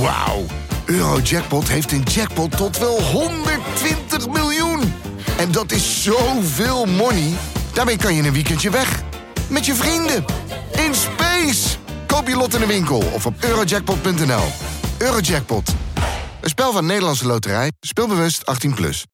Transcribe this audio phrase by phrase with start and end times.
[0.00, 0.44] Wauw.
[0.86, 4.80] Eurojackpot heeft een jackpot tot wel 120 miljoen.
[5.38, 7.32] En dat is zoveel money.
[7.74, 9.02] Daarmee kan je een weekendje weg.
[9.50, 10.24] Met je vrienden.
[10.86, 11.78] In space.
[12.06, 14.44] Koop je lot in de winkel of op eurojackpot.nl.
[14.98, 15.74] Eurojackpot.
[16.40, 17.72] Een spel van Nederlandse Loterij.
[17.80, 18.74] Speelbewust 18+.
[18.74, 19.06] Plus.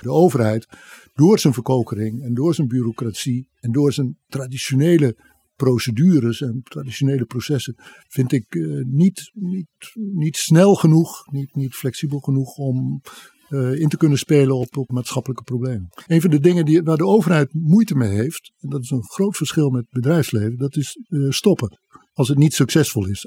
[0.00, 0.66] De overheid,
[1.14, 5.16] door zijn verkokering en door zijn bureaucratie en door zijn traditionele
[5.56, 7.74] procedures en traditionele processen,
[8.08, 13.00] vind ik eh, niet, niet, niet snel genoeg, niet, niet flexibel genoeg om
[13.48, 15.88] eh, in te kunnen spelen op, op maatschappelijke problemen.
[16.06, 19.04] Een van de dingen die, waar de overheid moeite mee heeft, en dat is een
[19.04, 21.78] groot verschil met bedrijfsleven, dat is eh, stoppen
[22.12, 23.26] als het niet succesvol is.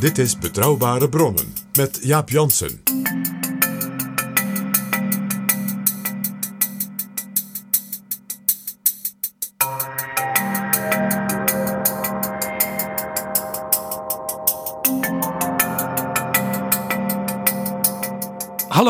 [0.00, 2.95] Dit is Betrouwbare Bronnen met Jaap Jansen.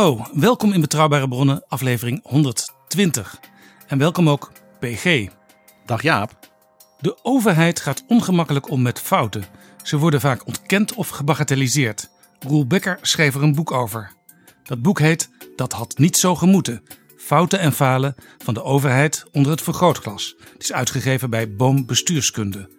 [0.07, 3.41] Hallo, welkom in Betrouwbare Bronnen, aflevering 120.
[3.87, 5.29] En welkom ook PG.
[5.87, 6.39] Dag Jaap.
[7.01, 9.45] De overheid gaat ongemakkelijk om met fouten.
[9.83, 12.11] Ze worden vaak ontkend of gebagatelliseerd.
[12.39, 14.13] Roel Becker schreef er een boek over.
[14.63, 16.83] Dat boek heet Dat had niet zo gemoeten.
[17.17, 20.35] Fouten en falen van de overheid onder het vergrootglas.
[20.53, 22.70] Het is uitgegeven bij Boom Bestuurskunde.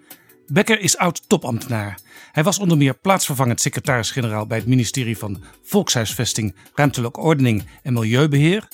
[0.48, 2.00] Becker is oud topambtenaar.
[2.32, 8.68] Hij was onder meer plaatsvervangend secretaris-generaal bij het ministerie van Volkshuisvesting, Ruimtelijke Ordening en Milieubeheer.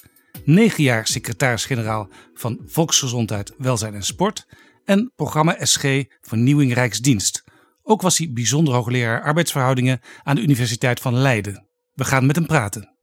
[0.44, 4.48] Negen jaar secretaris-generaal van Volksgezondheid, Welzijn en Sport.
[4.86, 7.44] En programma SG Vernieuwing Rijksdienst.
[7.84, 11.68] Ook was hij bijzonder hoogleraar arbeidsverhoudingen aan de Universiteit van Leiden.
[11.94, 12.96] We gaan met hem praten.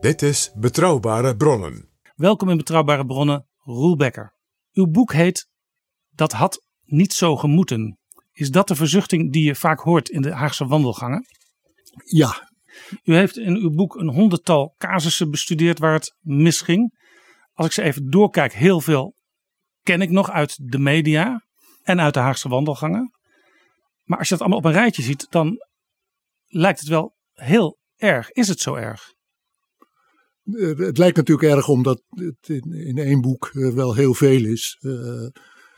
[0.00, 1.88] Dit is Betrouwbare Bronnen.
[2.14, 4.34] Welkom in Betrouwbare Bronnen, Roel Becker.
[4.72, 5.49] Uw boek heet
[6.10, 7.98] Dat had niet zo gemoeten.
[8.32, 11.26] Is dat de verzuchting die je vaak hoort in de Haagse wandelgangen?
[12.04, 12.48] Ja,
[13.04, 16.98] U heeft in uw boek een honderdtal casussen bestudeerd waar het misging.
[17.52, 19.14] Als ik ze even doorkijk, heel veel
[19.82, 21.44] ken ik nog uit de media
[21.82, 23.10] en uit de Haagse wandelgangen.
[24.04, 25.56] Maar als je dat allemaal op een rijtje ziet, dan
[26.46, 28.30] lijkt het wel heel erg.
[28.30, 29.12] Is het zo erg?
[30.44, 34.78] eh, het lijkt natuurlijk erg omdat het in, één boek eh, wel heel veel is.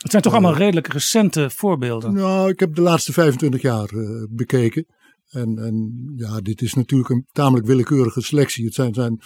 [0.02, 2.12] Het zijn toch allemaal redelijk recente voorbeelden.
[2.12, 4.86] Nou, ik heb de laatste 25 jaar eh, bekeken.
[5.28, 8.64] En, en ja, dit is natuurlijk een tamelijk willekeurige selectie.
[8.64, 9.20] Het zijn, zijn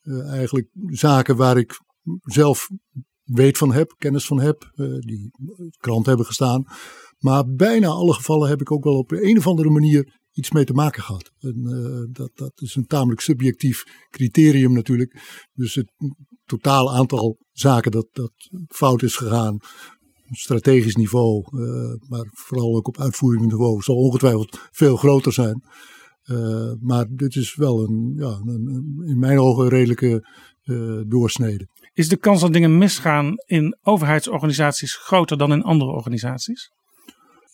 [0.00, 1.80] eh, eigenlijk zaken waar ik
[2.22, 2.68] zelf
[3.22, 5.30] weet van heb, kennis van heb, eh, die
[5.78, 6.64] krant hebben gestaan.
[7.18, 10.64] Maar bijna alle gevallen heb ik ook wel op een of andere manier iets mee
[10.64, 11.30] te maken gehad.
[11.38, 15.20] En dat, dat is een tamelijk subjectief criterium natuurlijk.
[15.52, 15.92] Dus het
[16.44, 18.32] totaal aantal zaken dat, dat
[18.68, 19.58] fout is gegaan,
[20.30, 25.62] strategisch niveau, eh, maar vooral ook op uitvoeringsniveau, zal ongetwijfeld veel groter zijn.
[26.22, 30.26] Eh, maar dit is wel een, ja, een, een- in mijn ogen een redelijke
[30.62, 31.68] eh, doorsnede.
[31.92, 36.70] Is de kans dat dingen misgaan in overheidsorganisaties groter dan in andere organisaties?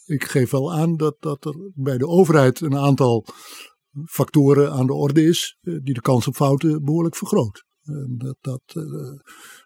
[0.05, 3.27] Ik geef wel aan dat, dat er bij de overheid een aantal
[4.05, 7.65] factoren aan de orde is die de kans op fouten behoorlijk vergroot.
[7.83, 8.63] En dat, dat,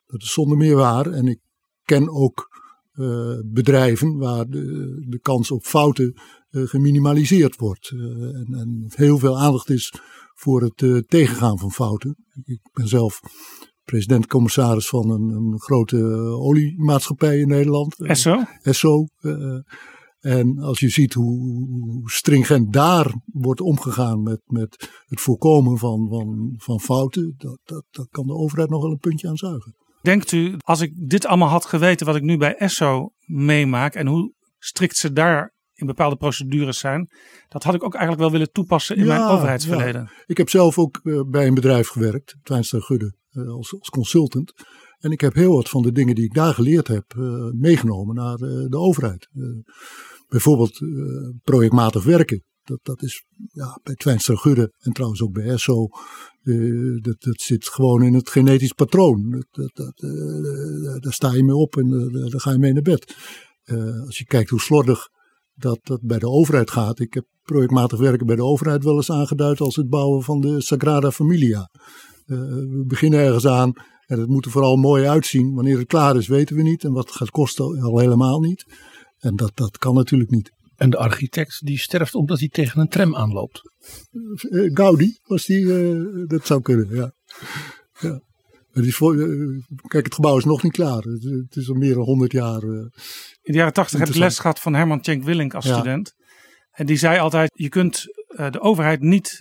[0.07, 1.07] dat is zonder meer waar.
[1.07, 1.39] En ik
[1.85, 2.49] ken ook
[3.45, 4.65] bedrijven waar de,
[5.09, 6.15] de kans op fouten
[6.51, 7.91] eh, geminimaliseerd wordt.
[7.91, 9.93] Eh, en, en heel veel aandacht is
[10.35, 12.17] voor het eh, tegengaan van fouten.
[12.45, 13.21] Ik ben zelf
[13.85, 18.01] president-commissaris van een, een grote eh, oliemaatschappij in Nederland.
[18.01, 18.43] Eh, Esso?
[18.63, 19.07] Esso.
[19.21, 19.59] eh,
[20.21, 21.41] en als je ziet hoe,
[21.79, 27.85] hoe stringent daar wordt omgegaan met, met het voorkomen van, van, van fouten, dat, dat,
[27.91, 29.75] dat kan de overheid nog wel een puntje aan zuigen.
[30.07, 34.07] Denkt u, als ik dit allemaal had geweten wat ik nu bij Esso meemaak en
[34.07, 37.09] hoe strikt ze daar in bepaalde procedures zijn,
[37.49, 40.11] dat had ik ook eigenlijk wel willen toepassen in Ja, mijn overheidsverleden.
[40.27, 44.53] Ik heb zelf ook eh, bij een bedrijf gewerkt, Twijnstra Gudde, eh, als, als consultant.
[44.99, 48.15] En ik heb heel wat van de dingen die ik daar geleerd heb eh, meegenomen
[48.15, 48.37] naar
[48.69, 49.29] de overheid.
[50.29, 50.79] Bijvoorbeeld
[51.43, 52.45] projectmatig werken.
[52.67, 55.89] Dat, dat is ja, bij Twijnstra Gudde en trouwens ook bij ESSO.
[56.43, 59.31] eh, dat, dat zit gewoon in het genetisch patroon.
[59.31, 62.73] Dat, dat, dat, eh, daar sta je mee op en eh, daar ga je mee
[62.73, 63.17] naar bed.
[63.63, 65.09] Eh, als je kijkt hoe slordig
[65.55, 66.99] dat dat bij de overheid gaat.
[67.01, 70.61] Ik heb projectmatig werken bij de overheid wel eens aangeduid als het bouwen van de
[70.63, 71.71] Sagrada Familia.
[72.27, 73.73] Eh, we beginnen ergens aan
[74.07, 75.55] en het moet er vooral mooi uitzien.
[75.55, 78.65] Wanneer het klaar is weten we niet en wat het gaat kosten al helemaal niet.
[79.17, 80.51] En dat, dat kan natuurlijk niet.
[80.77, 83.61] En de architect die sterft omdat hij tegen een tram aanloopt.
[84.51, 87.13] Eh, Gaudi was die, eh, dat zou kunnen, ja.
[88.01, 88.21] ja.
[88.73, 89.29] Voor, eh,
[89.87, 91.03] kijk, het gebouw is nog niet klaar.
[91.03, 92.63] Het, het is al meer dan 100 jaar.
[92.63, 92.69] eh,
[93.43, 95.75] In de jaren tachtig heb ik les gehad van Herman Tjenk Willink als Ja.
[95.75, 96.15] student.
[96.71, 99.41] En die zei altijd, je kunt eh, de overheid niet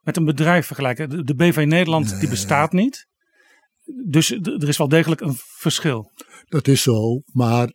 [0.00, 1.10] met een bedrijf vergelijken.
[1.10, 3.06] De, de BV Nederland die bestaat niet.
[4.06, 6.10] Dus er is wel degelijk een verschil.
[6.44, 7.72] Dat is zo, maar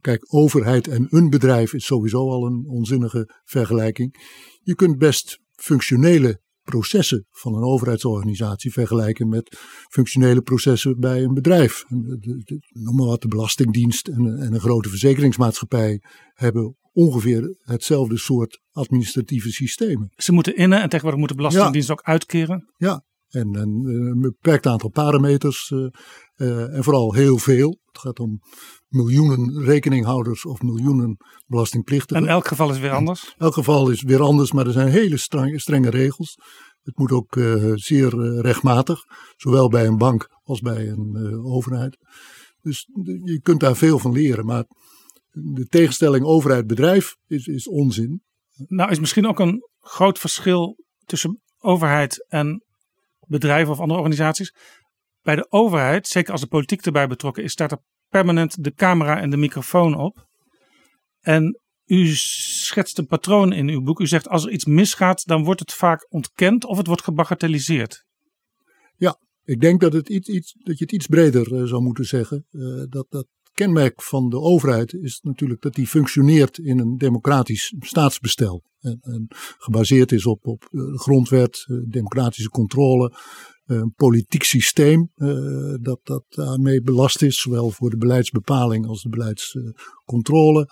[0.00, 4.14] kijk, overheid en een bedrijf is sowieso al een onzinnige vergelijking.
[4.62, 9.58] Je kunt best functionele processen van een overheidsorganisatie vergelijken met
[9.90, 11.84] functionele processen bij een bedrijf.
[11.88, 16.02] Noem maar wat, de Belastingdienst en, en een grote verzekeringsmaatschappij
[16.32, 20.12] hebben ongeveer hetzelfde soort administratieve systemen.
[20.16, 22.72] Ze moeten innen en tegenwoordig moet de Belastingdienst ook uitkeren.
[22.76, 25.86] Ja, en een, een beperkt aantal parameters eh,
[26.34, 27.78] eh, en vooral heel veel.
[27.84, 28.40] Het gaat om
[28.88, 31.16] miljoenen rekeninghouders of miljoenen
[31.46, 32.22] belastingplichtigen.
[32.22, 33.34] En elk geval is weer anders.
[33.38, 36.36] Elk geval is weer anders, maar er zijn hele strenge, strenge regels.
[36.82, 39.04] Het moet ook eh, zeer eh, rechtmatig,
[39.36, 41.96] zowel bij een bank als bij een eh, overheid.
[42.60, 42.88] Dus
[43.24, 44.64] je kunt daar veel van leren, maar
[45.30, 48.22] de tegenstelling overheid-bedrijf is, is onzin.
[48.66, 52.64] Nou is misschien ook een groot verschil tussen overheid en
[53.30, 54.54] bedrijven of andere organisaties.
[55.22, 59.20] Bij de overheid, zeker als de politiek erbij betrokken is, staat er permanent de camera
[59.20, 60.26] en de microfoon op.
[61.20, 64.00] En u schetst een patroon in uw boek.
[64.00, 68.04] U zegt als er iets misgaat, dan wordt het vaak ontkend of het wordt gebagatelliseerd.
[69.50, 72.46] Ik denk dat, het iets, iets, dat je het iets breder eh, zou moeten zeggen.
[72.50, 73.26] Eh, dat, dat
[73.64, 78.62] kenmerk van de overheid is natuurlijk dat die functioneert in een democratisch staatsbestel.
[78.80, 79.26] En, en
[79.58, 83.14] gebaseerd is op, op eh, grondwet, eh, democratische controle,
[83.64, 85.10] eh, een politiek systeem
[85.80, 90.68] dat, dat daarmee belast is, zowel voor de beleidsbepaling als de beleidscontrole.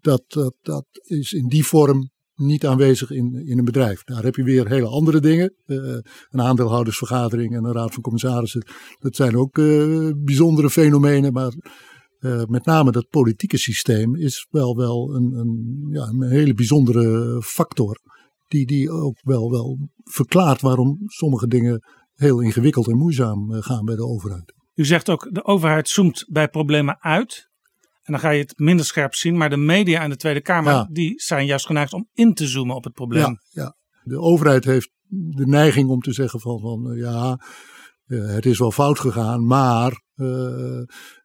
[0.00, 4.04] Dat, dat, dat is in die vorm niet aanwezig in, in een bedrijf.
[4.04, 5.54] Daar heb je weer hele andere dingen.
[5.66, 5.76] Eh,
[6.30, 8.66] een aandeelhoudersvergadering en een raad van commissarissen.
[8.98, 11.32] Dat zijn ook eh, bijzondere fenomenen.
[11.32, 11.52] Maar
[12.18, 17.42] eh, met name dat politieke systeem is wel, wel een, een, ja, een hele bijzondere
[17.42, 17.98] factor.
[18.48, 21.84] Die, die ook wel, wel verklaart waarom sommige dingen
[22.14, 24.54] heel ingewikkeld en moeizaam gaan bij de overheid.
[24.74, 27.50] U zegt ook, de overheid zoomt bij problemen uit.
[28.02, 29.36] En dan ga je het minder scherp zien.
[29.36, 30.88] Maar de media en de Tweede Kamer, Ja.
[30.90, 33.22] die zijn juist geneigd om in te zoomen op het probleem.
[33.22, 33.76] Ja, ja.
[34.04, 37.40] De overheid heeft de neiging om te zeggen van, van eh, ja,
[38.06, 40.82] eh, het is wel fout gegaan, maar eh,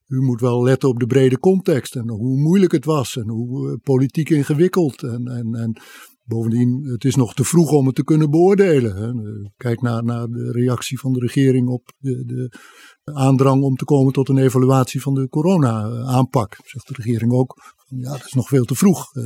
[0.08, 3.78] u moet wel letten op de brede context en hoe moeilijk het was en hoe
[3.78, 5.04] politiek ingewikkeld.
[5.04, 5.82] En, en, en
[6.24, 8.96] bovendien, het is nog te vroeg om het te kunnen beoordelen.
[8.96, 9.12] Hè.
[9.58, 12.52] Kijk naar, naar de reactie van de regering op de, de
[13.13, 16.57] aandrang om te komen tot een evaluatie van de corona-aanpak.
[16.63, 19.13] Zegt de regering ook, ja, dat is nog veel te vroeg.
[19.13, 19.24] Eh,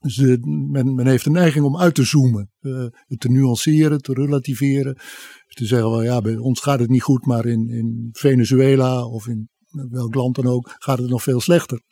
[0.00, 0.36] dus eh,
[0.70, 2.86] men, heeft de neiging om uit te zoomen, eh,
[3.18, 4.94] te nuanceren, te relativeren.
[5.46, 9.26] Te zeggen, wel ja, bij ons gaat het niet goed, maar in, in Venezuela of
[9.26, 11.82] in welk land dan ook gaat het nog veel slechter.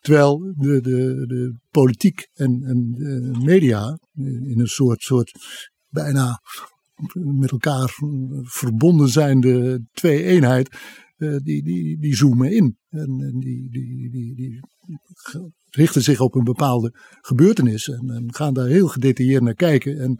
[0.00, 5.32] Terwijl de, de, de politiek en, en media in een soort, soort
[5.88, 6.40] bijna
[7.14, 7.98] met elkaar
[8.42, 10.76] verbonden zijnde twee-eenheid,
[11.16, 12.76] eh, die, die, die zoomen in.
[12.90, 14.60] En, die, die, die, die
[15.70, 19.98] richten zich op een bepaalde gebeurtenis en, gaan daar heel gedetailleerd naar kijken.
[20.00, 20.18] En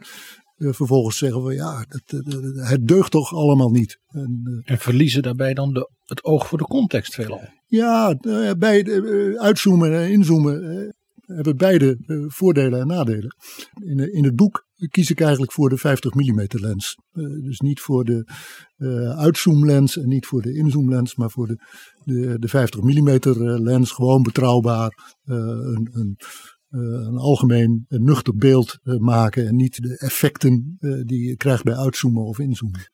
[0.57, 3.99] eh, vervolgens zeggen we, ja, dat, dat- het deugt toch allemaal niet.
[4.07, 7.41] En, eh, En verliezen daarbij dan de, het oog voor de context veelal.
[7.67, 10.89] ja, eh, bij eh, uitzoomen en inzoomen eh,
[11.35, 13.35] hebben beide eh, voordelen en nadelen.
[13.83, 16.97] In, eh, in het boek kies ik eigenlijk voor de 50 mm lens.
[17.11, 18.27] Eh, dus niet voor de
[18.75, 21.57] eh, uitzoomlens en niet voor de inzoomlens, maar voor de,
[22.03, 23.19] de, de 50 mm
[23.63, 23.91] lens.
[23.91, 26.17] Gewoon betrouwbaar, eh, een, een,
[26.73, 31.35] eh, een algemeen een nuchter beeld eh, maken en niet de effecten eh, die je
[31.35, 32.89] krijgt bij uitzoomen of inzoomen.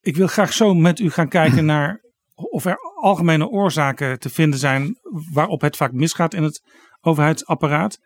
[0.00, 2.00] Ik wil graag zo met u gaan kijken naar
[2.34, 4.98] of er algemene oorzaken te vinden zijn
[5.32, 6.62] waarop het vaak misgaat in het
[7.00, 7.98] overheidsapparaat.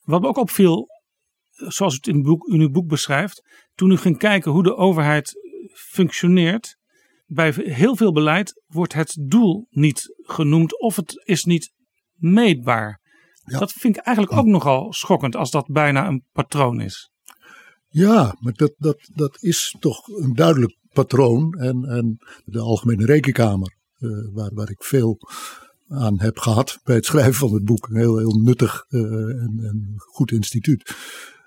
[0.00, 0.86] Wat me ook opviel,
[1.68, 3.42] zoals u het in, het boek, in uw boek beschrijft,
[3.74, 5.34] toen u ging kijken hoe de overheid
[5.72, 6.76] functioneert,
[7.26, 11.72] bij heel veel beleid wordt het doel niet genoemd of het is niet
[12.14, 13.00] meetbaar.
[13.44, 13.58] Ja.
[13.58, 17.10] Dat vind ik eigenlijk ook nogal schokkend als dat bijna een patroon is.
[17.88, 21.52] Ja, maar dat, dat, dat is toch een duidelijk patroon.
[21.52, 25.18] En, en de Algemene Rekenkamer, eh, waar, waar ik veel
[25.88, 27.88] aan heb gehad bij het schrijven van het boek.
[27.88, 30.96] Een heel, heel nuttig eh, en, en goed instituut.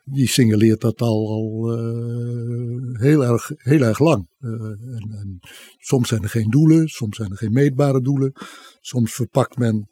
[0.05, 4.29] Die signaleert dat al, al eh, heel, erg, heel erg lang.
[4.39, 5.39] Eh, en, en
[5.77, 8.31] soms zijn er geen doelen, soms zijn er geen meetbare doelen.
[8.79, 9.89] Soms verpakt men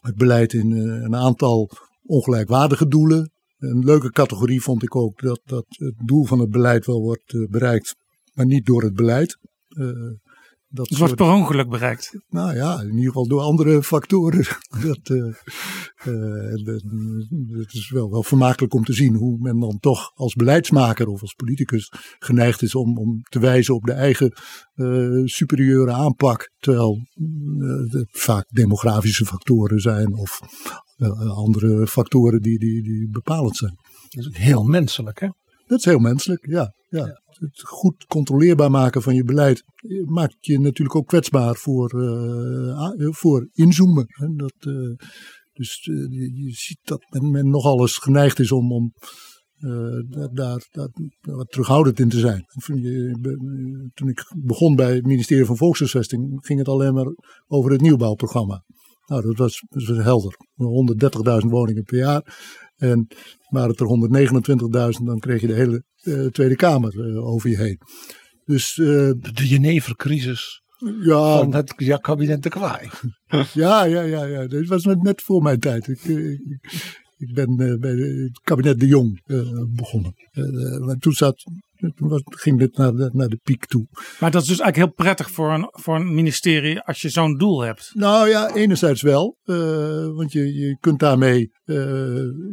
[0.00, 1.70] het beleid in eh, een aantal
[2.02, 3.30] ongelijkwaardige doelen.
[3.58, 7.48] Een leuke categorie vond ik ook dat, dat het doel van het beleid wel wordt
[7.50, 7.96] bereikt,
[8.34, 9.38] maar niet door het beleid.
[10.76, 12.10] Dat het wordt per ongeluk bereikt.
[12.28, 14.44] Nou ja, in ieder geval door andere factoren.
[14.88, 15.34] dat, uh,
[17.58, 21.20] het is wel, wel vermakelijk om te zien hoe men dan toch als beleidsmaker of
[21.20, 24.32] als politicus geneigd is om, om te wijzen op de eigen
[24.74, 26.50] uh, superieure aanpak.
[26.58, 26.98] Terwijl
[27.88, 30.40] het vaak demografische factoren zijn of
[31.34, 33.78] andere factoren die, die, die bepalend zijn.
[34.08, 35.28] Dat is heel menselijk hè?
[35.66, 36.74] Dat is heel menselijk, ja.
[36.88, 37.20] ja.
[37.38, 39.62] Het goed controleerbaar maken van je beleid
[40.04, 44.06] maakt je natuurlijk ook kwetsbaar voor, uh, voor inzoomen.
[44.36, 44.96] Dat, uh,
[45.52, 48.92] dus je ziet dat men, men nogal eens geneigd is om, om
[50.08, 50.88] daar, daar, daar,
[51.20, 52.44] wat terughoudend in te zijn.
[53.94, 57.14] Toen ik begon bij het ministerie van Volkshuisvesting ging het alleen maar
[57.46, 58.64] over het nieuwbouwprogramma.
[59.06, 60.36] Nou, dat was, dat was helder.
[61.42, 62.22] 130.000 woningen per jaar.
[62.76, 63.06] En
[63.48, 67.56] waren het er 129.000, dan kreeg je de hele uh, Tweede Kamer uh, over je
[67.56, 67.80] heen.
[68.44, 68.86] Dus, uh,
[69.18, 70.62] de Genevercrisis
[71.00, 72.88] ja, van het ja, kabinet de Kwaai.
[73.52, 75.88] ja, ja, ja, ja, dat was net voor mijn tijd.
[75.88, 76.40] Ik, ik,
[77.16, 79.22] ik ben bij het kabinet de Jong
[79.76, 80.14] begonnen.
[80.84, 81.44] maar toen zat
[81.76, 83.86] toen ging dit naar de, naar de piek toe.
[84.20, 87.36] Maar dat is dus eigenlijk heel prettig voor een, voor een ministerie als je zo'n
[87.36, 87.90] doel hebt.
[87.94, 89.36] Nou ja, enerzijds wel.
[89.44, 89.56] Uh,
[90.14, 91.78] want je, je kunt daarmee uh,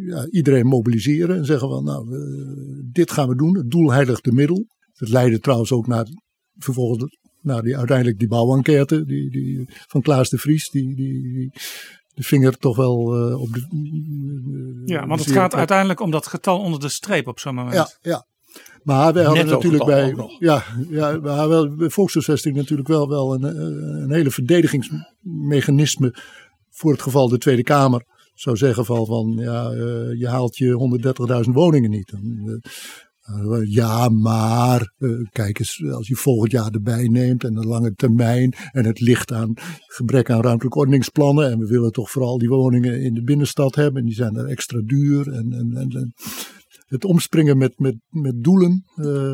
[0.08, 3.58] ja, iedereen mobiliseren en zeggen van nou, uh, dit gaan we doen.
[3.58, 4.66] Het doel heiligt de middel.
[4.94, 6.08] Het leidde trouwens ook naar
[6.58, 10.70] vervolgens naar die, uiteindelijk die bouwenquête die, die, van Klaas de Vries.
[10.70, 11.52] Die, die, die
[12.14, 12.96] de vinger toch wel
[13.40, 14.82] op de.
[14.86, 17.76] ja, want het gaat uiteindelijk om dat getal onder de streep op zo'n moment.
[17.76, 18.26] Ja, ja,
[18.84, 23.44] maar we hadden natuurlijk bij, ja, ja, we hadden bij volkshuisvesting natuurlijk wel, wel een,
[24.02, 26.16] een hele verdedigingsmechanisme
[26.70, 31.44] voor het geval de Tweede Kamer zou zeggen van, van ja, uh, je haalt je
[31.46, 32.14] 130.000 woningen niet.
[33.30, 37.94] Uh, ja, maar uh, kijk eens, als je volgend jaar erbij neemt en een lange
[37.94, 39.54] termijn en het ligt aan
[39.88, 44.02] gebrek aan ruimtelijke ordeningsplannen en we willen toch vooral die woningen in de binnenstad hebben
[44.02, 46.14] en die zijn er extra duur en, en, en,
[46.94, 49.34] het omspringen met, met, met doelen uh,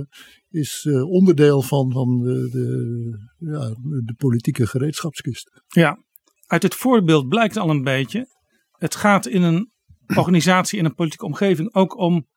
[0.49, 3.69] is uh, onderdeel van, van de, de, ja,
[4.05, 5.61] de politieke gereedschapskist.
[5.67, 6.03] Ja,
[6.45, 8.27] uit het voorbeeld blijkt al een beetje.
[8.71, 9.71] Het gaat in een
[10.15, 12.27] organisatie, in een politieke omgeving ook om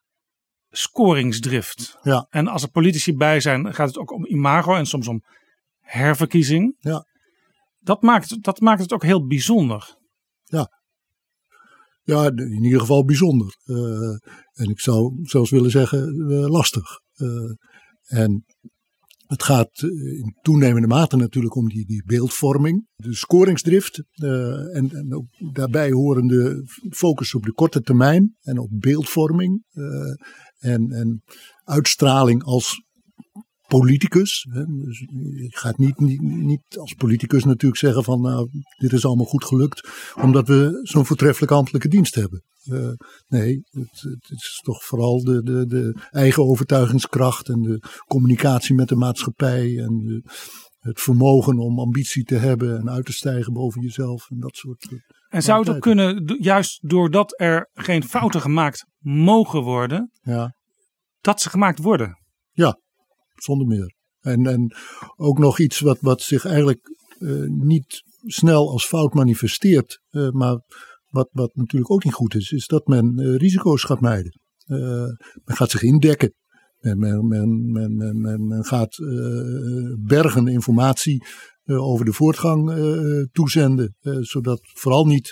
[0.69, 1.97] scoringsdrift.
[2.01, 2.27] Ja.
[2.29, 5.23] En als er politici bij zijn, gaat het ook om imago en soms om
[5.79, 6.75] herverkiezing.
[6.79, 7.05] Ja.
[7.79, 9.97] Dat maakt, dat maakt het ook heel bijzonder.
[10.43, 10.82] Ja,
[12.03, 13.57] ja, in ieder geval bijzonder.
[13.65, 13.77] Uh,
[14.53, 16.99] en ik zou zelfs willen zeggen uh, lastig.
[17.15, 17.51] Uh,
[18.03, 18.45] en
[19.27, 24.03] het gaat in toenemende mate natuurlijk om die, die beeldvorming, de scoringsdrift.
[24.13, 29.63] en, en ook daarbij horende focus op de korte termijn en op beeldvorming.
[30.59, 31.23] en, en
[31.63, 32.81] uitstraling als
[33.67, 34.47] politicus.
[34.49, 39.05] Hè, dus je gaat niet, niet, niet, als politicus natuurlijk zeggen van nou, dit is
[39.05, 39.89] allemaal goed gelukt,
[40.21, 42.43] omdat we zo'n voortreffelijke ambtelijke dienst hebben.
[42.65, 42.91] Uh,
[43.27, 48.87] nee, het, het, is toch vooral de, de, de eigen overtuigingskracht en de communicatie met
[48.87, 50.21] de maatschappij en de,
[50.83, 54.91] het vermogen om ambitie te hebben en uit te stijgen boven jezelf en dat soort.
[54.91, 54.97] Eh,
[55.29, 60.55] en zou het ook kunnen, juist doordat er geen fouten gemaakt mogen worden, ja.
[61.21, 62.17] dat ze gemaakt worden?
[62.51, 62.79] Ja,
[63.35, 63.95] zonder meer.
[64.19, 64.75] En, en
[65.15, 70.61] ook nog iets wat, wat zich eigenlijk uh, niet snel als fout manifesteert, uh, maar
[71.07, 74.39] wat, wat natuurlijk ook niet goed is, is dat men uh, risico's gaat mijden.
[75.43, 76.33] men gaat zich indekken.
[76.79, 78.97] Men, men, men, men, men gaat
[79.99, 81.25] bergen informatie
[81.65, 83.95] over de voortgang uh, toezenden.
[84.01, 85.31] Uh, zodat vooral niet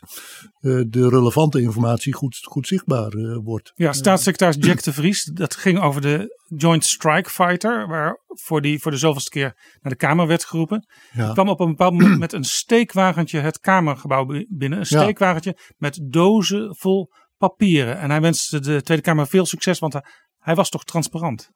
[0.61, 3.71] de relevante informatie goed, goed zichtbaar wordt.
[3.75, 8.79] Ja, staatssecretaris Jack de Vries, dat ging over de Joint Strike Fighter, waar voor, die,
[8.79, 10.87] voor de zoveelste keer naar de Kamer werd geroepen.
[11.13, 11.33] Ja.
[11.33, 14.79] kwam op een bepaald moment met een steekwagentje het Kamergebouw binnen.
[14.79, 15.73] Een steekwagentje ja.
[15.77, 17.97] met dozen vol papieren.
[17.97, 19.99] En hij wenste de Tweede Kamer veel succes, want
[20.37, 21.49] hij was toch transparant.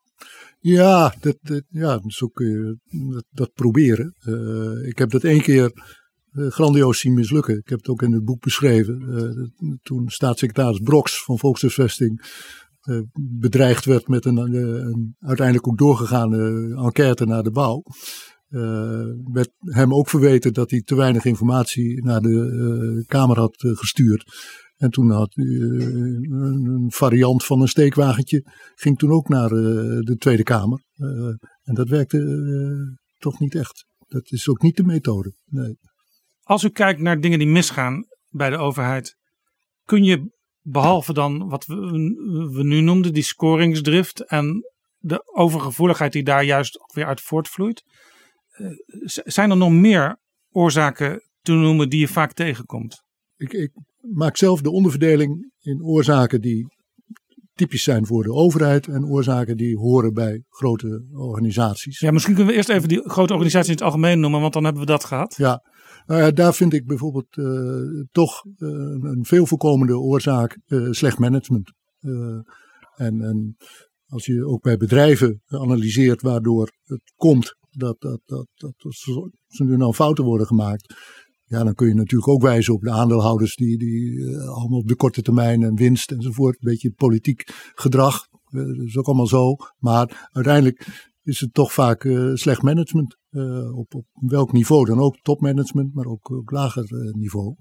[0.60, 2.78] Ja, dat, dat, ja zo kun je
[3.30, 4.16] dat, proberen.
[4.28, 5.72] Uh, ik heb dat één keer
[6.32, 7.58] uh, grandioos zien mislukken.
[7.58, 9.02] Ik heb het ook in het boek beschreven.
[9.02, 12.44] Uh, toen staatssecretaris Broks van Volkshuisvesting
[13.40, 17.84] bedreigd werd met een, een, uiteindelijk ook doorgegaande enquête naar de bouw.
[19.34, 24.24] werd hem ook verweten dat hij te weinig informatie naar de Kamer had gestuurd.
[24.76, 25.46] En toen had uh,
[26.30, 30.84] een variant van een steekwagentje, ging toen ook naar uh, de Tweede Kamer.
[30.96, 31.08] Uh,
[31.64, 33.86] en dat werkte toch niet echt.
[34.08, 35.36] Dat is ook niet de methode.
[35.46, 35.78] Nee.
[36.42, 39.16] Als u kijkt naar dingen die misgaan bij de overheid,
[39.84, 41.76] kun je behalve dan wat we,
[42.52, 44.64] we nu noemden, die scoringsdrift en
[44.98, 47.84] de overgevoeligheid die daar juist weer uit voortvloeit,
[49.24, 53.04] zijn er nog meer oorzaken te noemen die je vaak tegenkomt?
[53.36, 53.72] Ik, ik
[54.14, 56.74] maak zelf de onderverdeling in oorzaken die
[57.54, 62.00] typisch zijn voor de overheid en oorzaken die horen bij grote organisaties.
[62.00, 64.64] Ja, misschien kunnen we eerst even die grote organisaties in het algemeen noemen, want dan
[64.64, 65.36] hebben we dat gehad.
[65.38, 65.64] Ja,
[66.06, 68.70] nou ja daar vind ik bijvoorbeeld uh, toch uh,
[69.02, 71.72] een veel voorkomende oorzaak uh, slecht management.
[72.96, 73.58] en, en
[74.08, 78.74] als je ook bij bedrijven analyseert waardoor het komt dat, dat, dat, dat,
[79.48, 80.96] ze nu nou fouten worden gemaakt.
[81.48, 84.88] Ja, dan kun je natuurlijk ook wijzen op de aandeelhouders die, die uh, allemaal op
[84.88, 86.56] de korte termijn en winst enzovoort.
[86.56, 87.44] Een beetje politiek
[87.76, 88.28] gedrag.
[88.50, 89.56] Uh, dat is ook allemaal zo.
[89.78, 90.88] Maar uiteindelijk
[91.24, 93.18] is het toch vaak uh, slecht management.
[93.74, 95.18] op, op welk niveau dan ook.
[95.22, 96.86] Topmanagement, maar ook op lager
[97.18, 97.56] niveau.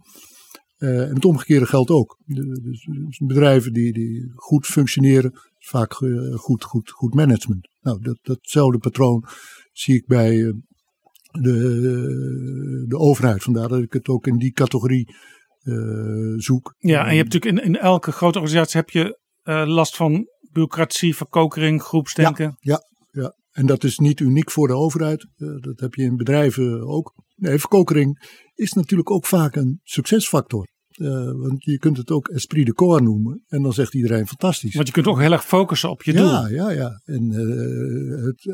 [0.79, 2.19] en het omgekeerde geldt ook.
[2.27, 5.95] Dus, dus bedrijven die, die goed functioneren, vaak
[6.35, 7.69] goed, goed, goed management.
[7.81, 9.25] Nou, dat, datzelfde patroon
[9.75, 10.53] zie ik bij eh,
[11.41, 13.43] de, de overheid.
[13.43, 15.15] Vandaar dat ik het ook in die categorie
[15.63, 16.75] uh, zoek.
[16.79, 20.27] Ja, en je hebt natuurlijk in, in elke grote organisatie heb je uh, last van
[20.53, 22.57] bureaucratie, verkokering, groepsdenken.
[22.59, 23.37] Ja, ja, ja.
[23.51, 25.27] en dat is niet uniek voor de overheid.
[25.37, 27.15] Uh, dat heb je in bedrijven ook.
[27.35, 30.67] Nee, verkokering is natuurlijk ook vaak een succesfactor.
[31.37, 33.45] Want je kunt het ook esprit de corps noemen.
[33.47, 34.75] En dan zegt iedereen fantastisch.
[34.75, 36.31] Want je kunt ook heel erg focussen op je ja, doel.
[36.31, 37.01] Ja, ja, ja.
[37.05, 37.31] En
[38.25, 38.49] het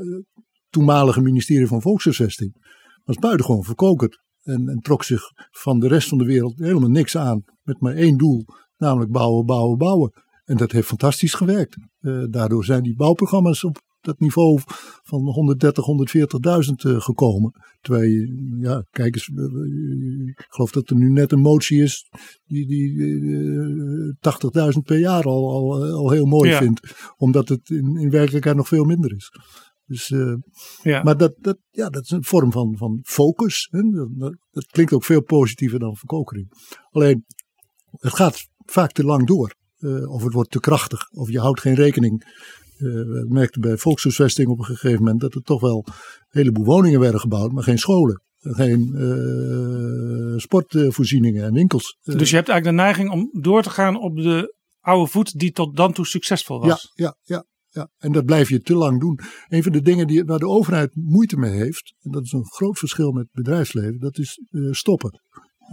[0.71, 2.55] toenmalige ministerie van Volkshuisvesting
[3.05, 4.19] was buitengewoon verkokerd.
[4.43, 7.43] En, en trok zich van de rest van de wereld helemaal niks aan.
[7.63, 8.45] Met maar één doel,
[8.77, 10.13] namelijk bouwen, bouwen, bouwen.
[10.45, 11.77] En dat heeft fantastisch gewerkt.
[12.31, 14.61] daardoor zijn die bouwprogramma's op dat niveau
[15.03, 15.85] van 130,
[16.87, 17.53] 140.000 uh, gekomen.
[17.81, 19.29] Terwijl je, ja, kijk eens,
[20.37, 22.07] ik geloof dat er nu net een motie is
[22.45, 24.15] die, die uh,
[24.75, 26.59] 80.000 per jaar al, al, al heel mooi ja.
[26.59, 27.13] vindt.
[27.17, 29.31] Omdat het in, in werkelijkheid nog veel minder is.
[29.91, 30.35] Dus, uh,
[30.83, 31.03] ja.
[31.03, 33.69] Maar dat, dat, ja, dat is een vorm van, van focus.
[33.71, 33.81] Hè?
[34.19, 36.53] Dat, dat, klinkt ook veel positiever dan verkokering.
[36.91, 37.25] Alleen,
[37.91, 39.55] het gaat vaak te lang door.
[39.79, 41.11] Uh, of het wordt te krachtig.
[41.11, 42.25] Of je houdt geen rekening
[42.79, 45.93] uh, we merkten bij volkshuisvesting op een gegeven moment dat er toch wel een
[46.29, 48.23] heleboel woningen werden gebouwd, maar geen scholen.
[48.41, 48.95] Geen
[50.37, 51.99] sportvoorzieningen en winkels.
[52.03, 55.53] Dus je hebt eigenlijk de neiging om door te gaan op de oude voet die
[55.53, 56.93] tot dan toe succesvol was.
[56.95, 57.45] Ja, ja, ja.
[57.73, 59.21] Ja, en dat blijf je te lang doen.
[59.49, 62.47] Een van de dingen die, waar de overheid moeite mee heeft, en dat is een
[62.47, 65.21] groot verschil met het bedrijfsleven, dat is uh, stoppen.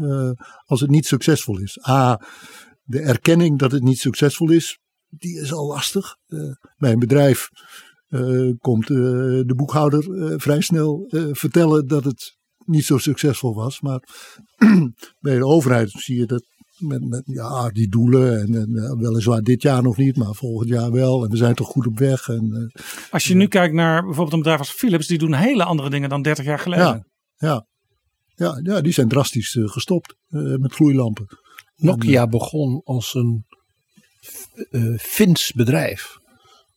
[0.02, 0.32] Uh,
[0.66, 1.88] als het niet succesvol is.
[1.88, 2.22] A,
[2.84, 4.80] de erkenning dat het niet succesvol is,
[5.10, 6.16] die is al lastig.
[6.28, 7.50] Uh, bij een bedrijf
[8.60, 10.04] komt de boekhouder
[10.40, 13.82] vrij snel vertellen dat het niet zo succesvol was.
[13.82, 14.04] Maar
[15.20, 16.46] bij de overheid zie je dat
[16.78, 18.42] met, met ja, die doelen.
[18.42, 21.24] En, en weliswaar dit jaar nog niet, maar volgend jaar wel.
[21.24, 22.28] En we zijn toch goed op weg.
[22.28, 22.72] En,
[23.10, 26.10] als je nu kijkt naar bijvoorbeeld een bedrijf als Philips, die doen hele andere dingen
[26.10, 26.86] dan 30 jaar geleden.
[26.86, 27.68] Ja, ja.
[28.36, 30.16] Ja, ja die zijn drastisch gestopt
[30.58, 31.28] met gloeilampen.
[31.76, 33.46] Nokia en, begon als een
[34.70, 36.18] uh, Fins bedrijf.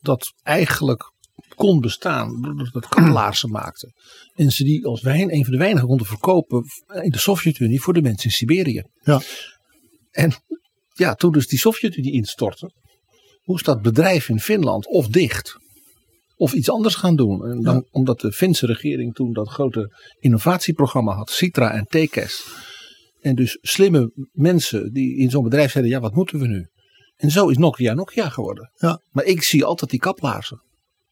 [0.00, 1.12] Dat eigenlijk
[1.54, 3.92] kon bestaan doordat het kaplaarzen maakte.
[4.34, 6.64] En ze die als wijn een van de weinigen konden verkopen
[7.02, 8.82] in de Sovjet-Unie voor de mensen in Siberië.
[9.02, 9.20] Ja.
[10.10, 10.32] En
[10.92, 12.72] ja, toen dus die Sovjet-Unie instortte,
[13.44, 15.58] moest dat bedrijf in Finland of dicht
[16.36, 17.46] of iets anders gaan doen.
[17.46, 17.84] En dan, ja.
[17.90, 22.46] Omdat de Finse regering toen dat grote innovatieprogramma had, Citra en Tekes.
[23.20, 26.68] En dus slimme mensen die in zo'n bedrijf zeiden, ja wat moeten we nu?
[27.16, 28.70] En zo is Nokia Nokia geworden.
[28.74, 29.00] Ja.
[29.10, 30.62] Maar ik zie altijd die kaplaarzen.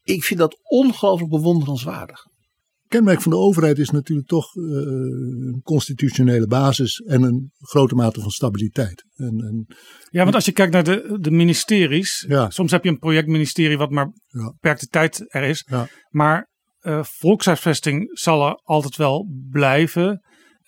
[0.03, 2.25] Ik vind dat ongelooflijk bewonderenswaardig.
[2.89, 8.21] Kenmerk van de overheid is natuurlijk toch uh, een constitutionele basis en een grote mate
[8.21, 9.03] van stabiliteit.
[9.15, 9.75] En, en,
[10.09, 12.49] ja, want als je kijkt naar de, de ministeries, ja.
[12.49, 14.51] soms heb je een projectministerie wat maar ja.
[14.51, 15.65] beperkte tijd er is.
[15.69, 15.87] Ja.
[16.09, 16.49] Maar
[16.81, 20.21] uh, volkshuisvesting zal er altijd wel blijven.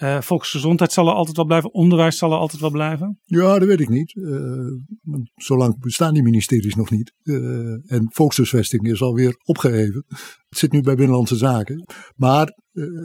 [0.04, 1.74] Uh, volksgezondheid zal er altijd wel blijven.
[1.74, 3.20] Onderwijs zal er altijd wel blijven.
[3.26, 4.16] Ja, dat weet ik niet.
[4.16, 7.14] Uh, zolang bestaan die ministeries nog niet.
[7.24, 10.06] Uh, en volkshuisvesting is alweer opgeheven.
[10.50, 11.86] Het zit nu bij Binnenlandse Zaken.
[12.16, 12.58] Maar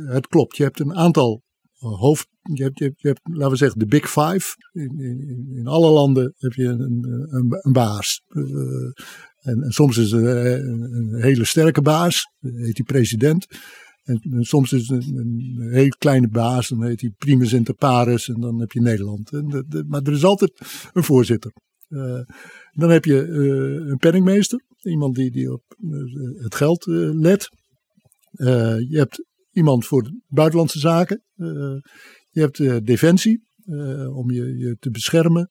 [0.06, 0.56] het klopt.
[0.56, 1.42] Je hebt een aantal
[1.78, 2.28] hoofd.
[2.42, 4.54] Je hebt, je hebt, je hebt, laten we zeggen, de Big Five.
[4.72, 8.22] In, in, in alle landen heb je een, een, een baas.
[8.28, 12.32] En, en, soms is het een, een hele sterke baas.
[12.40, 13.46] heet die president.
[14.06, 18.28] En, soms is het een, een heel kleine baas, dan heet hij primus inter pares
[18.28, 19.32] en dan heb je Nederland.
[19.32, 20.60] En de, maar er is altijd
[20.92, 21.52] een voorzitter.
[21.88, 22.20] Uh,
[22.72, 27.48] dan heb je uh, een penningmeester, iemand die, die op uh, het geld let.
[28.30, 31.22] je hebt iemand voor buitenlandse zaken.
[32.30, 33.42] je hebt defensie,
[34.12, 35.48] om je, je te beschermen.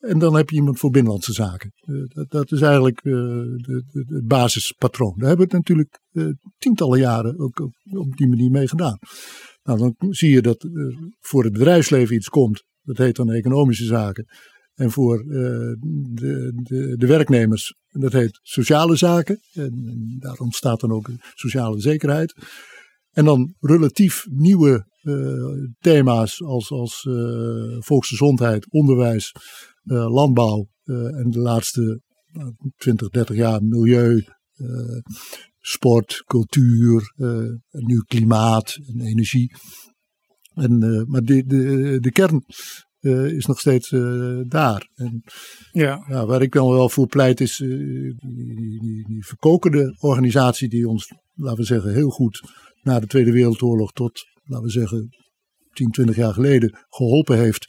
[0.00, 1.72] En dan heb je iemand voor binnenlandse zaken.
[1.84, 5.14] Uh, dat, dat, is eigenlijk de, het basispatroon.
[5.16, 7.60] Daar hebben we het natuurlijk uh, tientallen jaren ook
[7.92, 8.98] op, die manier mee gedaan.
[9.62, 10.68] Nou, dan zie je dat
[11.20, 12.64] voor het bedrijfsleven iets komt.
[12.82, 14.26] Dat heet dan economische zaken.
[14.74, 15.76] En voor de,
[16.62, 19.40] de, de, werknemers, dat heet sociale zaken.
[19.52, 22.34] En, daar ontstaat dan ook sociale zekerheid.
[23.10, 24.88] En dan relatief nieuwe
[25.78, 27.08] thema's als, als
[27.78, 29.32] volksgezondheid, onderwijs,
[29.82, 32.00] landbouw uh, en de laatste
[32.76, 34.24] 20, 30 jaar milieu,
[35.58, 37.12] sport, cultuur,
[37.70, 39.52] nu klimaat en energie.
[40.54, 42.44] En, maar de, de, de kern
[43.36, 43.88] is nog steeds
[44.48, 44.90] daar.
[44.94, 45.22] En,
[45.72, 46.04] ja.
[46.08, 46.26] ja.
[46.26, 48.14] Waar ik dan wel voor pleit is die,
[48.80, 52.40] die, die verkokende organisatie die ons, laten we zeggen, heel goed
[52.82, 55.08] na de Tweede Wereldoorlog tot, laten we zeggen,
[55.72, 57.64] 10, 20 jaar geleden geholpen heeft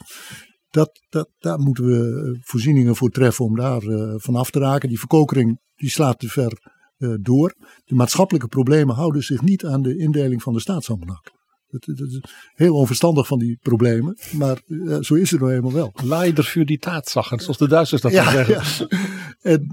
[0.72, 4.58] dat, dat, daar moeten we eh, voorzieningen voor treffen om daar uh, van af te
[4.58, 4.88] raken.
[4.88, 6.52] Die verkokering die slaat te ver
[6.98, 7.54] uh, door.
[7.84, 11.40] De maatschappelijke problemen houden zich niet aan de indeling van de staatsalmanak.
[11.66, 12.20] Dat, dat, is
[12.54, 15.92] heel onverstandig van die problemen, maar uh, zo is het nou eenmaal wel.
[16.04, 18.54] Leider voor die taatzachen, zoals de Duitsers dat ja, zeggen.
[18.54, 19.00] Ja.
[19.40, 19.68] En,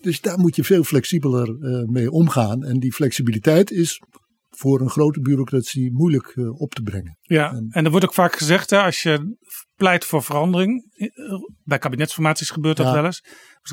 [0.00, 1.56] dus daar moet je veel flexibeler
[1.90, 2.64] mee omgaan.
[2.64, 4.00] En die flexibiliteit is
[4.60, 7.18] voor een grote bureaucratie moeilijk uh, op te brengen.
[7.20, 9.36] Ja, en, en, er wordt ook vaak gezegd, hè, als je
[9.80, 11.08] pleit voor verandering, eh,
[11.64, 12.92] bij kabinetsformaties gebeurt dat ja.
[12.92, 13.24] wel eens.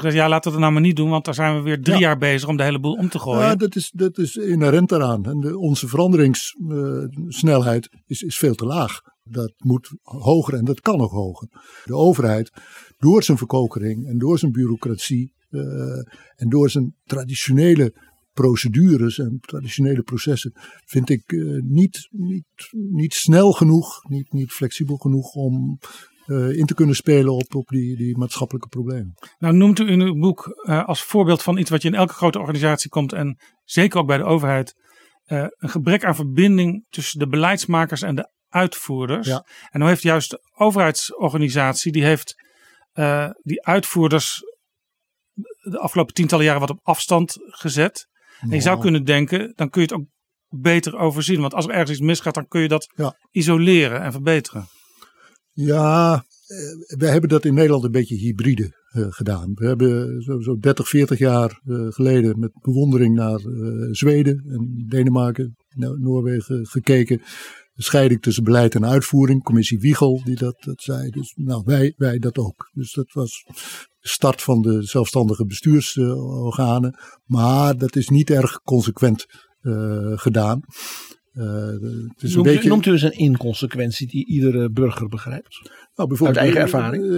[0.02, 2.00] Dus ja, laten we het nou maar niet doen, want daar zijn we weer drie
[2.00, 2.02] ja.
[2.02, 3.41] jaar bezig om de hele boel om te gooien.
[3.41, 5.26] Ja, dat is, dat is inherent eraan.
[5.26, 9.02] En de, onze veranderingssnelheid uh, is, is veel te laag.
[9.24, 11.48] Dat moet hoger en dat kan nog hoger.
[11.86, 12.52] De overheid,
[12.98, 15.62] door zijn verkokering en door zijn bureaucratie uh,
[16.36, 17.93] en door zijn traditionele
[18.41, 20.52] procedures en traditionele processen
[20.86, 25.80] vind ik uh, niet, niet, niet snel genoeg, niet, niet flexibel genoeg om
[26.26, 29.13] uh, in te kunnen spelen op, op die, die maatschappelijke problemen.
[29.38, 32.13] Nou noemt u in uw boek uh, als voorbeeld van iets wat je in elke
[32.13, 34.73] grote organisatie komt en zeker ook bij de overheid,
[35.26, 39.28] een gebrek aan verbinding tussen de beleidsmakers en de uitvoerders.
[39.28, 39.45] Ja.
[39.69, 42.34] En dan heeft juist de overheidsorganisatie, die heeft
[43.43, 44.41] die uitvoerders
[45.71, 48.08] de afgelopen tientallen jaren wat op afstand gezet.
[48.39, 50.08] En je zou kunnen denken, dan kun je het ook
[50.50, 51.41] beter overzien.
[51.41, 53.17] Want als er ergens iets misgaat, dan kun je dat ja.
[53.32, 54.67] isoleren en verbeteren.
[55.52, 56.23] Ja,
[56.88, 59.52] wij hebben dat in Nederland een beetje hybride uh, gedaan.
[59.54, 64.86] We hebben zo, zo 30, 40 jaar uh, geleden met bewondering naar uh, Zweden en
[64.88, 67.21] Denemarken, Noorwegen gekeken.
[67.73, 69.43] De scheiding tussen beleid en uitvoering.
[69.43, 71.10] Commissie Wiegel die dat, dat zei.
[71.10, 72.69] Dus nou, wij, wij dat ook.
[72.73, 73.45] Dus dat was
[74.08, 77.00] de start van de zelfstandige bestuursorganen.
[77.26, 79.26] maar dat is niet erg consequent
[80.15, 80.63] gedaan.
[81.38, 81.46] Uh,
[82.13, 82.70] het is noemt, een beetje...
[82.70, 85.70] noemt u eens een inconsequentie die iedere burger begrijpt?
[85.96, 87.04] Nou, bijvoorbeeld, Uit eigen ervaring?
[87.04, 87.10] Uh,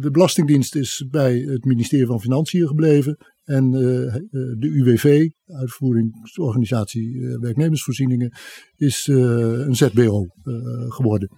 [0.00, 3.16] de Belastingdienst is bij het ministerie van Financiën gebleven.
[3.44, 3.80] En uh,
[4.30, 8.32] de UWV, Uitvoeringsorganisatie Werknemersvoorzieningen,
[8.76, 10.26] is een ZBO
[10.88, 11.30] geworden.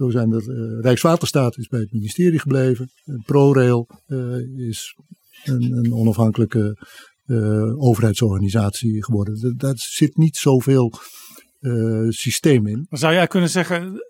[0.00, 2.90] Zo zijn er, Rijkswaterstaat is bij het ministerie gebleven.
[3.24, 3.88] ProRail
[4.56, 4.96] is
[5.44, 6.76] een, een onafhankelijke
[7.76, 9.54] overheidsorganisatie geworden.
[9.56, 10.92] Daar zit niet zoveel
[12.08, 12.86] systeem in.
[12.88, 14.00] Dan zou jij kunnen zeggen,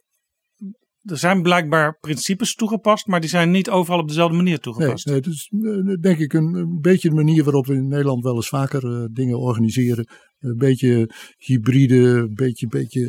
[1.03, 5.07] er zijn blijkbaar principes toegepast, maar die zijn niet overal op dezelfde manier toegepast.
[5.07, 7.89] Nee, nee het is uh, denk ik een, een, beetje de manier waarop we in
[7.89, 10.09] Nederland wel eens vaker uh, dingen organiseren.
[10.39, 13.07] Een beetje hybride, een beetje, beetje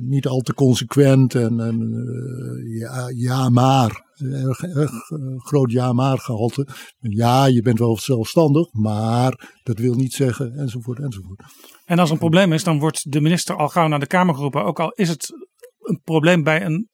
[0.00, 2.04] niet al te consequent en, en
[2.78, 4.92] ja, ja maar erg, erg
[5.36, 6.66] groot ja-maar gehalte.
[6.98, 11.42] Ja, je bent wel zelfstandig, maar dat wil niet zeggen, enzovoort, enzovoort.
[11.84, 14.64] En als een probleem is, dan wordt de minister al gauw naar de Kamer geroepen.
[14.64, 15.32] Ook al is het
[15.80, 16.88] een probleem bij een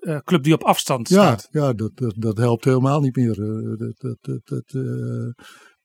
[0.00, 1.48] uh, club die op afstand staat.
[1.50, 3.38] Ja, ja dat, dat, dat helpt helemaal niet meer.
[3.38, 4.72] Uh, dat, dat, dat,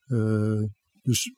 [0.08, 0.64] uh,
[1.06, 1.32] dus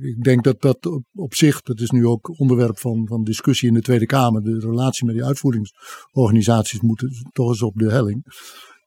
[0.00, 3.74] ik denk dat dat op, zich, dat is nu ook onderwerp van, van discussie in
[3.74, 4.42] de Tweede Kamer.
[4.42, 8.24] De relatie met die uitvoeringsorganisaties moet toch eens op de helling.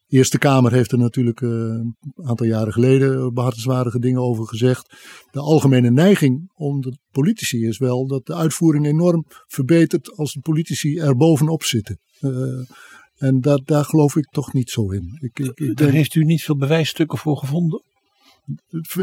[0.07, 4.93] De Eerste Kamer heeft er natuurlijk uh, een aantal jaren geleden behartenswaardige dingen over gezegd.
[5.31, 10.39] De algemene neiging onder de politici is wel dat de uitvoering enorm verbetert als de
[10.39, 11.99] politici er bovenop zitten.
[12.19, 12.69] Uh,
[13.15, 15.17] en dat, daar geloof ik toch niet zo in.
[15.19, 17.83] Ik, ik, ik daar heeft u niet veel bewijsstukken voor gevonden?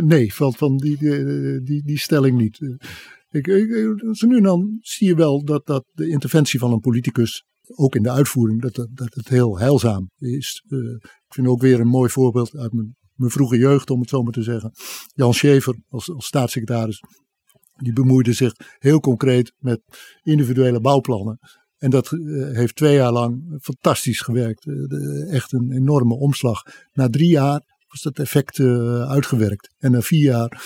[0.01, 0.99] Nee, van, van die,
[1.63, 2.61] die, die, stelling niet.
[3.31, 6.81] Ik, ik, zo nu en dan zie je wel dat, dat de interventie van een
[6.81, 10.65] politicus, ook in de uitvoering, dat, dat, het heel heilzaam is.
[10.69, 14.09] Uh, ik vind ook weer een mooi voorbeeld uit mijn, mijn vroege jeugd, om het
[14.09, 14.73] zo maar te zeggen.
[15.15, 17.01] Jan Schever als, als staatssecretaris,
[17.77, 19.81] die bemoeide zich heel concreet met
[20.23, 21.39] individuele bouwplannen.
[21.79, 22.19] En dat eh,
[22.57, 24.67] heeft twee jaar lang fantastisch gewerkt.
[24.67, 26.63] Eh, echt een enorme omslag.
[26.93, 29.75] Na drie jaar was dat effect eh, uitgewerkt.
[29.79, 30.63] En na vier jaar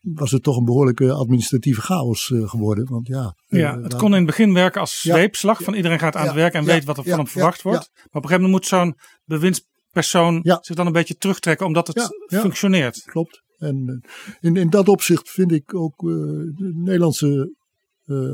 [0.00, 2.86] was het toch een behoorlijke administratieve chaos eh, geworden.
[2.90, 5.14] Want ja, Ja, eh, het daar- kon in het begin werken als Ja.
[5.14, 5.62] zweepslag.
[5.62, 6.36] Van iedereen gaat aan het Ja.
[6.36, 6.66] werk en Ja.
[6.66, 7.18] weet wat er van Ja.
[7.18, 7.70] hem verwacht Ja.
[7.70, 7.90] wordt.
[7.94, 10.58] Maar op een gegeven moment moet zo'n bewindspersoon Ja.
[10.60, 12.08] zich dan een beetje terugtrekken omdat het Ja.
[12.26, 12.40] Ja.
[12.40, 13.02] functioneert.
[13.04, 13.42] klopt.
[13.58, 14.04] En
[14.40, 17.52] in, in dat opzicht vind ik ook de Nederlandse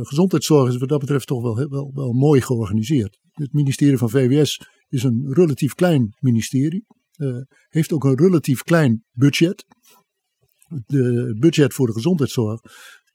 [0.03, 3.19] gezondheidszorg is wat dat betreft toch wel, wel, wel mooi georganiseerd.
[3.33, 6.85] Het ministerie van VWS is een relatief klein ministerie.
[7.20, 7.37] Eh,
[7.68, 9.64] heeft ook een relatief klein budget.
[10.87, 12.61] Het budget voor de gezondheidszorg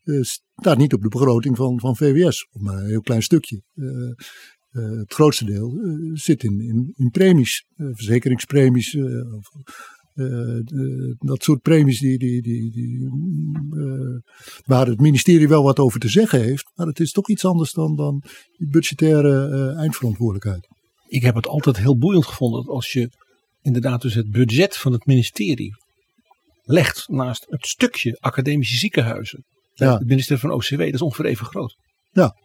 [0.03, 3.61] eh, staat niet op de begroting van, van VWS, maar een heel klein stukje.
[3.73, 5.79] Eh, het grootste deel
[6.13, 8.97] zit in, in, in premies, verzekeringspremies,
[11.17, 14.23] dat soort premies die, die, die, die, mm,
[14.65, 16.71] waar het ministerie wel wat over te zeggen heeft.
[16.75, 18.23] Maar het is toch iets anders dan, dan
[18.57, 20.67] die budgettaire eindverantwoordelijkheid.
[21.07, 23.09] Ik heb het altijd heel boeiend gevonden als je
[23.65, 25.75] inderdaad dus het budget van het ministerie
[26.63, 29.43] legt naast het stukje academische ziekenhuizen.
[29.73, 29.97] Ja.
[29.97, 31.75] Het ministerie van OCW, dat is ongeveer even groot.
[32.11, 32.35] Ja.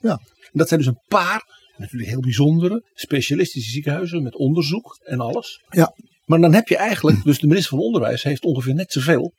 [0.00, 0.20] Ja.
[0.40, 1.42] En dat zijn dus een paar,
[1.76, 5.64] natuurlijk heel bijzondere, specialistische ziekenhuizen met onderzoek en alles.
[5.68, 5.94] Ja.
[6.24, 9.32] Maar dan heb je eigenlijk, dus de minister van Onderwijs heeft ongeveer net zoveel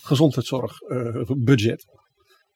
[0.00, 1.84] gezondheidszorgbudget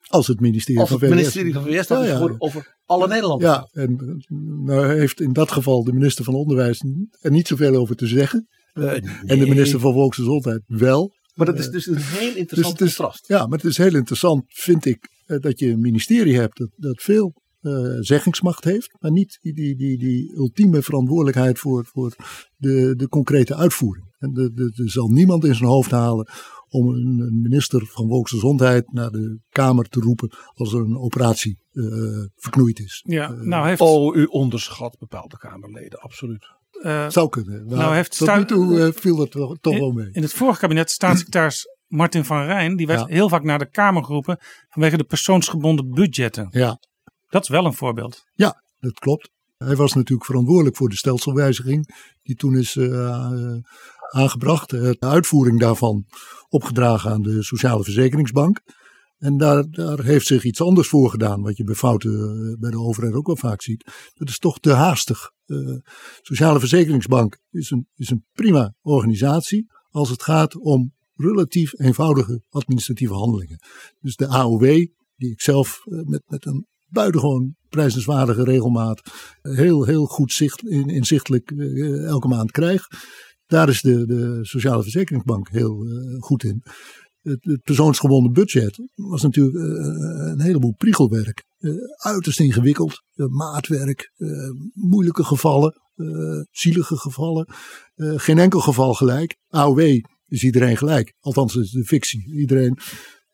[0.06, 1.16] Als het ministerie als van het VWS.
[1.18, 1.86] ministerie van VWS.
[1.86, 3.52] Dat Ja, is voor over alle Nederlanders.
[3.52, 6.84] Ja, en eh, nou heeft in dat geval de minister van Onderwijs
[7.20, 8.48] er niet zoveel over te zeggen.
[8.72, 8.92] Eh,
[9.26, 11.12] En de minister van Volksgezondheid wel.
[11.34, 13.26] Maar dat is dus een heel Dus interessant het is, contrast.
[13.28, 16.70] ja, maar het is heel interessant, vind ik, eh, dat je een ministerie hebt dat,
[16.76, 22.14] dat veel eh, zeggingsmacht heeft, maar niet die, die, die, die ultieme verantwoordelijkheid voor, voor
[22.56, 24.14] de, de concrete uitvoering.
[24.18, 24.34] En
[24.76, 26.28] er zal niemand in zijn hoofd halen
[26.68, 31.84] om een, minister van Volksgezondheid naar de Kamer te roepen als er een operatie eh,
[32.36, 33.02] verknoeid is.
[33.06, 36.46] Ja, Eh, nou heeft, Oh, u onderschat bepaalde Kamerleden, absoluut.
[36.82, 37.66] eh, zou kunnen.
[37.66, 40.08] Maar Nou heeft tot nu toe eh, viel dat wel- toch wel mee.
[40.12, 43.06] in het vorige kabinet staatssecretaris Martin van Rijn, die werd Ja.
[43.06, 46.48] heel vaak naar de Kamer geroepen vanwege de persoonsgebonden budgetten.
[46.50, 46.78] Ja,
[47.28, 48.24] Dat is wel een voorbeeld.
[48.34, 49.30] Ja, dat klopt.
[49.56, 52.76] Hij was natuurlijk verantwoordelijk voor de stelselwijziging die toen is
[54.16, 54.72] aangebracht.
[54.72, 56.06] Eh, De uitvoering daarvan
[56.48, 58.60] opgedragen aan de Sociale Verzekeringsbank.
[59.18, 62.70] En daar, daar heeft zich iets anders voor gedaan, wat je bij fouten eh, bij
[62.70, 64.10] de overheid ook wel vaak ziet.
[64.14, 65.30] Dat is toch te haastig.
[65.44, 65.82] De
[66.22, 73.14] Sociale Verzekeringsbank is een, is een prima organisatie als het gaat om relatief eenvoudige administratieve
[73.14, 73.58] handelingen.
[74.00, 79.02] Dus de AOW, die ik zelf eh, met, met een buitengewoon prijzenswaardige regelmaat
[79.42, 82.86] heel, heel goed zicht, in, inzichtelijk eh, elke maand krijg.
[83.46, 86.62] Daar is de, de Sociale Verzekeringsbank heel eh, goed in.
[87.22, 89.62] Het, het persoonsgebonden budget was natuurlijk eh,
[90.32, 91.44] een heleboel priegelwerk.
[91.58, 94.28] Eh, uiterst ingewikkeld, eh, maatwerk, eh,
[94.72, 97.48] moeilijke gevallen, eh, zielige gevallen.
[97.94, 99.36] Eh, geen enkel geval gelijk.
[99.48, 101.14] AOW is iedereen gelijk.
[101.20, 102.32] Althans, is de fictie.
[102.32, 102.78] Iedereen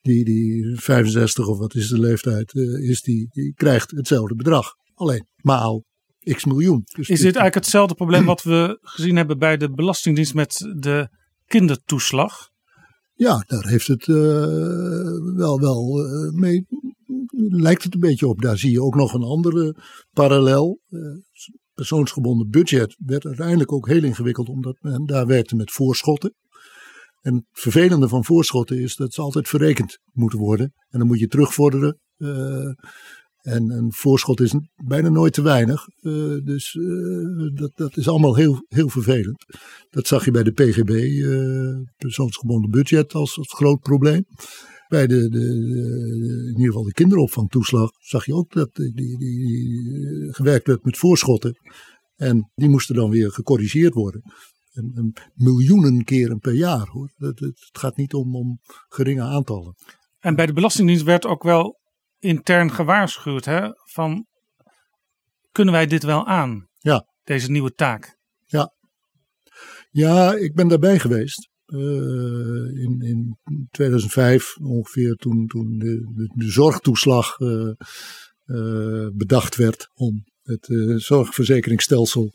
[0.00, 4.72] die, die 65 of wat is de leeftijd eh, is, die, die krijgt hetzelfde bedrag.
[4.94, 5.84] Alleen maal
[6.24, 6.82] x miljoen.
[6.84, 11.08] Dus Is dit eigenlijk hetzelfde probleem wat we gezien hebben bij de Belastingdienst met de
[11.46, 12.50] kindertoeslag?
[13.14, 14.14] Ja, daar heeft het eh,
[15.36, 16.66] wel, wel eh, mee.
[17.48, 18.40] Lijkt het een beetje op.
[18.40, 19.76] Daar zie je ook nog een andere
[20.10, 20.80] parallel.
[20.88, 21.00] Eh,
[21.74, 26.34] persoonsgebonden budget werd uiteindelijk ook heel ingewikkeld, omdat men daar werkte met voorschotten.
[27.20, 30.72] En het vervelende van voorschotten is dat ze altijd verrekend moeten worden.
[30.88, 32.00] En dan moet je terugvorderen.
[33.42, 35.86] En een voorschot is bijna nooit te weinig.
[36.00, 36.12] eh,
[36.44, 39.44] dus eh, dat, dat is allemaal heel, heel vervelend.
[39.90, 44.24] Dat zag je bij de PGB, eh, persoonsgebonden budget, als, groot probleem.
[44.88, 49.18] Bij de, de, de- in ieder geval de kinderopvangtoeslag zag je ook dat die, die,
[49.18, 51.56] die gewerkt werd met voorschotten.
[52.16, 54.22] En die moesten dan weer gecorrigeerd worden.
[54.72, 57.12] En, en miljoenen keren per jaar hoor.
[57.16, 59.74] Het, het gaat niet om, om geringe aantallen.
[60.18, 61.80] En bij de Belastingdienst werd ook wel
[62.22, 64.26] intern gewaarschuwd hè, van
[65.52, 66.68] kunnen wij dit wel aan?
[66.78, 67.06] Ja.
[67.24, 68.20] Deze nieuwe taak.
[69.90, 71.50] Ja, ik ben daarbij geweest.
[71.66, 71.78] Eh,
[72.82, 73.38] in, in
[73.70, 77.68] 2005 ongeveer toen, toen de, de, de zorgtoeslag eh,
[78.44, 82.32] eh, bedacht werd om het zorgverzekeringsstelsel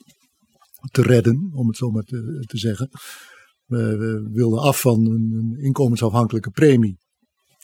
[0.92, 2.90] te redden, om het zo maar te, te zeggen.
[3.66, 6.98] We, we wilden af van een inkomensafhankelijke premie.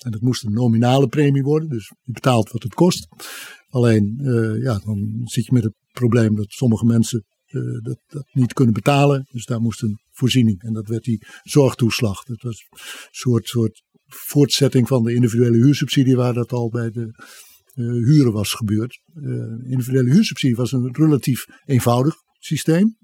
[0.03, 3.07] En dat moest een nominale premie worden, dus je betaalt wat het kost.
[3.69, 8.25] Alleen, eh, ja, dan zit je met het probleem dat sommige mensen eh, dat, dat
[8.31, 9.27] niet kunnen betalen.
[9.31, 10.61] Dus daar moest een voorziening.
[10.61, 12.23] En dat werd die zorgtoeslag.
[12.23, 12.77] Dat was een
[13.11, 17.11] soort, soort voortzetting van de individuele huursubsidie, waar dat al bij de
[17.73, 19.01] eh, huren was gebeurd.
[19.63, 22.97] Individuele huursubsidie was een relatief eenvoudig systeem.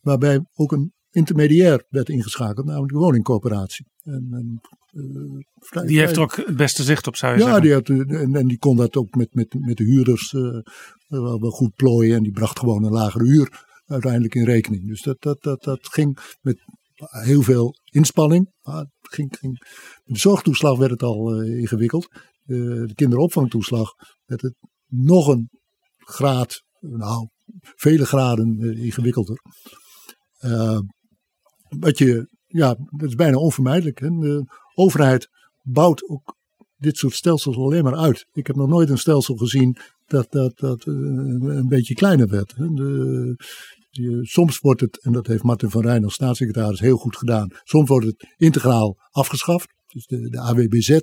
[0.00, 3.86] Waarbij ook een intermediair werd ingeschakeld, namelijk de woningcoöperatie.
[4.02, 4.60] En, en,
[4.92, 7.62] uh, vrij, die heeft er ook het beste zicht op, zou je ja, zeggen?
[7.62, 10.58] Die had, en, en die kon dat ook met, met, met de huurders uh,
[11.06, 12.16] wel, wel goed plooien.
[12.16, 14.88] En die bracht gewoon een lagere huur uiteindelijk in rekening.
[14.88, 16.56] Dus dat, dat, dat, dat ging met
[16.96, 18.52] heel veel inspanning.
[18.62, 19.58] Maar ging, ging,
[20.04, 22.08] met de zorgtoeslag werd het al uh, ingewikkeld.
[22.46, 23.92] Uh, de kinderopvangtoeslag
[24.24, 24.54] werd het
[24.86, 25.50] nog een
[25.98, 27.28] graad, nou,
[27.60, 29.40] vele graden uh, ingewikkelder.
[31.78, 34.00] Wat je, ja, dat is bijna onvermijdelijk.
[34.00, 34.08] Hè?
[34.08, 35.28] De overheid
[35.62, 36.36] bouwt ook
[36.76, 38.26] dit soort stelsels alleen maar uit.
[38.32, 42.54] Ik heb nog nooit een stelsel gezien dat, dat, dat een beetje kleiner werd.
[42.56, 43.36] De,
[43.90, 47.48] je, soms wordt het, en dat heeft Martin van Rijn als staatssecretaris heel goed gedaan,
[47.64, 49.68] soms wordt het integraal afgeschaft.
[49.86, 51.00] Dus de, de AWBZ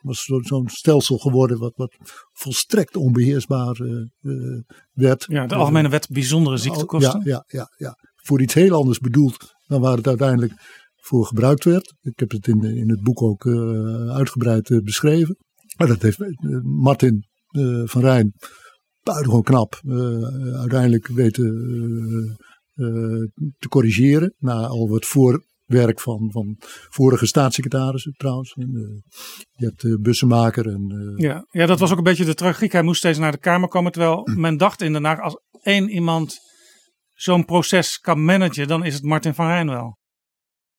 [0.00, 1.96] was zo'n stelsel geworden wat, wat
[2.32, 4.60] volstrekt onbeheersbaar uh, uh,
[4.92, 5.24] werd.
[5.28, 7.20] Ja, de Algemene Wet Bijzondere Ziektekosten.
[7.24, 10.52] Ja, ja, ja, ja, voor iets heel anders bedoeld dan waar het uiteindelijk
[10.96, 11.94] voor gebruikt werd.
[12.00, 15.36] Ik heb het in, in het boek ook uh, uitgebreid beschreven.
[15.76, 16.18] Maar dat heeft
[16.62, 17.24] Martin
[17.84, 18.32] van Rijn
[19.02, 19.80] buitengewoon knap
[20.54, 21.46] uiteindelijk weten
[23.58, 24.34] te corrigeren.
[24.38, 26.56] Na al wat voorwerk van, van
[26.88, 28.52] vorige staatssecretarissen trouwens.
[28.52, 29.02] En,
[29.50, 30.66] je hebt bussenmaker.
[30.66, 32.72] En, ja, ja, dat was ook een beetje de tragiek.
[32.72, 33.92] Hij moest steeds naar de Kamer komen.
[33.92, 34.40] Terwijl Hm.
[34.40, 36.38] men dacht in Den Haag, als één iemand
[37.22, 39.98] zo'n proces kan managen, dan is het Martin van Rijn wel.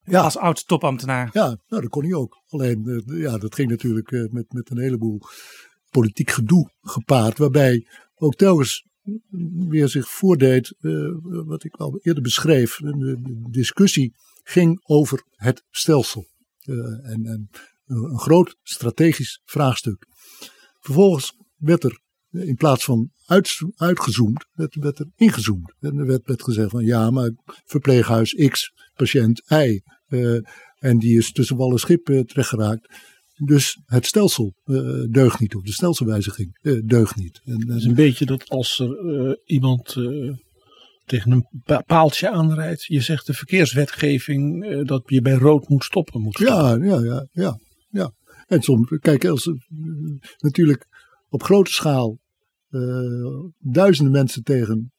[0.04, 0.22] Ja.
[0.22, 1.30] Als oud topambtenaar.
[1.34, 2.42] Ja, nou, dat kon hij ook.
[2.48, 5.22] Alleen, ja, dat ging natuurlijk met, met een heleboel
[5.90, 7.38] politiek gedoe gepaard.
[7.38, 8.88] Waarbij ook telkens
[9.68, 12.76] weer zich voordeed, uh, wat ik al eerder beschreef.
[12.76, 16.26] De, discussie ging over het stelsel.
[16.64, 17.50] Uh, en, en,
[17.86, 20.06] een groot strategisch vraagstuk.
[20.80, 22.00] Vervolgens werd er
[22.32, 25.74] in plaats van uit, uitgezoomd, werd, werd er ingezoomd.
[25.80, 27.32] En er werd, werd gezegd van ja, maar
[27.66, 29.82] verpleeghuis X, patiënt Y.
[30.08, 30.40] Uh,
[30.76, 32.88] en die is tussen wal en schip terechtgeraakt.
[33.44, 37.42] Dus het stelsel uh, deugt niet, of de stelselwijziging uh, deugt niet.
[37.44, 39.98] En, het is een beetje dat als er uh, iemand
[41.06, 41.46] tegen een
[41.86, 46.22] paaltje aanrijdt, je zegt de verkeerswetgeving dat je bij rood moet stoppen.
[46.22, 46.86] Moet stoppen.
[46.86, 48.14] Ja, ja, ja, ja, ja.
[48.48, 49.52] En soms, kijk, als
[50.38, 50.88] natuurlijk
[51.30, 52.18] op grote schaal
[53.60, 54.92] duizenden mensen tegen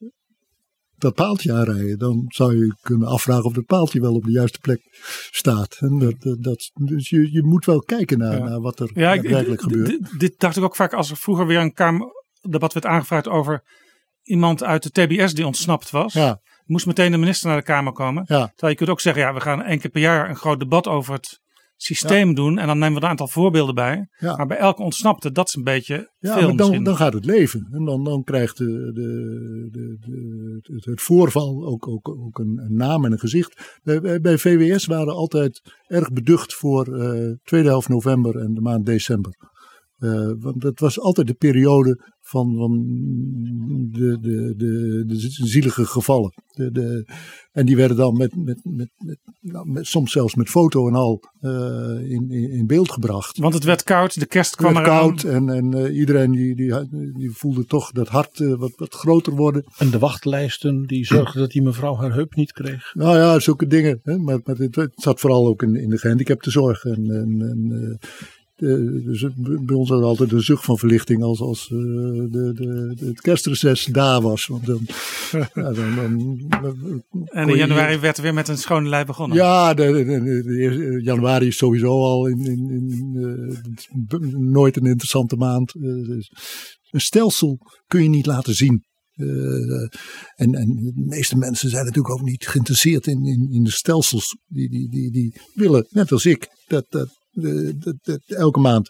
[1.03, 4.59] dat paaltje aanrijden, dan zou je kunnen afvragen of dat paaltje wel op de juiste
[4.59, 4.81] plek
[5.31, 5.77] staat.
[5.81, 8.45] En dat, dat, dus je, je moet wel kijken naar, ja.
[8.45, 9.89] naar wat er ja, werkelijk gebeurt.
[9.89, 13.63] Dit, dit dacht ik ook vaak als er vroeger weer een Kamerdebat werd aangevraagd over
[14.23, 16.13] iemand uit de TBS die ontsnapt was.
[16.13, 16.41] Ja.
[16.65, 18.25] Moest meteen de minister naar de Kamer komen.
[18.27, 18.47] Ja.
[18.47, 20.87] Terwijl je kunt ook zeggen, ja, we gaan één keer per jaar een groot debat
[20.89, 21.41] over het
[21.85, 22.35] systeem ja.
[22.35, 22.59] doen.
[22.59, 24.09] En dan nemen we een aantal voorbeelden bij.
[24.19, 24.37] Ja.
[24.37, 27.25] Maar bij elke ontsnapte, dat is een beetje ja, veel maar dan, dan gaat het
[27.25, 27.69] leven.
[27.73, 32.61] En dan, dan krijgt de, de, de, de, het, het voorval ook, ook, ook een,
[32.65, 33.81] een, naam en een gezicht.
[33.83, 38.87] Bij, bij VWS waren altijd erg beducht voor uh, tweede helft november en de maand
[38.87, 39.51] december.
[40.03, 42.71] Uh, want dat was altijd de periode van, van
[43.91, 46.33] de, de, de, de zielige gevallen.
[46.53, 47.07] De, de,
[47.53, 50.95] en die werden dan met, met, met, met, nou, met, soms zelfs met foto en
[50.95, 51.51] al uh,
[52.11, 53.39] in, in, in, beeld gebracht.
[53.39, 54.99] Want het werd koud, de kerst kwam het eraan.
[54.99, 58.95] koud en, en uh, iedereen die, die, die voelde toch dat hart uh, wat, wat
[58.95, 59.65] groter worden.
[59.79, 62.95] En de wachtlijsten die zorgden dat die mevrouw haar heup niet kreeg.
[62.95, 64.01] Nou ja, zulke dingen.
[64.03, 64.19] Hè?
[64.19, 66.85] Maar, maar het, het, zat vooral ook in, in de gehandicaptenzorg.
[66.85, 67.99] En, en, en
[68.63, 71.79] dus bij ons was altijd een zucht van verlichting als, als uh,
[72.31, 74.47] de, de, het kerstreces daar was.
[74.47, 74.87] Want dan,
[75.55, 75.99] ja, dan,
[77.25, 79.37] en in januari je, werd er weer met een schone lei begonnen.
[79.37, 83.13] Ja, de, de, de, januari is sowieso al in, in, in,
[84.11, 85.73] uh, nooit een interessante maand.
[85.73, 86.33] Dus
[86.91, 88.85] een stelsel kun je niet laten zien.
[89.17, 89.89] Uh,
[90.35, 94.37] en, en de meeste mensen zijn natuurlijk ook niet geïnteresseerd in, in, in de stelsels.
[94.47, 97.22] Die, die, die, die willen, net als ik, dat, dat,
[97.99, 98.89] dat elke maand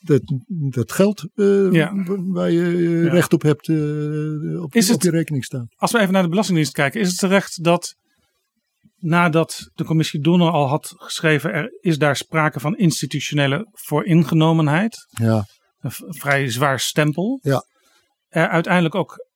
[0.00, 1.92] dat, dat geld uh, ja.
[2.06, 3.10] waar je uh, ja.
[3.10, 5.66] recht op hebt uh, op, is op het, je rekening staan.
[5.76, 7.94] Als we even naar de Belastingdienst kijken, is het terecht dat
[8.96, 15.06] nadat de commissie Donner al had geschreven, er is daar sprake van institutionele vooringenomenheid.
[15.08, 15.46] Ja.
[15.78, 17.38] Een vrij zwaar stempel.
[17.42, 17.64] Ja.
[18.28, 19.26] Er uiteindelijk ook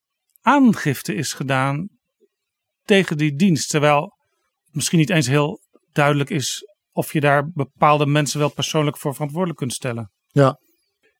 [0.40, 1.88] aangifte is gedaan
[2.84, 3.70] tegen die dienst.
[3.70, 4.16] Terwijl
[4.70, 5.60] misschien niet eens heel
[5.92, 6.62] duidelijk is
[6.92, 10.10] of je daar bepaalde mensen wel persoonlijk voor verantwoordelijk kunt stellen.
[10.26, 10.58] Ja,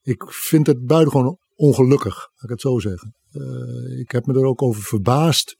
[0.02, 3.14] ik vind het buitengewoon ongelukkig, laat ik het zo zeggen.
[3.32, 5.56] Uh, ik heb me er ook over verbaasd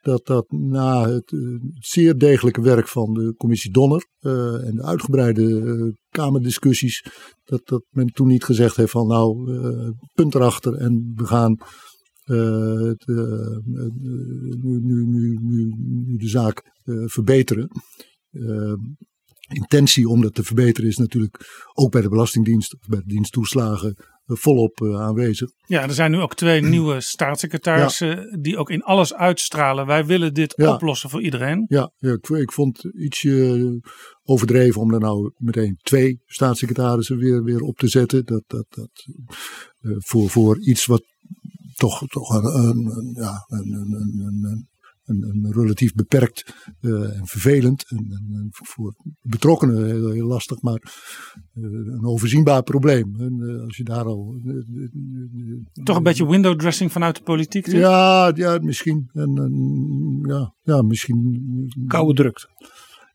[0.00, 1.38] dat dat na het, eh,
[1.74, 7.04] zeer degelijke werk van de commissie Donner eh, en de uitgebreide eh, Kamerdiscussies,
[7.44, 11.58] dat, dat men toen niet gezegd heeft van nou, eh, punt erachter en we gaan
[12.24, 13.58] eh, eh, eh,
[14.62, 17.68] nu, nu, nu, nu, de zaak eh, verbeteren.
[19.46, 23.06] Eh, intentie om dat te verbeteren is natuurlijk ook bij de Belastingdienst, of bij de
[23.08, 23.94] dienst toeslagen,
[24.26, 25.50] eh, volop eh, aanwezig.
[25.66, 29.86] Ja, er zijn nu ook twee nieuwe staatssecretarissen die ook in alles uitstralen.
[29.86, 30.74] Wij willen dit Ja.
[30.74, 31.64] oplossen voor iedereen.
[31.68, 33.80] Ja, ja ik, ik vond het ietsje
[34.22, 38.24] overdreven om er nou meteen twee staatssecretarissen weer, weer op te zetten.
[38.24, 39.06] Dat, dat, dat,
[39.80, 41.02] eh, voor, voor iets wat
[41.74, 44.68] toch, toch een, een, een- ja, een, een, een,
[45.06, 47.90] een, een, relatief beperkt eh, en vervelend.
[47.90, 50.80] En, voor betrokkenen heel, heel lastig, maar
[51.54, 53.20] eh, een overzienbaar probleem.
[53.20, 54.40] En, eh, als je daar al.
[55.84, 57.66] Toch een beetje window dressing vanuit de politiek.
[57.66, 59.10] Ja, ja misschien.
[59.12, 61.84] En, ja, ja, misschien.
[61.86, 62.48] Koude drukte.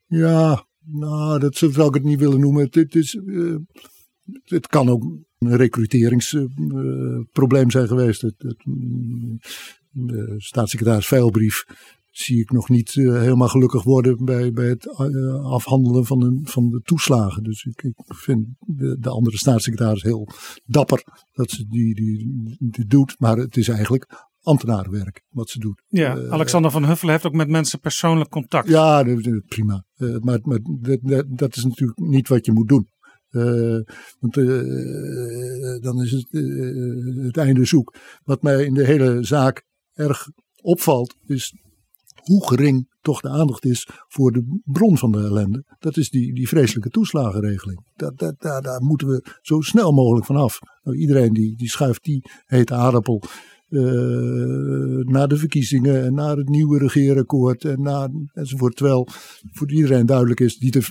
[0.06, 2.64] Ja, nou, dat zou ik het niet willen noemen.
[2.64, 3.20] Het, het is,
[4.44, 5.04] het kan ook
[5.38, 8.22] een recruteringsprobleem zijn geweest.
[8.22, 9.39] Het, het, mm,
[9.92, 11.66] de staatssecretaris Veilbrief
[12.12, 16.39] zie ik nog niet eh, helemaal gelukkig worden bij, bij het eh, afhandelen van de,
[16.44, 17.44] van de toeslagen.
[17.44, 20.28] Dus ik, ik vind de, de andere staatssecretaris heel
[20.66, 23.16] dapper dat ze die, die, die doet.
[23.20, 25.84] Maar het is eigenlijk ambtenarenwerk wat ze doet.
[25.88, 28.68] Ja, Eh, Alexander van Huffelen heeft ook met mensen persoonlijk contact.
[28.68, 29.04] ja,
[29.48, 29.86] prima.
[29.98, 32.89] Maar maar dat, dat, is natuurlijk niet wat je moet doen.
[34.20, 34.34] Want
[35.84, 36.28] dan is het,
[37.26, 37.96] het einde zoek.
[38.24, 39.64] Wat mij in de hele zaak
[40.02, 40.28] erg
[40.62, 41.54] opvalt, is
[42.24, 45.76] hoe gering toch de aandacht is voor de bron van de ellende.
[45.80, 47.86] Dat is die, die vreselijke toeslagenregeling.
[47.95, 50.60] Dat, daar, daar moeten we zo snel mogelijk van af.
[50.84, 53.24] Nou, iedereen die, die schuift die hete aardappel
[53.70, 53.82] eh,
[55.06, 58.76] naar de verkiezingen en naar het nieuwe regeerakkoord en naar, enzovoort.
[58.76, 59.08] Terwijl
[59.52, 60.89] voor iedereen duidelijk is die er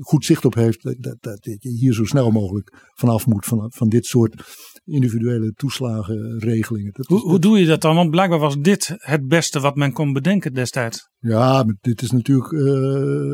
[0.00, 3.72] goed zicht op heeft dat, dat, dat je hier zo snel mogelijk vanaf moet van,
[3.74, 4.42] van dit soort
[4.86, 6.92] individuele toeslagenregelingen.
[6.92, 7.94] Dat is- Hoe, doe je dat dan?
[7.94, 11.08] Want blijkbaar was dit het beste wat men kon bedenken destijds.
[11.18, 13.32] Ja, maar dit is natuurlijk eh,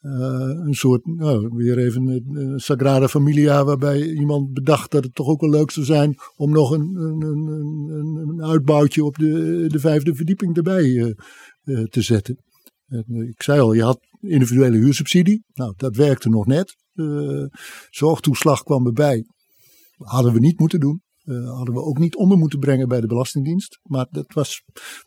[0.00, 5.14] eh, een soort, nou, weer even een eh, Sagrada Familia, waarbij iemand bedacht dat het
[5.14, 9.64] toch ook wel leuk zou zijn om nog een, een, een, een, uitbouwtje op de,
[9.68, 11.14] de vijfde verdieping erbij
[11.64, 12.36] te zetten.
[12.86, 15.44] En, ik zei al, je had individuele huursubsidie.
[15.52, 16.76] Nou, dat werkte nog net.
[16.92, 17.44] Eh,
[17.90, 19.24] zorgtoeslag kwam erbij.
[20.02, 21.02] Hadden we niet moeten doen.
[21.20, 23.78] Eh, hadden we ook niet onder moeten brengen bij de Belastingdienst.
[23.82, 24.62] Maar dat was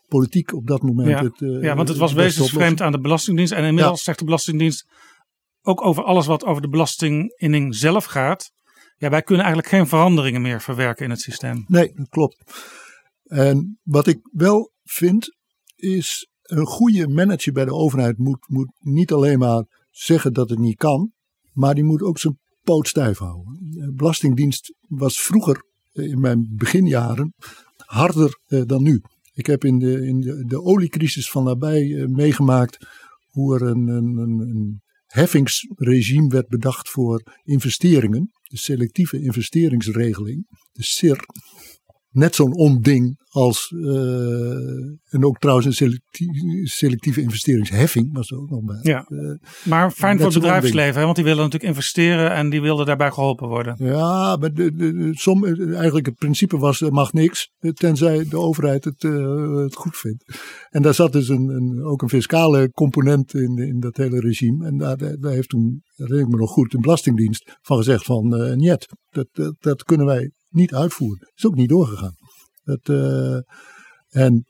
[0.08, 1.08] politiek op dat moment.
[1.08, 3.52] Ja, het, eh, Ja, want het was wezensvreemd aan de Belastingdienst.
[3.52, 4.86] En inmiddels zegt de Belastingdienst
[5.62, 8.52] ook over alles wat over de belastinginning zelf gaat.
[8.96, 11.64] Ja, wij kunnen eigenlijk geen veranderingen meer verwerken in het systeem.
[11.66, 12.44] Nee, dat klopt.
[13.24, 15.36] En wat ik wel vind,
[15.76, 20.58] is een goede manager bij de overheid moet, moet niet alleen maar zeggen dat het
[20.58, 21.12] niet kan,
[21.52, 23.58] maar die moet ook zijn poot stijf houden.
[23.60, 27.34] De Belastingdienst was vroeger, eh, in mijn beginjaren,
[27.76, 29.02] harder eh, dan nu.
[29.32, 32.86] Ik heb in de, in de, de oliecrisis van nabij eh, meegemaakt
[33.26, 38.30] hoe er een, een, een heffingsregime werd bedacht voor investeringen.
[38.42, 41.24] De selectieve investeringsregeling, de SIR
[42.14, 48.50] net zo'n onding als, eh, en ook trouwens een selectie- selectieve investeringsheffing was er ook
[48.50, 48.78] nog bij.
[48.82, 49.04] Ja.
[49.08, 49.18] Eh,
[49.64, 53.10] Maar fijn voor het bedrijfsleven, hè, want die willen natuurlijk investeren en die wilden daarbij
[53.10, 53.74] geholpen worden.
[53.78, 55.44] ja, maar de, de, som,
[55.74, 60.24] eigenlijk het principe was, er mag niks, eh, tenzij de overheid het, het goed vindt.
[60.70, 64.66] En daar zat dus een, een, ook een fiscale component in, in dat hele regime.
[64.66, 68.36] En daar, daar heeft toen, herinner ik me nog goed, de Belastingdienst van gezegd van,
[68.36, 71.32] eh niet, dat, dat, dat kunnen wij niet uitvoeren.
[71.34, 72.14] Is ook niet doorgegaan.
[72.64, 73.38] Dat, eh,
[74.08, 74.44] en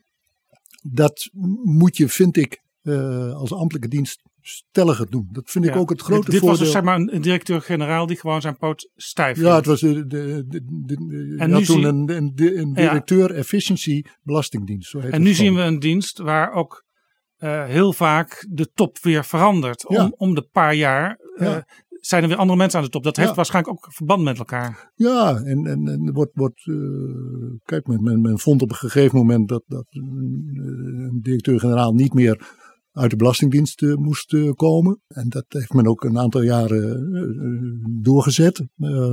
[0.91, 1.29] dat
[1.63, 5.29] moet je, vind ik, eh, als ambtelijke dienst stelliger doen.
[5.31, 6.59] Dat vind ik ook het grote dit, dit voordeel.
[6.59, 10.07] was dus zeg maar een, directeur-generaal die gewoon zijn poot stijf Ja, het was de,
[10.07, 12.75] de, de, En nu toen een, een, een Ja.
[12.75, 14.91] directeur efficiency belastingdienst.
[14.91, 16.85] Zo heet En nu zien we een dienst waar ook
[17.37, 19.87] eh, heel vaak de top weer verandert.
[19.87, 20.13] Om, Ja.
[20.17, 21.67] om de paar jaar Ja.
[22.07, 23.03] Zijn er weer andere mensen aan de top.
[23.03, 23.35] Dat heeft Ja.
[23.35, 24.93] waarschijnlijk ook verband met elkaar.
[24.95, 26.75] Ja, en, en, en wordt, wordt eh,
[27.65, 30.51] kijk, men, men, men vond op een gegeven moment dat, dat een,
[31.11, 35.01] een directeur-generaal niet meer uit de Belastingdienst eh, moest eh, komen.
[35.07, 38.59] En dat heeft men ook een aantal jaren eh, eh, doorgezet.
[38.77, 39.13] Eh,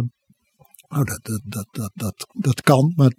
[0.87, 3.13] nou, dat, dat, dat, dat, dat, dat kan, maar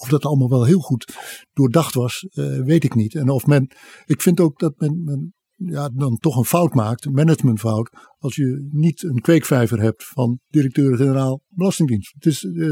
[0.00, 1.14] of dat allemaal wel heel goed
[1.52, 3.14] doordacht was, eh, weet ik niet.
[3.14, 3.70] En of men,
[4.06, 5.34] ik vind ook dat men, men
[5.66, 10.40] ja, dan toch een fout maakt, een managementfout, als je niet een kweekvijver hebt van
[10.48, 12.12] directeur-generaal Belastingdienst.
[12.14, 12.66] Het is eh,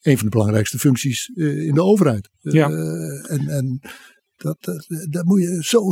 [0.00, 2.30] een van de belangrijkste functies eh, in de overheid.
[2.38, 2.70] Ja.
[2.70, 3.80] Eh, en, en
[4.36, 5.90] Dat, dat, dat moet je zo,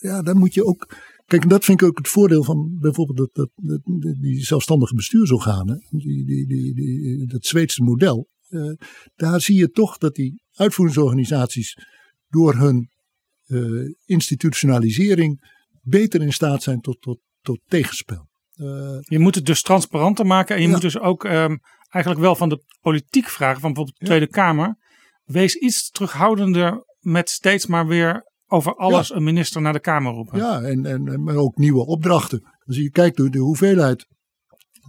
[0.00, 0.94] ja, daar moet je ook.
[1.26, 5.86] Kijk, dat vind ik ook het voordeel van bijvoorbeeld dat, dat, dat- die zelfstandige bestuursorganen,
[5.90, 8.28] die, die, die, die, dat Zweedse model.
[9.14, 11.76] Daar zie je toch dat die uitvoeringsorganisaties
[12.28, 12.88] door hun
[13.50, 18.28] eh, institutionalisering beter in staat zijn tot, tot, tot tegenspel.
[18.52, 20.54] Eh, Je moet het dus transparanter maken.
[20.54, 20.72] En je Ja.
[20.72, 21.56] moet dus ook ehm,
[21.88, 24.76] eigenlijk wel van de politiek vragen, van bijvoorbeeld de Tweede Kamer.
[25.24, 30.38] Wees iets terughoudender met steeds maar weer over alles een minister naar de Kamer roepen.
[30.38, 32.42] Ja, en, en, en- maar ook nieuwe opdrachten.
[32.66, 34.06] Als je kijkt de, de hoeveelheid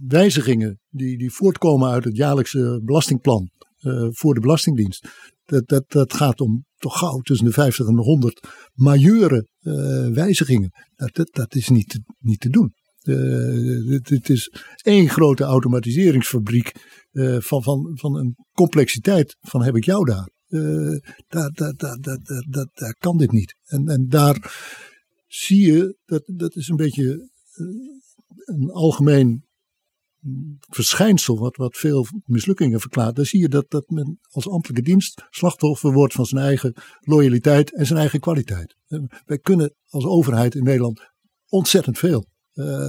[0.06, 3.50] wijzigingen die, die voortkomen uit het jaarlijkse belastingplan
[3.82, 5.08] eh, voor de Belastingdienst.
[5.44, 10.08] Dat, dat, dat gaat om toch gauw tussen de 50 en de 100 majeure eh,
[10.08, 10.70] wijzigingen.
[10.94, 12.74] Dat, dat, dat is niet, te- niet te doen.
[13.02, 14.52] Eh, het, het is
[14.82, 16.72] één grote automatiseringsfabriek
[17.10, 20.30] eh, van, van, van een complexiteit van heb ik jou daar.
[20.46, 22.18] Eh, daar, daar, daar, daar,
[22.48, 23.54] daar, daar, kan dit niet.
[23.64, 24.54] En, en daar
[25.26, 27.66] zie je, dat, dat is een beetje eh,
[28.56, 29.44] een algemeen
[30.60, 33.16] verschijnsel wat, wat veel mislukkingen verklaart.
[33.16, 37.74] Daar zie je dat, dat men als ambtelijke dienst slachtoffer wordt van zijn eigen loyaliteit
[37.74, 38.76] en zijn eigen kwaliteit.
[38.86, 41.00] Eh, Wij kunnen als overheid in Nederland
[41.48, 42.26] ontzettend veel.
[42.52, 42.88] Eh,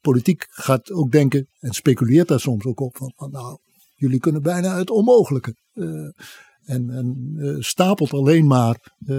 [0.00, 3.58] politiek gaat ook denken en speculeert daar soms ook op van, van nou,
[3.94, 5.56] jullie kunnen bijna het onmogelijke.
[5.72, 6.08] Eh,
[6.64, 9.16] en, en eh, stapelt alleen maar eh,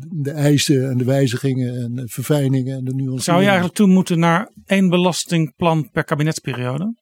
[0.00, 3.22] de eisen en de wijzigingen en de verfijningen en de nuanceringen.
[3.22, 6.94] Zou je eigenlijk toe moeten naar één belastingplan per kabinetsperiode?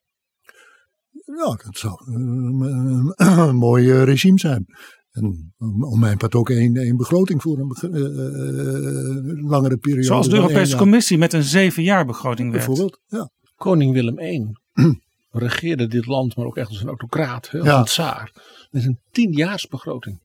[1.25, 4.67] Ja, dat zou een, een mooi eh, regime zijn.
[5.11, 10.05] En om mijn part ook één, één begroting voor een eh, eh, langere periode.
[10.05, 12.67] Zoals de Europese Commissie met een zeven jaar begroting werkt.
[12.67, 13.31] Bijvoorbeeld, ja.
[13.55, 14.53] Koning Willem I
[15.35, 17.79] regeerde dit land, maar ook echt als een autocraat, als Ja.
[17.79, 18.33] een tsaar.
[18.71, 20.23] Met een tienjaarsbegroting.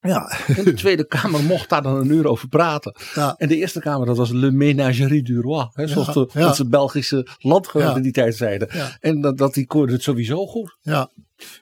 [0.00, 2.94] Ja, En de Tweede Kamer mocht daar dan een uur over praten.
[3.14, 5.66] ja, En de Eerste Kamer, dat was le ménagerie du roi.
[5.72, 6.28] Hè, zoals Ja, de,
[6.62, 6.64] ja.
[6.68, 8.00] Belgische landgenoten Ja.
[8.02, 8.68] die tijd zeiden.
[9.00, 10.76] En dat, dat die koorde het sowieso goed.
[10.80, 11.10] ja.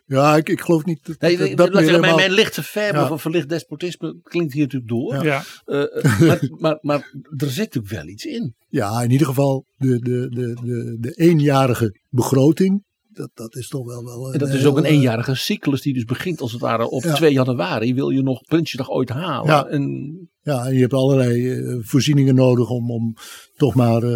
[0.07, 2.99] Ja, ik, ik geloof niet dat, Nee, dat, dat zeggen, mijn, helemaal- mijn lichte verbe
[2.99, 3.11] Ja.
[3.11, 5.25] of verlicht despotisme klinkt hier natuurlijk door.
[5.25, 5.43] Ja.
[5.65, 8.55] Eh, eh, maar, maar, maar er zit natuurlijk wel iets in.
[8.69, 12.89] Ja, in ieder geval de, de, de, de, de eenjarige begroting.
[13.13, 14.33] Dat, dat is toch wel wel.
[14.33, 17.03] En dat is ook een eh, eenjarige cyclus die dus begint als het ware op
[17.03, 17.15] Ja.
[17.15, 17.95] 2 januari.
[17.95, 19.47] Wil je nog Prinsjesdag ooit halen?
[19.51, 19.67] Ja.
[19.67, 23.15] En Ja, en je hebt allerlei voorzieningen nodig om, om
[23.57, 24.13] toch maar eh,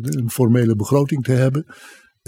[0.00, 1.66] een formele begroting te hebben.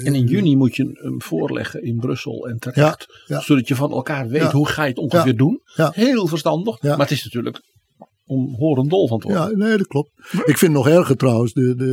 [0.06, 3.06] En in juni moet je hem voorleggen in Brussel en terecht.
[3.26, 3.40] Ja, ja.
[3.42, 4.50] Zodat je van elkaar weet Ja.
[4.52, 5.60] hoe ga je het ongeveer doen.
[5.74, 6.82] Heel verstandig.
[6.82, 7.60] Maar het is natuurlijk
[8.26, 9.50] om horendol van te worden.
[9.50, 10.10] Ja, nee, dat klopt.
[10.44, 11.92] Ik vind nog erger trouwens, de, de,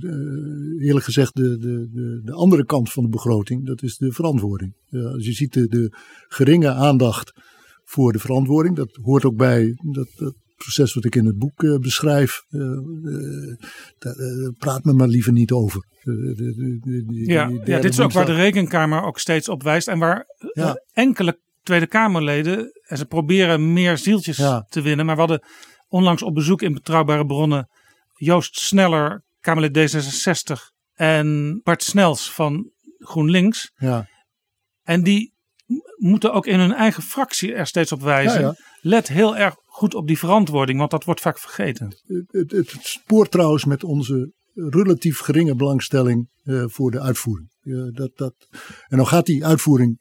[0.00, 4.12] de- eerlijk gezegd, de, de, de, de andere kant van de begroting, dat is de
[4.12, 4.74] verantwoording.
[4.88, 5.92] Ja, als je ziet de, de
[6.28, 7.32] geringe aandacht
[7.84, 10.34] voor de verantwoording, dat hoort ook bij dat, dat
[10.64, 12.42] proces wat ik in het boek eh, beschrijf.
[12.50, 13.56] eh, eh,
[13.98, 15.86] daar praat me maar liever niet over.
[16.02, 19.88] De- de- Ja, ja, dit is ook waar de rekenkamer ook steeds op wijst.
[19.88, 20.82] En waar Ja.
[20.92, 24.60] enkele Tweede Kamerleden, en ze proberen meer zieltjes Ja.
[24.68, 25.06] te winnen.
[25.06, 25.42] Maar we hadden
[25.88, 27.68] onlangs op bezoek in Betrouwbare Bronnen
[28.14, 30.72] Joost Sneller, Kamerlid D66.
[30.94, 33.72] En Bart Snels van GroenLinks.
[33.76, 34.08] Ja,
[34.82, 35.32] En die
[35.96, 38.40] moeten ook in hun eigen fractie er steeds op wijzen.
[38.40, 38.54] Ja, ja.
[38.80, 41.94] Let heel erg goed op die verantwoording, want dat wordt vaak vergeten.
[42.26, 47.48] het, het spoort trouwens met onze relatief geringe belangstelling eh, voor de uitvoering.
[47.60, 48.34] Eh, dat, dat,
[48.88, 49.98] en dan gaat die uitvoering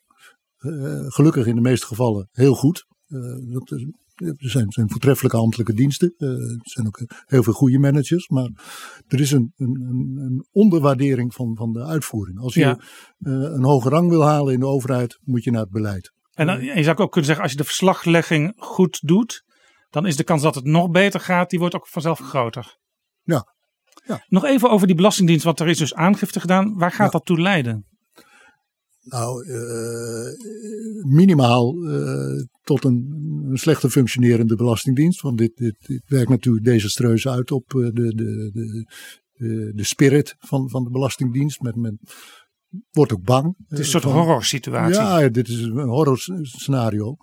[0.58, 0.70] eh,
[1.08, 2.86] gelukkig in de meeste gevallen heel goed.
[3.08, 3.20] Eh,
[3.54, 3.86] dat is-
[4.20, 6.14] er zijn, zijn voortreffelijke ambtelijke diensten.
[6.18, 8.28] Eh, er zijn ook heel veel goede managers.
[8.30, 8.50] Maar
[9.08, 9.76] er is een, een,
[10.18, 12.40] een, onderwaardering van, van de uitvoering.
[12.40, 12.78] Als je Ja.
[13.20, 16.12] eh, een hoge rang wil halen in de overheid, moet je naar het beleid.
[16.34, 19.44] En, dan- en je zou ook kunnen zeggen, als je de verslaglegging goed doet,
[19.90, 22.78] dan is de kans dat het nog beter gaat, die wordt ook vanzelf groter.
[23.22, 23.56] Ja.
[24.06, 24.24] Ja.
[24.28, 26.78] Nog even over die Belastingdienst, want er is dus aangifte gedaan.
[26.78, 27.18] Waar gaat Ja.
[27.18, 27.88] dat toe leiden?
[29.04, 30.34] Nou, eh,
[31.14, 33.08] minimaal eh, tot een,
[33.50, 35.22] een slechter functionerende belastingdienst.
[35.22, 38.14] Want dit, dit, dit werkt natuurlijk desastreus uit op eh, de, de,
[38.54, 38.86] de,
[39.34, 41.62] de, de spirit van, van de Belastingdienst.
[41.62, 42.00] Men, men
[42.92, 43.56] wordt ook bang.
[43.68, 45.02] Het is een soort horror situatie.
[45.02, 47.18] Ja, dit is een horror scenario.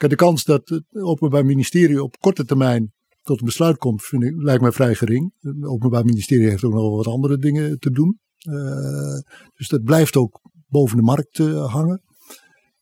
[0.00, 2.92] Kijk, de kans dat het Openbaar Ministerie op korte termijn
[3.22, 5.32] tot een besluit komt, vind ik, lijkt mij vrij gering.
[5.40, 8.18] Het Openbaar Ministerie heeft ook nog wel wat andere dingen te doen.
[8.38, 9.18] Eh,
[9.54, 12.02] dus dat blijft ook boven de markt eh, hangen.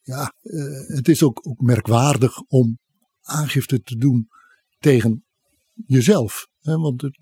[0.02, 2.78] Ja, eh, het is ook, ook merkwaardig om
[3.22, 4.28] aangifte te doen
[4.78, 5.24] tegen
[5.86, 6.46] jezelf.
[6.60, 7.12] Hè, want de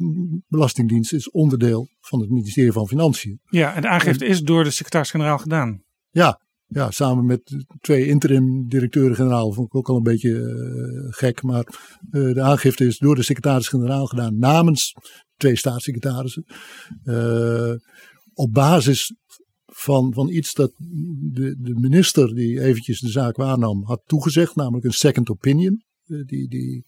[0.49, 3.41] Belastingdienst is onderdeel van het ministerie van Financiën.
[3.45, 5.83] Ja, en de aangifte is door de secretaris-generaal gedaan.
[6.11, 11.43] Ja, ja, samen met twee interim directeuren-generaal vond ik ook al een beetje uh, gek.
[11.43, 11.67] Maar
[12.11, 14.93] uh, de aangifte is door de secretaris-generaal gedaan namens
[15.37, 16.45] twee staatssecretarissen.
[17.05, 17.73] Uh,
[18.35, 19.15] op basis
[19.67, 24.85] van, van iets dat de, de minister die eventjes de zaak waarnam had toegezegd, namelijk
[24.85, 25.85] een second opinion.
[26.07, 26.85] Die, die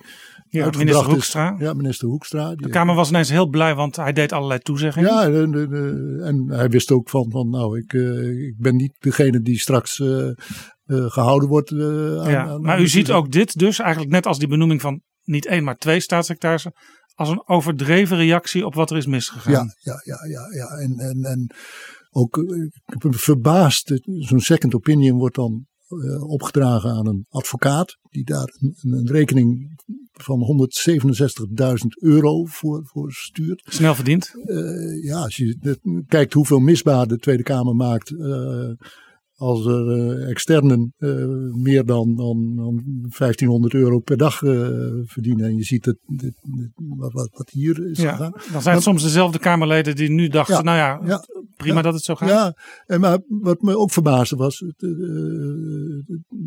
[0.49, 1.55] ja, minister Hoekstra.
[1.55, 2.55] Is, ja, minister Hoekstra.
[2.55, 5.11] De Kamer was ineens heel blij, want hij deed allerlei toezeggingen.
[5.11, 9.41] Ja, en, en hij wist ook van, van nou, ik, uh, ik ben niet degene
[9.41, 10.35] die straks uh, uh,
[10.87, 11.73] gehouden wordt.
[11.73, 15.03] Aan, ja, aan, maar u ziet ook dit dus eigenlijk net als die benoeming van
[15.23, 16.73] niet één, maar twee staatssecretarissen.
[17.15, 19.53] Als een overdreven reactie op wat er is misgegaan.
[19.53, 20.47] Ja, ja, ja, ja.
[20.55, 20.67] ja.
[20.67, 21.55] En, en, en
[22.11, 22.37] ook
[22.87, 24.01] ik ben verbaasd.
[24.05, 25.67] Zo'n second opinion wordt dan
[26.21, 27.99] opgedragen aan een advocaat.
[28.11, 29.77] Die daar een, een rekening
[30.13, 30.69] van
[31.61, 33.63] 167.000 euro voor, voor stuurt.
[33.65, 34.35] Snel verdiend.
[34.45, 38.11] Uh, ja, als je kijkt hoeveel misbaar de Tweede Kamer maakt.
[38.11, 38.71] Uh,
[39.35, 40.95] als er uh, externen
[41.63, 42.83] meer dan, dan, dan
[43.19, 44.39] 1500 euro per dag
[45.05, 45.47] verdienen.
[45.47, 48.33] En je ziet het, dit, dit, wat, wat, hier is ja, gegaan.
[48.53, 51.25] Dan zijn het soms dezelfde Kamerleden die nu dachten, ja, nou ja, ja
[51.59, 52.29] prima ja, dat het zo gaat.
[52.29, 52.57] Ja,
[52.87, 54.81] en maar wat me ook verbaasde was het,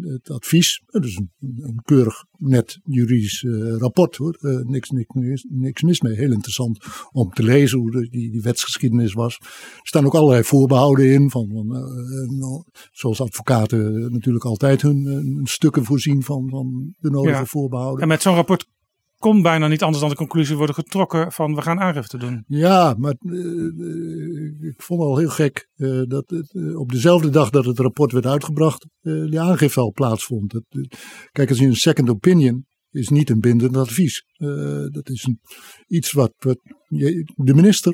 [0.02, 0.82] het advies.
[0.86, 3.46] Dus een, een, keurig net juridisch
[3.78, 4.38] rapport hoor.
[4.64, 6.16] niks, niks, niks mis mee.
[6.16, 9.38] Heel interessant om te lezen hoe de, die, die wetsgeschiedenis was.
[9.42, 15.84] Er staan ook allerlei voorbehouden in van, van zoals advocaten natuurlijk altijd hun, hun stukken
[15.84, 17.46] voorzien van, van de nodige ja.
[17.46, 18.02] voorbehouden.
[18.02, 18.68] En met zo'n rapport
[19.22, 22.44] kon bijna niet anders dan de conclusie worden getrokken van we gaan aangifte doen.
[22.48, 26.34] Ja, maar uh, ik vond het al heel gek uh, dat
[26.76, 30.52] op dezelfde dag dat het rapport werd uitgebracht, die aangifte al plaatsvond.
[30.52, 30.64] Dat,
[31.32, 34.24] kijk, als je een second opinion is niet een bindend advies.
[34.92, 35.40] dat is een,
[35.88, 36.34] iets wat,
[37.36, 37.94] de minister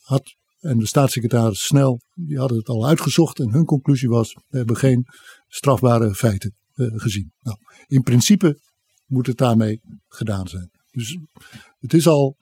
[0.00, 4.56] had en de staatssecretaris Snel, die hadden het al uitgezocht en hun conclusie was, we
[4.56, 5.04] hebben geen
[5.46, 7.32] strafbare feiten gezien.
[7.40, 7.56] Nou,
[7.86, 8.58] in principe
[9.06, 10.70] moet het daarmee gedaan zijn.
[10.90, 11.18] Dus
[11.78, 12.36] het is al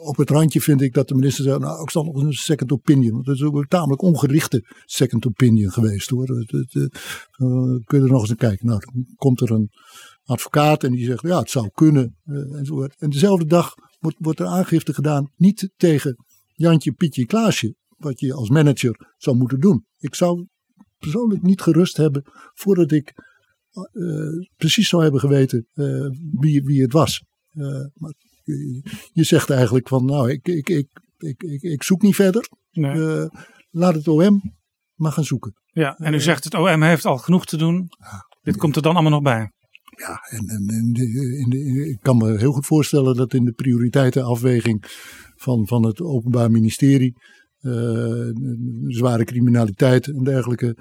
[0.00, 2.72] op het randje vind ik dat de minister zei, nou ik zal nog een second
[2.72, 3.18] opinion.
[3.18, 6.28] Het is ook een tamelijk ongerichte second opinion geweest hoor.
[6.30, 6.56] Uh,
[7.84, 8.66] kun je er nog eens naar kijken.
[8.66, 9.70] Nou, dan komt er een
[10.24, 12.16] advocaat en die zegt, ja het zou kunnen.
[12.24, 12.96] Uh, enzovoort.
[12.98, 18.34] En dezelfde dag wordt, wordt er aangifte gedaan, niet tegen Jantje, Pietje, Klaasje, wat je
[18.34, 19.86] als manager zou moeten doen.
[19.98, 20.46] Ik zou
[20.98, 22.22] persoonlijk niet gerust hebben
[22.54, 23.14] voordat ik
[24.56, 27.24] precies zou hebben geweten uh, wie, wie het was.
[27.52, 28.14] Uh, maar
[29.12, 32.48] je zegt eigenlijk van nou, ik, ik, ik, ik, ik, ik zoek niet verder.
[32.70, 33.28] Nee.
[33.70, 34.42] laat het OM
[34.94, 35.54] maar gaan zoeken.
[35.72, 37.88] Ja, en u zegt het OM heeft al genoeg te doen.
[37.98, 39.50] Ja, Dit komt er dan allemaal nog bij.
[39.96, 40.68] Ja, en, en,
[41.38, 44.84] in de, ik kan me heel goed voorstellen dat in de prioriteitenafweging
[45.36, 47.14] van, van het Openbaar Ministerie,
[47.60, 48.30] uh,
[48.86, 50.76] zware criminaliteit en dergelijke,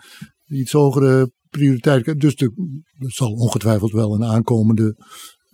[0.46, 2.20] iets hogere prioriteit.
[2.20, 2.52] Dus er
[2.98, 4.96] zal ongetwijfeld wel een aankomende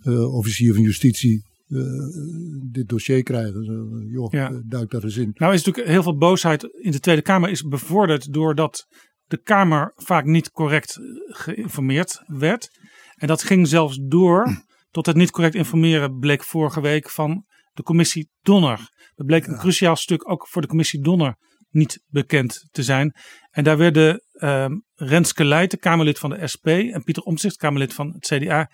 [0.02, 1.82] uh, officier van justitie uh,
[2.70, 3.64] dit dossier krijgen.
[3.64, 4.62] Uh, joh, ja.
[4.66, 5.30] duik daar eens in.
[5.34, 8.86] Nou is natuurlijk heel veel boosheid in de Tweede Kamer is bevorderd doordat
[9.24, 12.68] de Kamer vaak niet correct geïnformeerd werd.
[13.14, 17.82] En dat ging zelfs door tot het niet correct informeren bleek vorige week van de
[17.82, 18.78] commissie Donner.
[19.14, 19.58] Dat bleek een ja.
[19.58, 21.36] cruciaal stuk ook voor de commissie Donner
[21.70, 23.14] niet bekend te zijn.
[23.56, 28.12] En daar werden uh, Renske Leijten, Kamerlid van de SP, en Pieter Omtzigt, Kamerlid van
[28.12, 28.70] het CDA,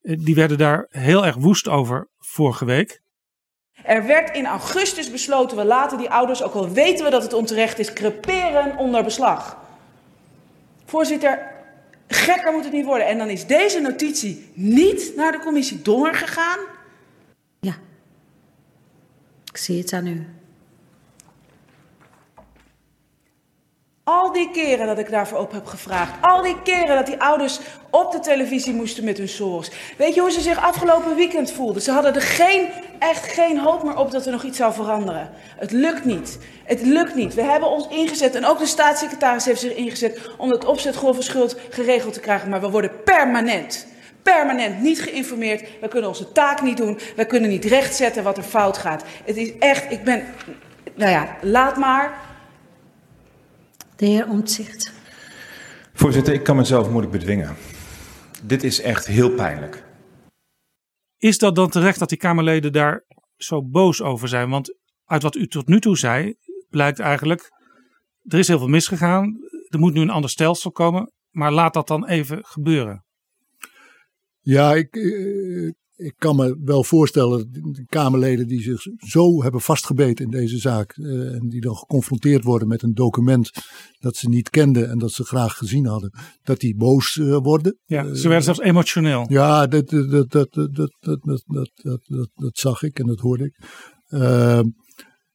[0.00, 3.00] die werden daar heel erg woest over vorige week.
[3.82, 7.32] Er werd in augustus besloten, we laten die ouders, ook al weten we dat het
[7.32, 9.58] onterecht is, creperen onder beslag.
[10.84, 11.52] Voorzitter,
[12.08, 13.06] gekker moet het niet worden.
[13.06, 16.58] En dan is deze notitie niet naar de commissie Donner gegaan.
[17.60, 17.74] Ja,
[19.44, 20.26] ik zie het aan u.
[24.08, 26.12] Al die keren dat ik daarvoor op heb gevraagd.
[26.20, 29.70] Al die keren dat die ouders op de televisie moesten met hun zorgs.
[29.96, 31.82] Weet je hoe ze zich afgelopen weekend voelden?
[31.82, 35.30] Ze hadden er geen, echt geen hoop meer op dat er nog iets zou veranderen.
[35.56, 36.38] Het lukt niet.
[36.64, 37.34] Het lukt niet.
[37.34, 41.56] We hebben ons ingezet en ook de staatssecretaris heeft zich ingezet om het opzetgolven schuld
[41.70, 42.48] geregeld te krijgen.
[42.48, 43.86] Maar we worden permanent,
[44.22, 45.68] permanent niet geïnformeerd.
[45.80, 46.98] We kunnen onze taak niet doen.
[47.16, 49.04] We kunnen niet rechtzetten wat er fout gaat.
[49.24, 50.24] Het is echt, ik ben,
[50.94, 52.25] nou ja, laat maar.
[53.96, 54.92] De heer Omtzigt.
[55.92, 57.56] Voorzitter, ik kan mezelf moeilijk bedwingen.
[58.42, 59.84] Dit is echt heel pijnlijk.
[61.18, 63.04] Is dat dan terecht dat die Kamerleden daar
[63.36, 64.50] zo boos over zijn?
[64.50, 66.34] Want uit wat u tot nu toe zei,
[66.70, 67.50] blijkt eigenlijk,
[68.22, 69.38] er is heel veel misgegaan.
[69.68, 73.04] Er moet nu een ander stelsel komen, maar laat dat dan even gebeuren.
[74.40, 74.96] Ja, ik,
[75.96, 80.92] ik kan me wel voorstellen, de Kamerleden die zich zo hebben vastgebeten in deze zaak.
[80.96, 83.50] eh, en die dan geconfronteerd worden met een document
[83.98, 86.10] dat ze niet kenden en dat ze graag gezien hadden.
[86.42, 87.78] Dat die boos eh, worden.
[87.84, 89.26] Ja, Eh, ze werden zelfs emotioneel.
[89.28, 91.70] ja, dat, dat, dat, dat, dat, dat,
[92.06, 93.58] dat, dat, zag ik en dat hoorde ik.
[94.06, 94.64] Ehm,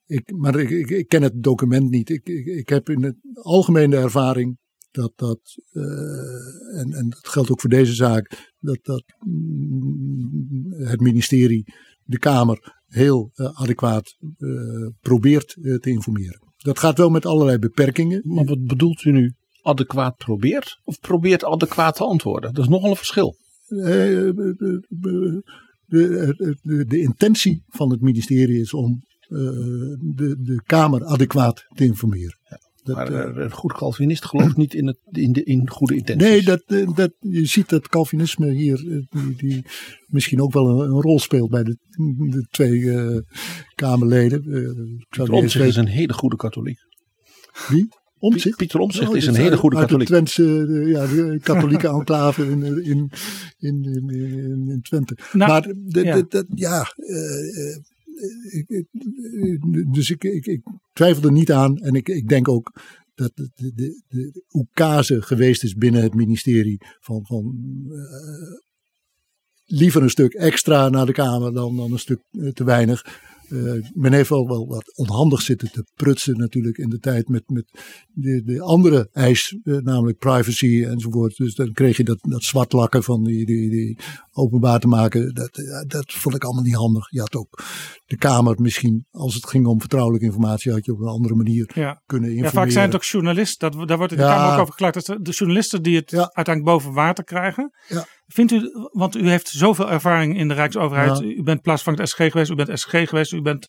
[0.05, 2.09] ik maar ik, ik, ik ken het document niet.
[2.09, 4.57] Ik, ik, ik heb in het algemene ervaring
[4.91, 5.39] dat dat,
[5.71, 11.73] eh, en, en dat geldt ook voor deze zaak, dat, dat mm, het ministerie,
[12.03, 16.49] de Kamer, heel eh, adequaat eh, probeert te informeren.
[16.57, 18.21] Dat gaat wel met allerlei beperkingen.
[18.23, 19.33] Maar wat bedoelt u nu?
[19.61, 20.79] Adequaat probeert?
[20.83, 22.53] Of probeert adequaat te antwoorden?
[22.53, 23.35] Dat is nogal een verschil.
[23.67, 24.33] De,
[24.89, 25.43] de,
[25.85, 32.37] de, de, intentie van het ministerie is om de, de Kamer adequaat te informeren.
[32.83, 35.95] Dat, Maar eh, eh, een goed Calvinist gelooft niet in, het, in, de, in goede
[35.95, 36.27] intenties.
[36.29, 38.77] nee, dat, eh, dat, je ziet dat Calvinisme hier
[39.09, 39.65] die, die
[40.07, 41.77] misschien ook wel een, een rol speelt bij de,
[42.29, 43.17] de twee eh,
[43.75, 44.39] Kamerleden.
[44.39, 46.79] Ik zou niet eens Omtzigt is een hele goede katholiek.
[47.69, 47.87] wie.
[48.19, 48.57] Omtzigt?
[48.57, 50.07] Pieter Omtzigt Oh, is een hele goede uit katholiek.
[50.07, 53.11] de Twentse, de, ja, de katholieke enclave in, in,
[53.59, 53.83] in,
[54.69, 55.17] in, Twente.
[55.33, 56.15] Nou, maar de, ja.
[56.15, 56.85] de, de- ja,
[59.91, 60.61] dus ik, ik,
[60.93, 61.77] twijfel er niet aan.
[61.77, 62.71] En ik, ik denk ook
[63.15, 67.55] dat de, de, de, geweest is binnen het ministerie van, van
[67.89, 68.59] eh,
[69.65, 73.29] liever een stuk extra naar de Kamer dan, dan een stuk eh, te weinig.
[73.51, 77.43] Eh, men heeft wel, wel wat onhandig zitten te prutsen natuurlijk in de tijd met,
[77.49, 77.65] met
[78.13, 81.35] de, de andere eis, eh, namelijk privacy enzovoort.
[81.37, 83.97] Dus dan kreeg je dat, dat zwartlakken van die, die, die
[84.31, 85.33] openbaar te maken.
[85.33, 87.09] Dat, ja, dat vond ik allemaal niet handig.
[87.09, 87.63] Je had ook
[88.05, 91.71] de Kamer misschien, als het ging om vertrouwelijke informatie, had je op een andere manier
[91.73, 92.01] Ja.
[92.05, 92.51] kunnen Ja, informeren.
[92.63, 93.71] vaak zijn het ook journalisten.
[93.71, 94.35] Dat, daar wordt in de Ja.
[94.35, 94.93] Kamer ook over geklaagd.
[94.93, 96.31] Dat de- de journalisten die het Ja.
[96.33, 97.71] uiteindelijk boven water krijgen.
[97.87, 98.05] Ja.
[98.33, 101.17] Vindt u, want u heeft zoveel ervaring in de Rijksoverheid.
[101.17, 101.25] Ja.
[101.25, 103.67] U bent plaatsvangend SG geweest, u bent SG geweest, u bent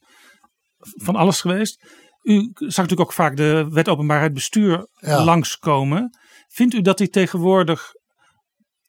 [0.79, 1.85] van alles geweest.
[2.23, 5.25] U zag natuurlijk ook vaak de wet openbaarheid bestuur Ja.
[5.25, 6.19] langskomen.
[6.49, 7.91] Vindt u dat die tegenwoordig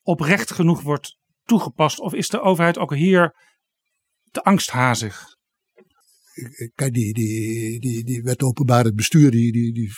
[0.02, 2.00] oprecht genoeg wordt toegepast?
[2.00, 3.36] Of is de overheid ook hier
[4.32, 5.26] te angsthazig?
[6.76, 9.92] Kijk, die, die, die, die wet openbaar het bestuur, die, die, die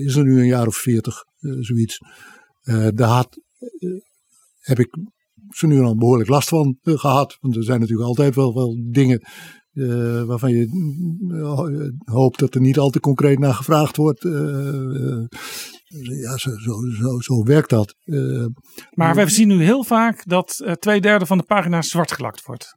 [0.00, 1.98] eh, is er nu een jaar of veertig, eh, zoiets.
[2.60, 3.40] Eh, daar had,
[4.66, 4.96] heb ik
[5.48, 7.36] zo nu en dan behoorlijk last van eh, gehad.
[7.40, 9.20] Want er zijn natuurlijk altijd wel, wel dingen
[9.72, 10.66] eh, waarvan je
[11.30, 14.22] eh, hoopt dat er niet al te concreet naar gevraagd wordt.
[16.22, 17.94] Ja, zo, zo, zo, zo werkt dat.
[18.90, 22.74] Maar we zien nu heel vaak dat twee derde van de pagina's zwart gelakt wordt.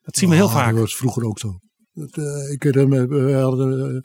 [0.00, 0.70] Dat zien we heel Ah, vaak.
[0.70, 1.58] Dat was vroeger ook zo.
[1.92, 2.16] Dat,
[2.50, 4.02] ik, herinner we hadden,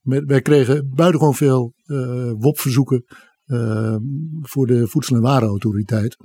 [0.00, 3.04] met- wij kregen buitengewoon veel eh WOP-verzoeken
[4.42, 6.16] voor de Voedsel- en Warenautoriteit.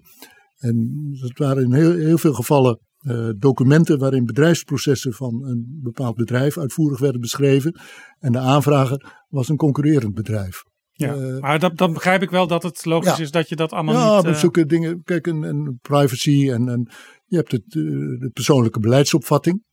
[0.64, 0.91] En
[1.22, 6.57] dat waren in heel, heel veel gevallen eh, documenten waarin bedrijfsprocessen van een bepaald bedrijf
[6.57, 7.80] uitvoerig werden beschreven.
[8.20, 10.64] En de aanvrager was een concurrerend bedrijf.
[10.91, 13.24] Ja, Eh, maar dat, dan begrijp ik wel dat het logisch Ja.
[13.24, 14.24] is dat je dat allemaal ja, niet...
[14.24, 15.01] maar eh, zulke dingen.
[15.03, 16.89] Kijk, en, en privacy en, en
[17.26, 19.64] je hebt het, de persoonlijke beleidsopvatting.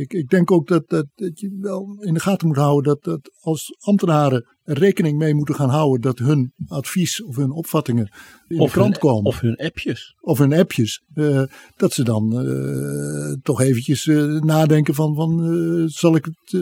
[0.00, 3.04] Ik, ik denk ook dat, dat, dat je wel in de gaten moet houden dat,
[3.04, 8.10] dat als ambtenaren er rekening mee moeten gaan houden dat hun advies of hun opvattingen
[8.48, 9.24] in Of de krant hun, komen.
[9.24, 10.14] Of hun appjes.
[10.20, 11.42] of hun appjes, eh,
[11.76, 16.60] dat ze dan eh, toch eventjes eh, nadenken van, van zal ik het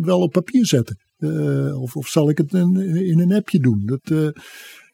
[0.00, 0.98] wel op papier zetten?
[1.80, 3.82] Of, of zal ik het in, in een appje doen?
[3.84, 4.32] Dat,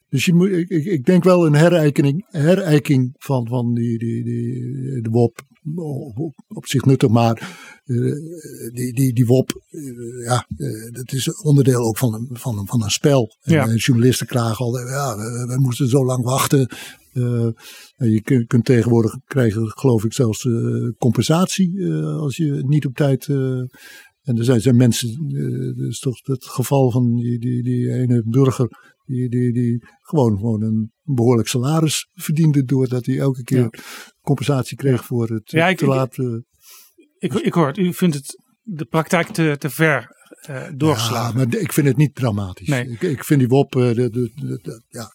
[0.08, 4.24] dus je moet, ik, ik- ik denk wel een herijking, herijking van, van die, die,
[4.24, 5.40] die, de WOP.
[5.74, 7.96] Op, op, op zich nuttig, maar eh,
[8.72, 12.66] die, die, die WOP, eh, ja, eh, dat is onderdeel ook van een, van een,
[12.66, 13.36] van een spel.
[13.40, 13.74] En, Ja.
[13.74, 16.68] journalisten klagen al, ja, we, we moesten zo lang wachten.
[17.96, 20.48] En je kunt, kunt tegenwoordig krijgen, geloof ik, zelfs
[20.98, 23.26] compensatie eh, als je niet op tijd.
[23.26, 25.28] en er zijn, zijn mensen,
[25.76, 28.94] dat is toch het geval van die, die, die ene burger.
[29.04, 32.64] Die, die, die gewoon, gewoon een behoorlijk salaris verdiende.
[32.64, 33.70] doordat hij elke keer Ja.
[34.26, 36.18] Compensatie kreeg voor het Ja, ik- te laat.
[36.18, 36.26] eh,
[37.18, 40.06] ik, ik hoor het, u vindt het de praktijk te, te ver
[40.40, 41.38] eh, doorgeslagen.
[41.40, 42.68] Ja, maar ik vind het niet dramatisch.
[42.68, 42.88] Nee.
[42.90, 45.14] Ik, ik vind die WOP, eh, de, de, de- de- ja,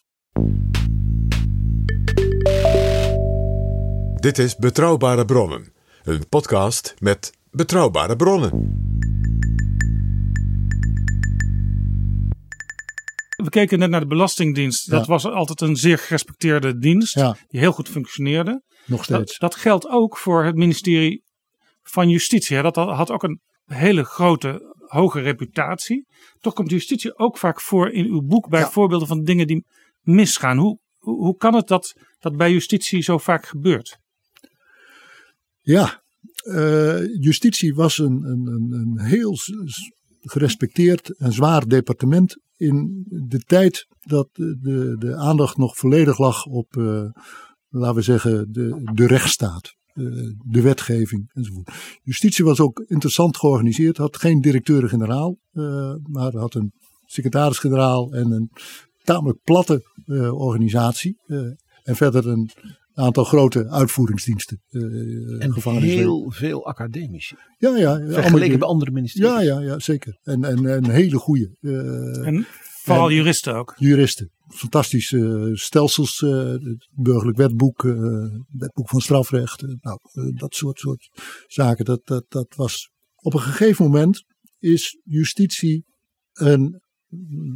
[4.19, 8.49] Dit is Betrouwbare Bronnen, een podcast met betrouwbare bronnen.
[13.43, 14.89] We keken net naar de Belastingdienst.
[14.89, 15.11] Dat Ja.
[15.11, 17.13] was altijd een zeer gerespecteerde dienst.
[17.15, 17.37] Ja.
[17.47, 18.63] Die heel goed functioneerde.
[18.85, 19.37] Nog Dat, steeds.
[19.39, 21.23] dat geldt ook voor het ministerie
[21.81, 22.55] van Justitie.
[22.55, 22.61] hè.
[22.61, 26.05] Dat had ook een hele grote, hoge reputatie.
[26.39, 28.69] Toch komt justitie ook vaak voor in uw boek bij Ja.
[28.69, 29.65] voorbeelden van dingen die
[30.01, 30.57] misgaan.
[30.57, 33.97] Hoe, hoe, kan het dat dat bij justitie zo vaak gebeurt?
[35.57, 36.03] Ja,
[36.43, 39.35] eh, justitie was een, een, een, een heel
[40.21, 46.45] gerespecteerd en zwaar departement in de tijd dat de, de, de aandacht nog volledig lag
[46.45, 47.09] op, eh,
[47.71, 49.79] laten we zeggen, de, de rechtsstaat.
[49.93, 50.03] eh,
[50.45, 51.71] de wetgeving enzovoort.
[52.03, 56.71] Justitie was ook interessant georganiseerd, had geen directeur-generaal, eh, maar had een
[57.05, 58.49] secretaris-generaal en een
[59.03, 61.17] tamelijk platte eh, organisatie.
[61.27, 61.37] eh,
[61.83, 62.49] en verder een
[62.93, 64.61] aantal grote uitvoeringsdiensten.
[64.69, 64.81] eh
[65.43, 67.35] En heel veel academici.
[67.57, 67.99] Ja, ja.
[68.07, 69.29] Vergeleken bij andere ministeries.
[69.29, 70.19] Ja, ja, ja, zeker.
[70.23, 72.45] En, en, en hele goede eh, En
[72.83, 73.75] vooral En- juristen ook.
[73.77, 74.31] juristen.
[74.47, 77.93] Fantastische eh, stelsels, eh, het burgerlijk wetboek, eh,
[78.47, 79.61] wetboek van strafrecht.
[79.61, 79.99] nou,
[80.35, 81.09] dat soort, soort
[81.47, 81.85] zaken.
[81.85, 82.89] Dat, dat, dat was.
[83.15, 84.23] Op een gegeven moment
[84.59, 85.85] is justitie
[86.33, 86.81] een,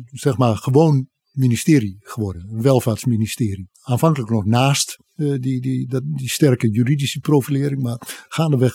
[0.05, 2.47] zeg maar, gewoon ministerie geworden.
[2.49, 3.69] Een welvaartsministerie.
[3.82, 8.73] Aanvankelijk nog naast die, die, dat, die sterke juridische profilering, maar gaandeweg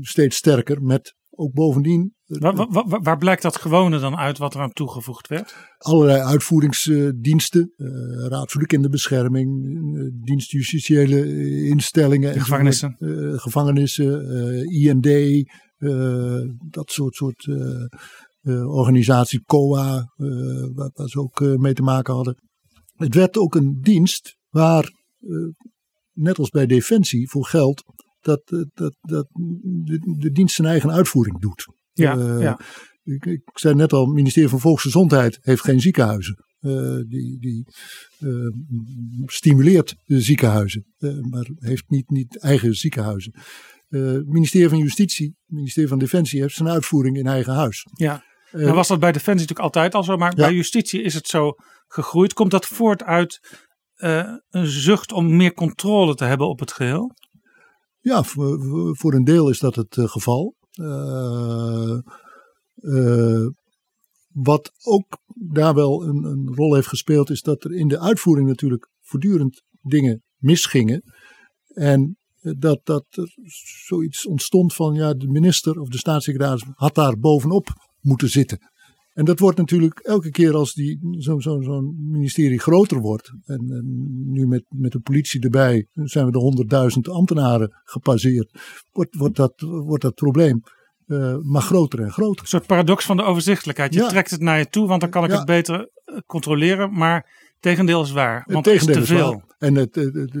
[0.00, 4.38] steeds sterker met ook bovendien eh, Waar, waar, waar- waar blijkt dat gewone dan uit
[4.38, 5.56] wat er aan toegevoegd werd?
[5.78, 9.48] allerlei uitvoeringsdiensten, eh raad voor de kinderbescherming,
[9.98, 12.96] eh, dienst justitiële eh, instellingen, gevangenissen.
[12.98, 17.84] eh, gevangenissen, eh, IND, eh, dat soort, soort eh,
[18.42, 20.26] eh, organisatie, COA, eh,
[20.74, 22.36] waar, waar ze ook eh, mee te maken hadden.
[22.92, 24.84] Het werd ook een dienst waar,
[25.20, 25.36] eh,
[26.12, 27.82] net als bij Defensie, voor geld,
[28.22, 29.26] dat, eh, dat, dat
[29.84, 31.66] de, de dienst zijn eigen uitvoering doet.
[31.92, 32.60] Ja, Eh, ja.
[33.02, 36.44] ik, ik zei net al, het ministerie van Volksgezondheid heeft geen ziekenhuizen.
[36.60, 37.64] Eh, die die
[39.26, 40.84] stimuleert de ziekenhuizen,
[41.30, 43.32] maar heeft niet, niet eigen ziekenhuizen.
[43.88, 47.86] Het ministerie van Justitie, het ministerie van Defensie heeft zijn uitvoering in eigen huis.
[47.92, 48.22] ja.
[48.52, 50.44] Nou was dat bij Defensie natuurlijk altijd al zo, maar Ja.
[50.46, 51.52] bij justitie is het zo
[51.86, 52.32] gegroeid.
[52.32, 53.40] Komt dat voort uit
[54.50, 57.14] een zucht om meer controle te hebben op het geheel?
[58.02, 60.56] Ja, voor, een deel is dat het eh, geval.
[60.70, 61.98] Eh,
[62.74, 63.46] eh,
[64.28, 68.48] wat ook daar wel een, een rol heeft gespeeld, is dat er in de uitvoering
[68.48, 71.02] natuurlijk voortdurend dingen misgingen.
[71.66, 72.16] En
[72.58, 73.36] dat, dat er
[73.86, 77.68] zoiets ontstond van, ja, de minister of de staatssecretaris had daar bovenop
[78.00, 78.71] moeten zitten.
[79.12, 83.32] En dat wordt natuurlijk elke keer als die, zo'n zo, zo'n ministerie groter wordt.
[83.44, 88.60] En, en nu met, met de politie erbij zijn we de honderdduizend ambtenaren gepasseerd.
[88.92, 90.62] Wordt, wordt, dat, wordt dat probleem
[91.06, 92.42] eh, maar groter en groter.
[92.42, 93.94] Een soort paradox van de overzichtelijkheid.
[93.94, 94.08] Je Ja.
[94.08, 95.36] trekt het naar je toe, want dan kan ik Ja.
[95.36, 96.92] het beter eh, controleren.
[96.92, 98.44] Maar tegendeel is waar.
[98.46, 99.42] Want het het is te veel.
[99.58, 100.36] En het, het,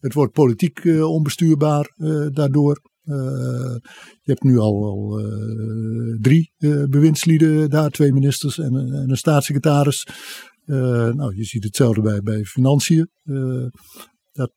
[0.00, 1.94] het, wordt politiek eh, onbestuurbaar
[2.32, 2.90] daardoor.
[3.02, 3.76] Eh,
[4.22, 9.16] je hebt nu al, eh, drie eh, bewindslieden daar, twee ministers en, een- en een
[9.16, 10.06] staatssecretaris.
[10.64, 13.10] Nou, je ziet hetzelfde bij, bij financiën.
[14.32, 14.52] Dat,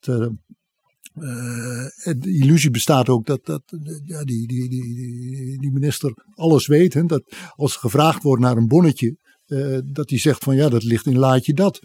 [2.03, 3.61] de illusie bestaat ook dat, dat
[4.03, 6.93] ja, die, die, die, die, minister alles weet.
[6.93, 9.17] Hè, dat als gevraagd wordt naar een bonnetje,
[9.93, 11.79] dat hij zegt van ja, dat ligt in laadje dat.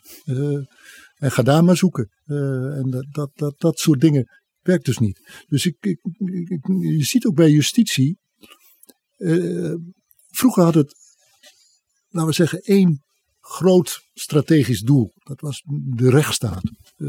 [1.15, 2.09] En ga daar maar zoeken.
[2.25, 4.40] En dat, dat, dat, dat soort dingen
[4.71, 5.45] werkt dus niet.
[5.49, 5.99] Dus ik, ik,
[6.49, 8.19] ik- je ziet ook bij justitie.
[9.17, 9.75] eh,
[10.31, 10.95] vroeger had het,
[12.09, 13.03] laten we zeggen, één
[13.41, 15.13] groot strategisch doel.
[15.17, 15.63] Dat was
[15.95, 16.63] de rechtsstaat.
[16.97, 17.09] Eh,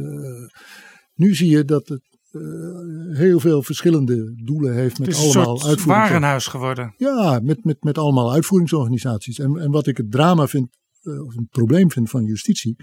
[1.14, 5.30] nu zie je dat het eh, heel veel verschillende doelen heeft met Het is een
[5.36, 6.94] allemaal soort uitvoerings- warenhuis geworden.
[6.98, 9.40] ja, met, met, met allemaal uitvoeringsorganisaties.
[9.40, 10.68] En, en wat ik het drama vind,
[11.04, 12.76] of een probleem vind van justitie,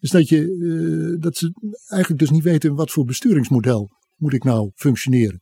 [0.00, 1.52] is dat, je, dat ze
[1.88, 5.40] eigenlijk dus niet weten wat voor besturingsmodel moet ik nou functioneren.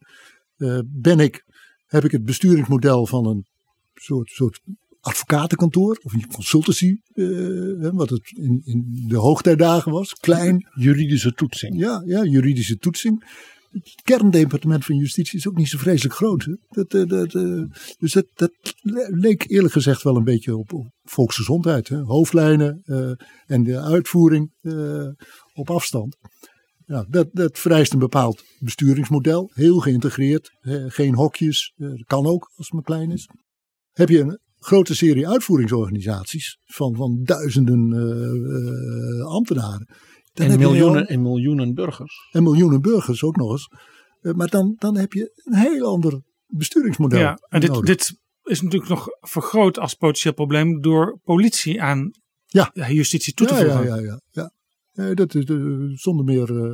[0.56, 1.44] Eh, ben ik,
[1.86, 3.46] heb ik het besturingsmodel van een
[3.94, 4.60] soort, soort
[5.00, 11.78] advocatenkantoor of een consultancy, eh, wat het in, in de hoogtijdagen was, klein, Juridische toetsing.
[11.78, 13.44] ja, ja, juridische toetsing.
[13.70, 16.44] Het kerndepartement van justitie is ook niet zo vreselijk groot.
[16.44, 16.54] Hè?
[16.68, 17.30] Dat, eh, dat,
[17.98, 21.88] dus dat, dat le- leek eerlijk gezegd wel een beetje op, op volksgezondheid.
[21.88, 21.96] Hè?
[21.96, 22.82] Hoofdlijnen
[23.46, 24.50] en de uitvoering
[25.54, 26.16] op afstand.
[26.88, 29.50] Ja, dat, dat vereist een bepaald besturingsmodel.
[29.54, 30.50] Heel geïntegreerd.
[30.88, 31.72] geen hokjes.
[31.76, 33.28] eh, dat kan ook als het maar klein is.
[33.92, 39.86] Heb je een grote serie uitvoeringsorganisaties van, van duizenden eh, eh, ambtenaren.
[40.32, 42.28] Dan En heb je miljoenen, al- en miljoenen burgers.
[42.32, 43.68] en miljoenen burgers ook nog eens.
[44.20, 47.18] Eh, Maar dan, dan heb je een heel ander besturingsmodel.
[47.18, 47.86] Ja, en dit, nodig.
[47.86, 52.10] dit is natuurlijk nog vergroot als potentieel probleem door politie aan
[52.46, 52.70] Ja.
[52.88, 53.84] justitie toe te ja, voegen.
[53.86, 54.52] ja, ja, ja, ja.
[55.14, 55.56] Dat is eh,
[55.94, 56.56] zonder meer.
[56.64, 56.72] eh,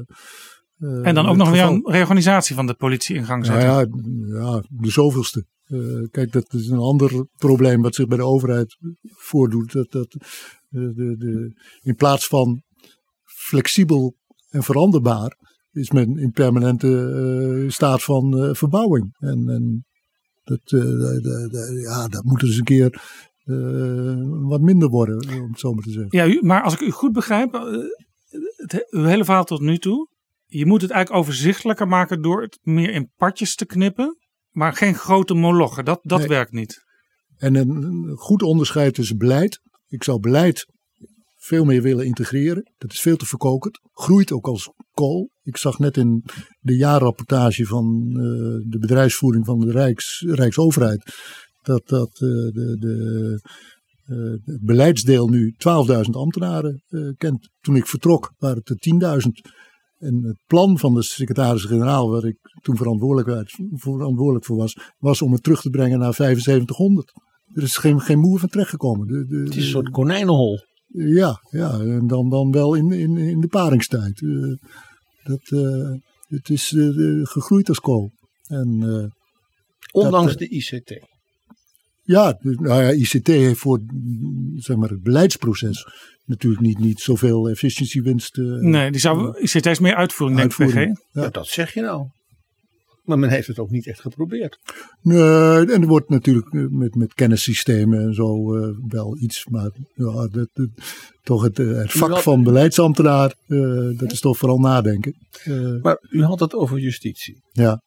[0.79, 4.27] eh, En dan ook nog weer een reorganisatie van de politie in gang Nou zetten.
[4.29, 5.47] ja, ja, de zoveelste.
[6.11, 9.73] Kijk, dat is een ander probleem wat zich bij de overheid voordoet.
[9.73, 10.11] Dat, dat,
[10.69, 12.63] de, de, de, in plaats van
[13.25, 14.15] flexibel
[14.49, 15.37] en veranderbaar,
[15.73, 19.17] is men in permanente staat van verbouwing.
[19.19, 19.87] En, en
[20.45, 23.01] dat, de- de- de- ja, dat moet eens een keer
[24.49, 26.29] wat minder worden, om het zo maar te zeggen.
[26.31, 27.53] Ja, maar als ik u goed begrijp,
[28.57, 30.09] het, hele verhaal tot nu toe.
[30.47, 34.17] Je moet het eigenlijk overzichtelijker maken door het meer in partjes te knippen.
[34.51, 36.29] Maar geen grote molochen, dat, dat Nee.
[36.29, 36.85] werkt niet.
[37.37, 39.61] En een, goed onderscheid tussen beleid.
[39.87, 40.67] Ik zou beleid
[41.37, 42.73] veel meer willen integreren.
[42.79, 43.81] Dat is veel te verkokerd.
[43.93, 45.31] Groeit ook als kool.
[45.43, 46.25] Ik zag net in
[46.61, 51.15] de jaarrapportage van eh, de bedrijfsvoering van de Rijks, Rijksoverheid.
[51.63, 53.41] Dat, dat eh, de, de,
[54.05, 57.49] eh, het beleidsdeel nu 12.000 ambtenaren eh, kent.
[57.61, 59.29] Toen ik vertrok waren het er 10.000.
[59.99, 65.33] En het plan van de secretaris-generaal, waar ik toen verantwoordelijk, verantwoordelijk voor was, was om
[65.33, 67.13] het terug te brengen naar 7500.
[67.55, 69.07] Er is geen, geen moer van terechtgekomen.
[69.07, 70.59] De, de, Het is een soort konijnenhol.
[70.87, 74.23] ja, ja, en dan, dan wel in, in, in de paringstijd.
[74.23, 74.69] Eh,
[75.23, 75.49] dat,
[76.27, 76.75] het is
[77.23, 78.13] gegroeid als kool.
[78.43, 79.11] En
[79.93, 81.12] Ondanks Dat, de ICT.
[82.03, 83.81] Ja, dus, nou ja, ICT heeft voor
[84.57, 85.87] zeg maar, het beleidsproces
[86.25, 88.39] natuurlijk niet, niet zoveel efficiëntiewinst.
[88.39, 90.67] eh, Nee, die zou ICT is meer uitvoering, denk ik.
[90.67, 90.75] PG.
[91.13, 91.23] Ja.
[91.23, 92.07] Ja, dat zeg je nou.
[93.03, 94.59] Maar men heeft het ook niet echt geprobeerd.
[95.03, 95.19] Nee,
[95.73, 100.29] en er wordt natuurlijk eh, met, met kennissystemen en zo eh, wel iets, maar ja,
[100.29, 100.69] dat, dat-
[101.23, 105.15] toch het, eh, het vak had- van beleidsambtenaar, eh, dat is toch vooral nadenken.
[105.45, 107.43] Eh, Maar u had het over justitie.
[107.53, 107.83] ja,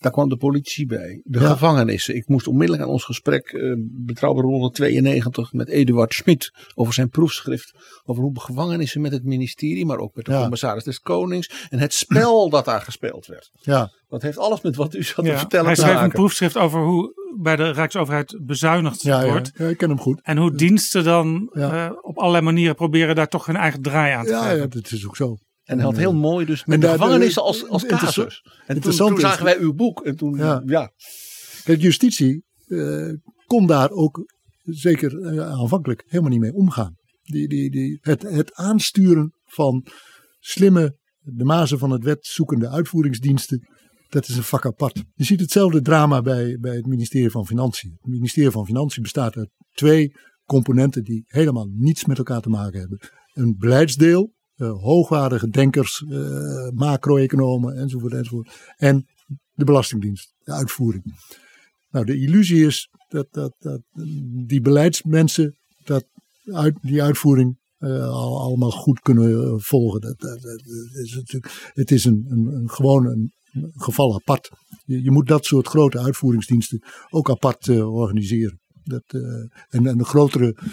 [0.00, 1.20] Daar kwam de politie bij.
[1.24, 1.46] De Ja.
[1.50, 2.16] gevangenissen.
[2.16, 7.08] Ik moest onmiddellijk aan ons gesprek, eh betrouwbare ronde 92, met Eduard Schmid over zijn
[7.08, 7.72] proefschrift.
[8.04, 10.40] Over hoe gevangenissen met het ministerie, maar ook met de Ja.
[10.42, 11.66] commissaris des Konings.
[11.70, 13.50] En het spel dat daar gespeeld werd.
[13.60, 16.56] ja, Dat heeft alles met wat u zat te vertellen hij te schreef een proefschrift
[16.56, 19.50] over hoe bij de Rijksoverheid bezuinigd ja, ja, wordt.
[19.54, 20.20] ja, ik ken hem goed.
[20.22, 21.86] En hoe diensten dan Ja.
[21.88, 24.58] eh, op allerlei manieren proberen daar toch hun eigen draai aan te Ja, geven.
[24.58, 25.36] ja, dat is ook zo.
[25.70, 28.44] En hij had heel mooi dus met En de daar- gevangenissen als, als Interessa- casus.
[28.66, 30.04] En toen, toen zagen wij uw boek.
[30.04, 30.62] En toen, ja.
[30.66, 30.92] Ja.
[31.64, 33.12] Kijk, justitie eh,
[33.46, 34.24] kon daar ook
[34.62, 36.94] zeker eh, aanvankelijk helemaal niet mee omgaan.
[37.22, 39.86] Die, die, die, het, het aansturen van
[40.38, 43.68] slimme, de mazen van het wet zoekende uitvoeringsdiensten,
[44.08, 45.02] dat is een vak apart.
[45.14, 47.90] Je ziet hetzelfde drama bij, bij het ministerie van Financiën.
[48.00, 50.12] Het ministerie van Financiën bestaat uit twee
[50.44, 52.98] componenten die helemaal niets met elkaar te maken hebben.
[53.32, 58.74] Een beleidsdeel, eh, hoogwaardige denkers, eh, macro-economen enzovoort, enzovoort.
[58.76, 59.06] En
[59.54, 61.14] de Belastingdienst, de uitvoering.
[61.90, 63.80] Nou, de illusie is dat, dat, dat
[64.46, 66.04] die beleidsmensen dat
[66.44, 70.00] uit, die uitvoering eh, al, allemaal goed kunnen eh, volgen.
[70.00, 70.44] Dat, dat,
[71.02, 73.32] is natuurlijk, het is een, een, een, gewoon een,
[73.72, 74.50] geval apart.
[74.84, 78.60] Je, je moet dat soort grote uitvoeringsdiensten ook apart eh, organiseren.
[78.84, 79.20] Dat, eh,
[79.68, 80.70] en, en een grotere eh, eh,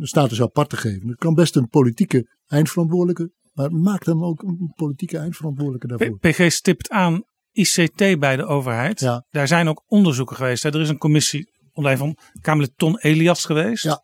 [0.00, 1.08] status apart te geven.
[1.08, 6.18] Het kan best een politieke eindverantwoordelijke, maar maak dan ook een politieke eindverantwoordelijke daarvoor.
[6.18, 7.22] PG stipt aan
[7.52, 9.00] ICT bij de overheid.
[9.00, 9.24] Ja.
[9.30, 10.62] Daar zijn ook onderzoeken geweest.
[10.62, 10.70] Hè.
[10.74, 13.82] Er is een commissie onder leiding van Kamerlid Ton Elias geweest.
[13.84, 14.02] Ja.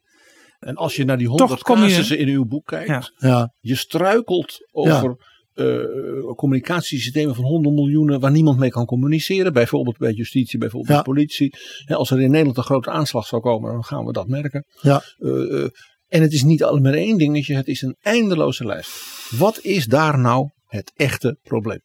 [0.59, 2.89] En als je naar die honderd je- casussen in uw boek kijkt.
[2.89, 3.03] Ja.
[3.16, 9.53] Ja, Je struikelt over eh, communicatiesystemen van honderden miljoenen waar niemand mee kan communiceren.
[9.53, 11.03] Bijvoorbeeld bij justitie, bijvoorbeeld Ja.
[11.03, 11.55] bij politie.
[11.87, 14.65] Als er in Nederland een grote aanslag zou komen, dan gaan we dat merken.
[14.81, 15.03] ja.
[15.19, 15.69] Eh, eh,
[16.09, 18.91] en het is niet alleen maar één dingetje, het is een eindeloze lijst.
[19.39, 21.81] Wat is daar nou het echte probleem?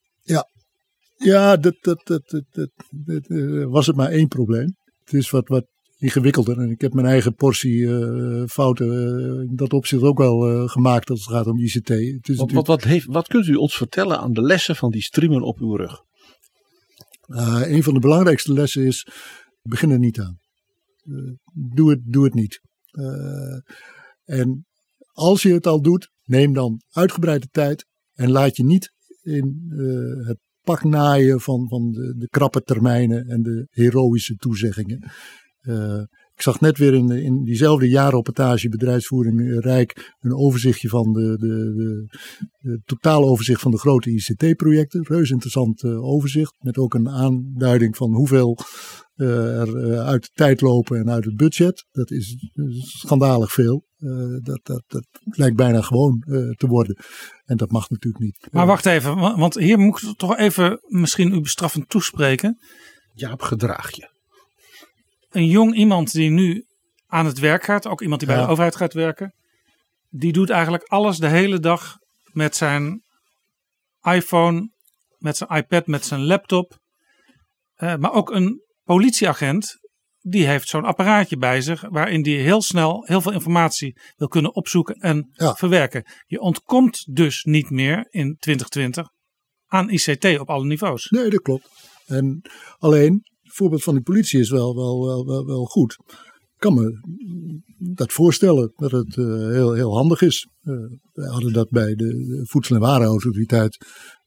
[1.17, 2.69] Ja, dat, dat, dat, dat,
[3.69, 4.75] was het maar één probleem.
[5.03, 5.65] Het is wat, wat
[5.99, 6.59] ingewikkelder.
[6.59, 10.69] En ik heb mijn eigen portie eh, fouten eh, in dat opzicht ook wel eh,
[10.69, 11.87] gemaakt als het gaat om ICT.
[11.87, 14.75] Het is Wat, wat, natuurlijk, wat, heeft, wat kunt u ons vertellen aan de lessen
[14.75, 16.07] van die streamen op uw rug?
[17.61, 19.07] een van de belangrijkste lessen is,
[19.61, 20.39] begin er niet aan.
[21.73, 22.61] Doe, het, doe het niet.
[24.23, 24.65] En
[25.11, 29.65] als je het al doet, neem dan uitgebreide tijd en laat je niet in
[30.25, 35.11] het pak naaien van, van de, de krappe termijnen en de heroïsche toezeggingen.
[35.59, 36.01] Eh,
[36.35, 41.21] ik zag net weer in, in diezelfde jaarrapportage bedrijfsvoering eh, Rijk een overzichtje van de,
[41.37, 42.07] de, de,
[42.59, 45.03] de totale overzicht van de grote ICT-projecten.
[45.07, 48.57] Reus interessant eh, overzicht met ook een aanduiding van hoeveel
[49.15, 51.85] eh, er uit de tijd lopen en uit het budget.
[51.91, 52.35] Dat is
[52.79, 53.85] schandalig veel.
[53.97, 54.09] Eh,
[54.41, 56.97] dat, dat, dat lijkt bijna gewoon eh, te worden.
[57.45, 58.47] En dat mag natuurlijk niet.
[58.51, 62.57] Maar wacht even, wa- want hier moet ik toch even misschien u bestraffend toespreken.
[63.13, 64.17] Jaap, gedraag je.
[65.29, 66.65] Een jong iemand die nu
[67.07, 68.45] aan het werk gaat, ook iemand die bij Ja.
[68.45, 69.33] de overheid gaat werken,
[70.09, 71.95] die doet eigenlijk alles de hele dag
[72.31, 73.03] met zijn
[74.01, 74.69] iPhone,
[75.17, 76.77] met zijn iPad, met zijn laptop.
[77.73, 79.77] Eh, maar ook een politieagent
[80.21, 84.55] die heeft zo'n apparaatje bij zich waarin die heel snel heel veel informatie wil kunnen
[84.55, 85.53] opzoeken en Ja.
[85.55, 86.05] verwerken.
[86.25, 89.07] Je ontkomt dus niet meer in 2020
[89.67, 91.09] aan ICT op alle niveaus.
[91.09, 91.67] Nee, dat klopt.
[92.05, 92.41] En
[92.77, 93.23] alleen,
[93.59, 95.97] voorbeeld van die politie is wel, wel, wel, wel, goed.
[96.41, 96.99] Ik kan me
[97.95, 100.47] dat voorstellen dat het eh, heel, heel handig is.
[100.61, 100.73] Eh,
[101.13, 103.77] wij hadden dat bij de, de Voedsel- en Warenautoriteit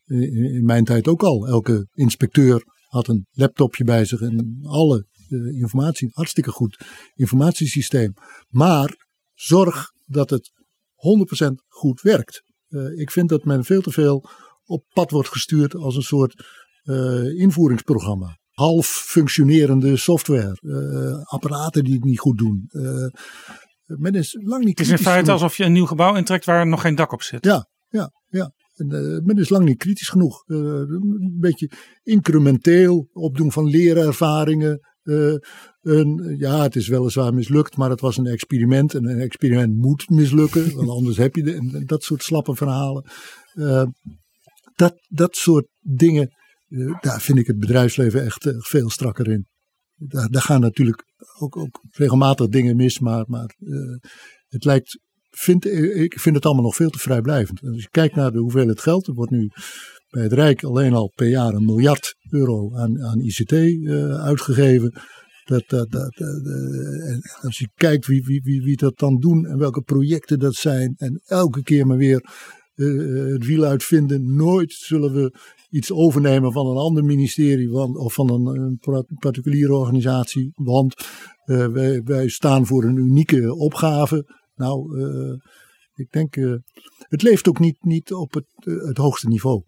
[0.05, 1.47] in, in mijn tijd ook al.
[1.47, 6.11] Elke inspecteur had een laptopje bij zich en alle eh, informatie.
[6.13, 8.15] Hartstikke goed informatiesysteem.
[8.49, 8.97] Maar
[9.35, 10.51] zorg dat het
[11.49, 12.43] 100% goed werkt.
[12.69, 14.29] Eh, ik vind dat men veel te veel
[14.65, 16.45] op pad wordt gestuurd als een soort
[16.83, 18.39] eh, invoeringsprogramma.
[18.53, 22.69] Half functionerende software, eh, apparaten die het niet goed doen.
[22.69, 23.07] Eh,
[23.87, 25.43] men is lang niet Het is in kritisch feite genoeg.
[25.43, 27.45] alsof je een nieuw gebouw intrekt waar nog geen dak op zit.
[27.45, 28.53] Ja, ja, ja.
[28.75, 30.43] En, eh, men is lang niet kritisch genoeg.
[30.47, 31.71] Een beetje
[32.03, 34.81] incrementeel opdoen van leerervaringen.
[35.03, 38.95] Een, ja, het is weliswaar mislukt, maar het was een experiment.
[38.95, 43.05] En een experiment moet mislukken, want anders heb je de, en dat soort slappe verhalen.
[44.75, 46.31] Dat, dat soort dingen,
[47.01, 49.47] daar vind ik het bedrijfsleven echt eh, veel strakker in.
[49.95, 51.05] Daar, daar gaan natuurlijk
[51.39, 54.11] ook, regelmatig dingen mis, maar, maar eh,
[54.49, 54.99] het lijkt
[55.31, 55.67] vind,
[55.97, 57.63] ik vind het allemaal nog veel te vrijblijvend.
[57.63, 59.51] En Als je kijkt naar de hoeveelheid geld, er wordt nu
[60.11, 65.03] bij het Rijk alleen al per jaar een miljard euro aan, aan ICT eh, uitgegeven.
[65.45, 69.47] Dat, dat, eh, eh, en als je kijkt wie, wie, wie, wie dat dan doen
[69.47, 70.95] en welke projecten dat zijn.
[70.97, 72.25] En elke keer maar weer
[72.75, 72.87] eh,
[73.33, 74.35] het wiel uitvinden.
[74.35, 75.35] Nooit zullen we
[75.73, 78.79] iets overnemen van een ander ministerie want, of van een, een
[79.19, 80.51] particuliere organisatie.
[80.55, 80.95] Want
[81.45, 84.41] eh, wij, wij staan voor een unieke opgave.
[84.55, 85.35] Nou, eh,
[85.95, 86.55] ik denk, eh,
[86.99, 88.47] het leeft ook niet, niet op het,
[88.87, 89.63] het hoogste niveau.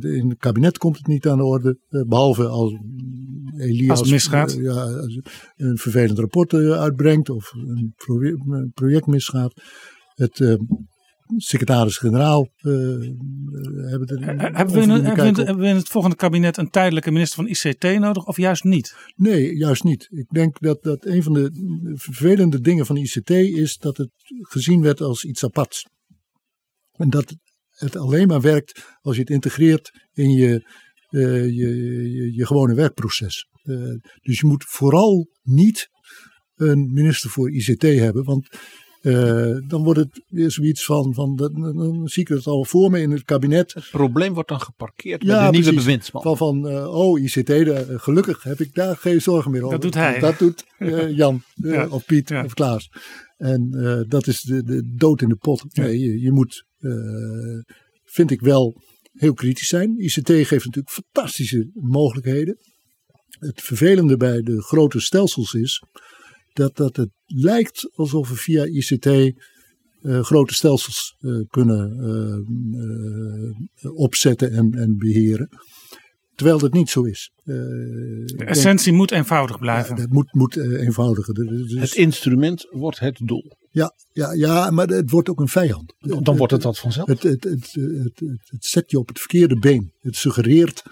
[0.00, 2.72] In het kabinet komt het niet aan de orde, eh, behalve als
[3.56, 4.52] Elias Als het misgaat.
[4.52, 5.20] ja, als
[5.56, 9.52] een vervelend rapport uitbrengt of een, pro- een project misgaat.
[10.14, 10.58] Het
[11.36, 13.00] secretaris-generaal eh, eh,
[13.90, 15.46] hebben er Eh, Hebben we, in, hebben, we kijk in, op.
[15.46, 18.96] hebben we in het volgende kabinet een tijdelijke minister van ICT nodig of juist niet?
[19.16, 20.08] Nee, juist niet.
[20.10, 21.50] Ik denk dat, dat een van de
[21.94, 24.10] vervelende dingen van ICT is dat het
[24.40, 25.86] gezien werd als iets aparts.
[26.92, 27.34] En dat
[27.70, 30.66] het alleen maar werkt als je het integreert in je,
[31.08, 33.46] je, je, je gewone werkproces.
[34.20, 35.88] Dus je moet vooral niet
[36.54, 38.48] een minister voor ICT hebben, want
[39.06, 42.90] eh, dan wordt het weer zoiets van, van dat, dan zie ik het al voor
[42.90, 43.74] me in het kabinet.
[43.74, 45.84] Het probleem wordt dan geparkeerd Ja, bij de nieuwe precies.
[45.84, 46.22] bewindsman.
[46.22, 49.72] Van, van eh, oh, ICT, daar, gelukkig heb ik daar geen zorgen meer over.
[49.72, 50.18] Dat doet hij.
[50.18, 51.88] Dat doet eh, Jan eh, Ja.
[51.88, 52.44] of Piet Ja.
[52.44, 52.88] of Klaas.
[53.36, 55.76] En eh, dat is de, de dood in de pot.
[55.76, 56.90] Nee, je, je moet, eh,
[58.04, 58.82] vind ik wel,
[59.12, 59.94] heel kritisch zijn.
[60.04, 62.56] ICT geeft natuurlijk fantastische mogelijkheden.
[63.38, 65.82] Het vervelende bij de grote stelsels is
[66.56, 69.32] dat, dat het lijkt alsof we via ICT eh,
[70.22, 71.98] grote stelsels eh, kunnen
[72.80, 75.48] eh, opzetten en, en beheren.
[76.36, 77.30] Terwijl dat niet zo is.
[77.36, 79.96] Eh, De denk- essentie moet eenvoudig blijven.
[79.96, 81.34] ja, dat moet, moet eh, eenvoudiger.
[81.34, 83.56] Dus- Het instrument wordt het doel.
[83.70, 85.94] ja, ja, ja, maar het wordt ook een vijand.
[85.98, 87.08] Dan, dan wordt het dat vanzelf.
[87.08, 89.92] Het, het, het, het, het, het zet je op het verkeerde been.
[90.00, 90.82] Het suggereert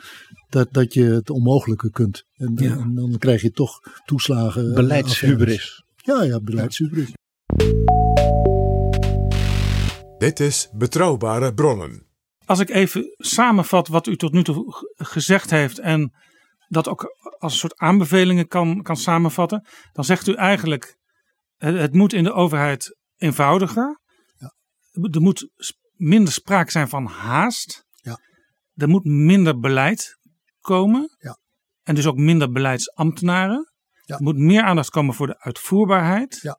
[0.49, 2.25] dat, dat je het onmogelijke kunt.
[2.35, 2.77] En, Ja.
[2.79, 4.69] en dan krijg je toch toeslagen.
[4.69, 4.75] eh.
[4.75, 5.85] Beleidshubris.
[5.97, 7.13] Ja, ja, beleidshubris.
[10.19, 12.04] Dit is Betrouwbare Bronnen.
[12.47, 16.13] Als ik even samenvat wat u tot nu toe gezegd heeft en
[16.69, 20.99] dat ook als een soort aanbevelingen kan, kan samenvatten, dan zegt u eigenlijk:
[21.57, 24.03] het, moet in de overheid eenvoudiger.
[24.93, 25.49] Er moet
[25.93, 27.85] minder sprake zijn van haast.
[27.95, 28.19] Ja.
[28.75, 30.19] Er moet minder beleid
[30.61, 31.17] komen.
[31.19, 31.39] Ja.
[31.83, 33.73] En dus ook minder beleidsambtenaren.
[34.05, 34.17] Ja.
[34.17, 36.39] Er moet meer aandacht komen voor de uitvoerbaarheid.
[36.43, 36.59] Ja.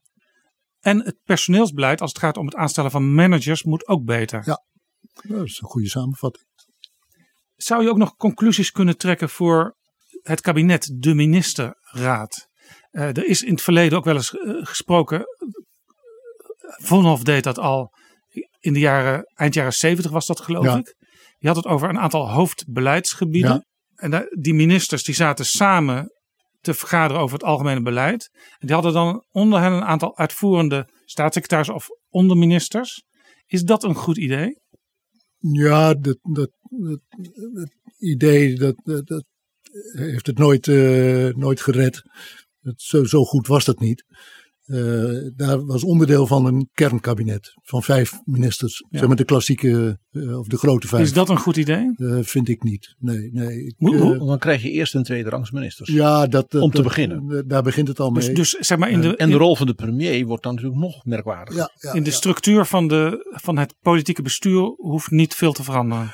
[0.79, 4.41] En het personeelsbeleid, als het gaat om het aanstellen van managers, moet ook beter.
[4.45, 4.63] Ja.
[5.21, 6.45] Ja, dat is een goede samenvatting.
[7.55, 9.75] Zou je ook nog conclusies kunnen trekken voor
[10.21, 12.47] het kabinet, de ministerraad?
[12.91, 15.25] Eh, er is in het verleden ook wel eens eh, gesproken.
[16.83, 17.93] Vonhoff deed dat al
[18.59, 20.77] in de jaren, eind jaren 70 was dat geloof Ja.
[20.77, 20.95] ik.
[21.39, 23.51] Die had het over een aantal hoofdbeleidsgebieden.
[23.51, 23.63] Ja.
[23.95, 26.11] En daar- die ministers die zaten samen
[26.61, 28.29] te vergaderen over het algemene beleid.
[28.33, 33.03] En die hadden dan onder hen een aantal uitvoerende staatssecretarissen of onderministers.
[33.45, 34.59] Is dat een goed idee?
[35.39, 36.99] Ja, dat, dat, dat,
[37.53, 39.25] dat idee dat, dat,
[39.91, 42.03] heeft het nooit, eh, nooit gered.
[42.61, 44.05] Het, zo, zo goed was dat niet.
[44.65, 44.77] Eh,
[45.35, 48.83] daar was onderdeel van een kernkabinet van vijf ministers.
[48.89, 48.97] Ja.
[48.99, 51.03] Zeg maar de klassieke, eh, of de grote vijf.
[51.03, 51.93] Is dat een goed idee?
[51.95, 52.95] Eh, vind ik niet.
[52.99, 53.65] Nee, nee.
[53.65, 55.89] Ik, Hoe- hoe- Want dan krijg je eerst en tweede rangs ministers.
[55.91, 57.43] ja, dat, Om te dat- beginnen.
[57.47, 58.33] Daar begint het al mee.
[58.33, 60.81] Dus, dus zeg maar in de, en de rol van de premier wordt dan natuurlijk
[60.81, 61.61] nog merkwaardiger.
[61.61, 62.15] ja, ja, in de ja.
[62.15, 66.11] structuur van, de, van het politieke bestuur hoeft niet veel te veranderen.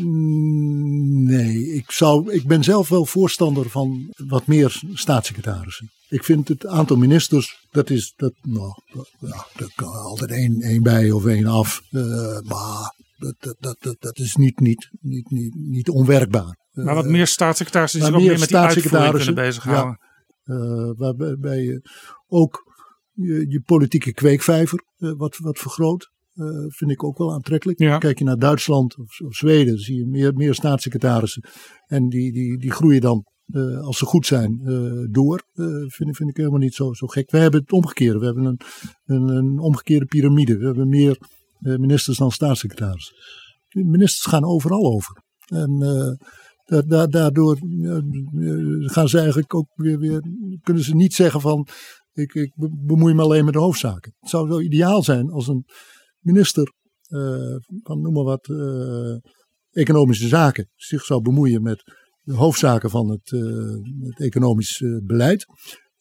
[0.00, 5.90] Mm, Nee, ik, zou, ik ben zelf wel voorstander van wat meer staatssecretarissen.
[6.10, 10.82] Ik vind het aantal ministers, dat is, dat, nou, dat, ja, kan altijd één, één
[10.82, 11.82] bij of één af.
[11.90, 12.00] Eh,
[12.40, 16.56] maar dat, dat, dat, dat, dat is niet, niet, niet, niet, niet onwerkbaar.
[16.72, 19.98] Maar wat Eh, meer staatssecretarissen die zich ook meer met die uitvoering kunnen bezighouden.
[20.42, 21.90] eh, waarbij je
[22.26, 22.62] ook
[23.12, 26.10] je, je politieke kweekvijver wat, wat vergroot.
[26.68, 27.78] vind ik ook wel aantrekkelijk.
[27.78, 27.98] Ja.
[27.98, 31.44] Kijk je naar Duitsland of, of Zweden, zie je meer, meer staatssecretarissen.
[31.86, 35.42] En die, die, die groeien dan, eh, als ze goed zijn, eh, door.
[35.52, 37.30] Eh, vind, ik- vind ik helemaal niet zo, zo gek.
[37.30, 38.18] We hebben het omgekeerde.
[38.18, 38.60] We hebben een,
[39.04, 40.56] een, een omgekeerde piramide.
[40.56, 41.18] We hebben meer
[41.60, 43.16] ministers dan staatssecretarissen.
[43.68, 45.22] De ministers gaan overal over.
[45.46, 45.78] En
[46.64, 47.58] da- da- daardoor
[48.80, 50.22] gaan ze eigenlijk ook weer, weer,
[50.62, 51.66] kunnen ze niet zeggen van,
[52.12, 54.14] ik, ik be- bemoei me alleen met de hoofdzaken.
[54.20, 55.64] Het zou zo ideaal zijn als een
[56.20, 56.72] minister
[57.82, 58.48] van noem maar wat
[59.70, 61.82] economische zaken zich zou bemoeien met
[62.30, 63.40] de hoofdzaken van het, eh,
[64.08, 65.46] het economisch eh, beleid.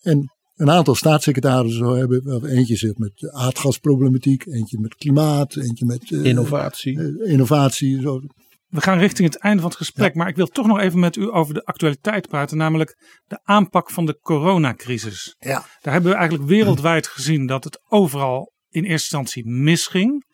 [0.02, 2.46] En een aantal staatssecretarissen zou hebben.
[2.46, 7.24] Eentje zit met de aardgasproblematiek, eentje met klimaat, eentje met eh, Innovatie.
[7.24, 8.02] innovatie.
[8.02, 8.22] Zo.
[8.68, 11.16] We gaan richting het einde van het gesprek, maar ik wil toch nog even met
[11.16, 15.36] u over de actualiteit praten, namelijk de aanpak van de coronacrisis.
[15.40, 15.66] Ja.
[15.82, 20.26] Daar hebben we eigenlijk wereldwijd gezien dat het overal in eerste instantie misging.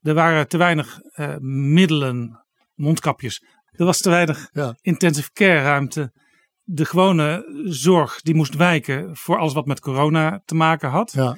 [0.00, 2.44] Er waren te weinig eh, middelen,
[2.74, 3.44] mondkapjes.
[3.80, 4.76] Er was te weinig Ja.
[4.80, 6.12] intensive care ruimte.
[6.62, 11.12] De gewone zorg die moest wijken voor alles wat met corona te maken had.
[11.12, 11.36] Ja.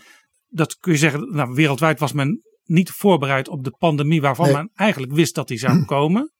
[0.49, 4.55] Dat kun je zeggen, nou, wereldwijd was men niet voorbereid op de pandemie waarvan Nee.
[4.55, 6.33] men eigenlijk wist dat die zou komen.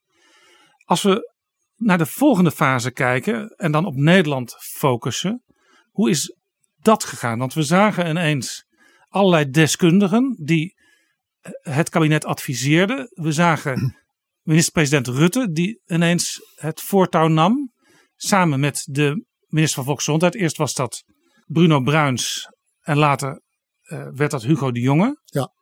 [0.85, 1.31] Als we
[1.75, 5.43] naar de volgende fase kijken en dan op Nederland focussen,
[5.91, 6.37] hoe is
[6.77, 7.39] dat gegaan?
[7.39, 8.65] Want we zagen ineens
[9.07, 10.75] allerlei deskundigen die
[11.61, 13.07] het kabinet adviseerden.
[13.13, 13.97] We zagen
[14.43, 17.71] minister-president Rutte die ineens het voortouw nam
[18.15, 20.35] samen met de minister van Volksgezondheid.
[20.35, 21.03] Eerst was dat
[21.45, 22.49] Bruno Bruins
[22.79, 23.41] en later
[23.81, 25.21] eh, werd dat Hugo de Jonge.
[25.25, 25.53] Ja.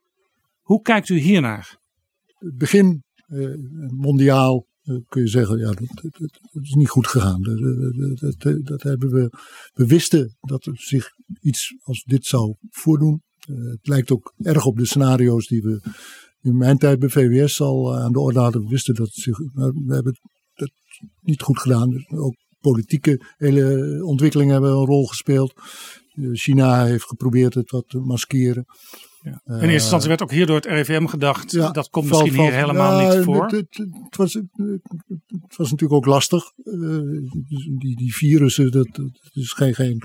[0.61, 1.79] Hoe kijkt u hiernaar?
[2.25, 3.53] Het begin eh,
[3.87, 5.71] mondiaal eh, kun je zeggen, ja,
[6.51, 7.41] dat is niet goed gegaan.
[7.41, 7.59] Dat,
[8.19, 9.29] dat, dat, dat hebben we,
[9.73, 11.09] we wisten dat er zich
[11.41, 13.23] iets als dit zou voordoen.
[13.41, 15.81] Het lijkt ook erg op de scenario's die we
[16.41, 18.61] in mijn tijd bij VWS al eh, aan de orde hadden.
[18.63, 20.17] We wisten dat zich, we hebben
[20.53, 20.71] het
[21.21, 21.89] niet goed gedaan.
[21.89, 25.53] Dus ook politieke hele ontwikkelingen hebben een rol gespeeld.
[26.11, 28.65] Eh, China heeft geprobeerd het wat te maskeren.
[29.23, 32.43] In eerste instantie werd ook hier door het RIVM gedacht, Ja, dat komt valt- misschien
[32.43, 33.43] hier valt- helemaal ja, niet voor.
[33.43, 36.43] Het, het, het was, het was natuurlijk ook lastig.
[36.63, 36.73] Eh,
[37.77, 40.01] die, die virussen, dat, dat is geen, geen,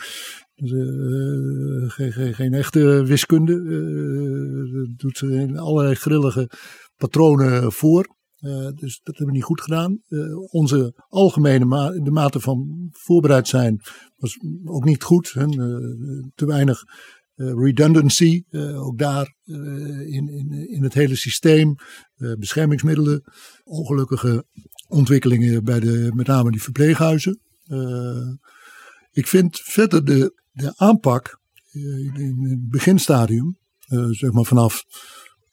[0.57, 3.53] eh, geen, geen, geen echte wiskunde.
[3.53, 6.51] Eh, dat doet ze in allerlei grillige
[6.97, 8.15] patronen voor.
[8.37, 10.03] Eh, dus dat hebben we niet goed gedaan.
[10.09, 13.81] Eh, onze algemene de mate van voorbereid zijn
[14.17, 15.33] was ook niet goed.
[15.33, 15.45] Hè.
[15.45, 16.83] Eh, te weinig
[17.37, 19.57] eh, redundancy, eh, ook daar eh,
[20.01, 21.75] in, in, in het hele systeem.
[22.17, 23.23] Eh, beschermingsmiddelen,
[23.65, 24.45] ongelukkige
[24.89, 27.41] ontwikkelingen bij de, met name die verpleeghuizen.
[27.65, 28.29] Eh,
[29.11, 31.41] ik vind verder de, de aanpak
[31.73, 34.85] eh, in, het beginstadium, eh, zeg maar vanaf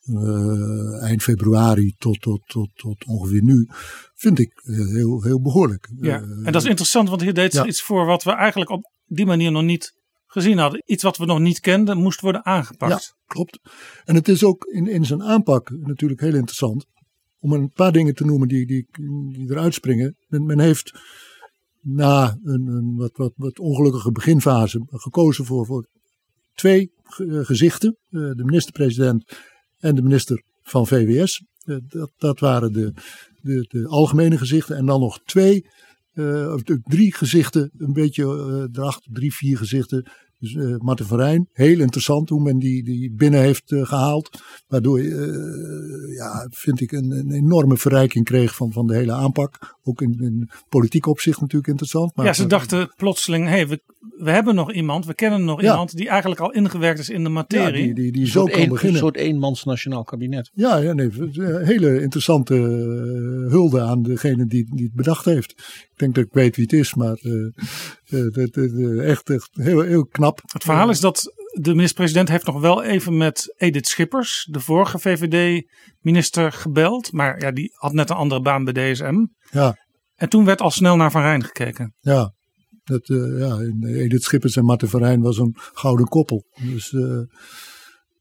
[0.04, 3.68] eh, eind februari tot, tot, tot, tot ongeveer nu,
[4.16, 5.90] vind ik heel, heel behoorlijk.
[6.00, 7.66] Ja, en dat is interessant, want hier deed ja.
[7.66, 10.84] iets voor wat we eigenlijk op die manier nog niet gezien hadden.
[10.86, 13.16] Iets wat we nog niet kenden, moest worden aangepakt.
[13.26, 13.60] Klopt.
[14.04, 16.86] En het is ook in, in zijn aanpak natuurlijk heel interessant.
[17.40, 18.88] Om een paar dingen te noemen die, die,
[19.32, 20.18] die eruit springen.
[20.28, 21.00] Men, men heeft
[21.84, 25.88] na een, wat, wat, ongelukkige beginfase gekozen voor, voor
[26.54, 27.98] twee eh, gezichten.
[28.10, 29.38] Eh, de minister-president
[29.78, 31.44] en de minister van VWS.
[31.58, 32.94] Eh, dat, dat waren de,
[33.42, 34.76] de, de algemene gezichten.
[34.78, 35.66] En dan nog twee,
[36.54, 38.24] of drie gezichten, een beetje
[38.74, 40.12] erachter, drie, vier gezichten.
[40.44, 44.42] Dus eh Marten van Rijn, heel interessant hoe men die, die binnen heeft eh, gehaald.
[44.68, 49.12] Waardoor je, eh, ja, vind ik, een, een enorme verrijking kreeg van, van de hele
[49.12, 49.76] aanpak.
[49.84, 52.16] Ook in, in politiek opzicht natuurlijk interessant.
[52.16, 53.82] Maar, ja, ze dachten plotseling, hey, we,
[54.18, 55.72] we hebben nog iemand, we kennen nog Ja.
[55.72, 57.84] iemand die eigenlijk al ingewerkt is in de ja, materie.
[57.86, 59.00] die, die, die Een zo soort, kan een, een beginnen.
[59.00, 60.52] soort eenmans nationaal kabinet.
[60.54, 65.52] Ja, ja nee, een hele interessante eh, hulde aan degene die, die het bedacht heeft.
[65.94, 67.32] Ik denk dat ik weet wie het is, maar eh,
[68.10, 70.33] eh, eh, echt, echt heel, heel knap.
[70.52, 75.00] Het verhaal is dat de minister-president heeft nog wel even met Edith Schippers, de vorige
[75.00, 77.12] VVD-minister, gebeld.
[77.12, 79.26] Maar ja, die had net een andere baan bij DSM.
[79.52, 79.78] Ja.
[80.16, 81.96] En toen werd al snel naar Van Rijn gekeken.
[82.00, 82.34] Ja,
[82.84, 86.46] dat, eh, ja in Edith Schippers en Marten van Rijn was een gouden koppel.
[86.62, 87.22] Dus, eh,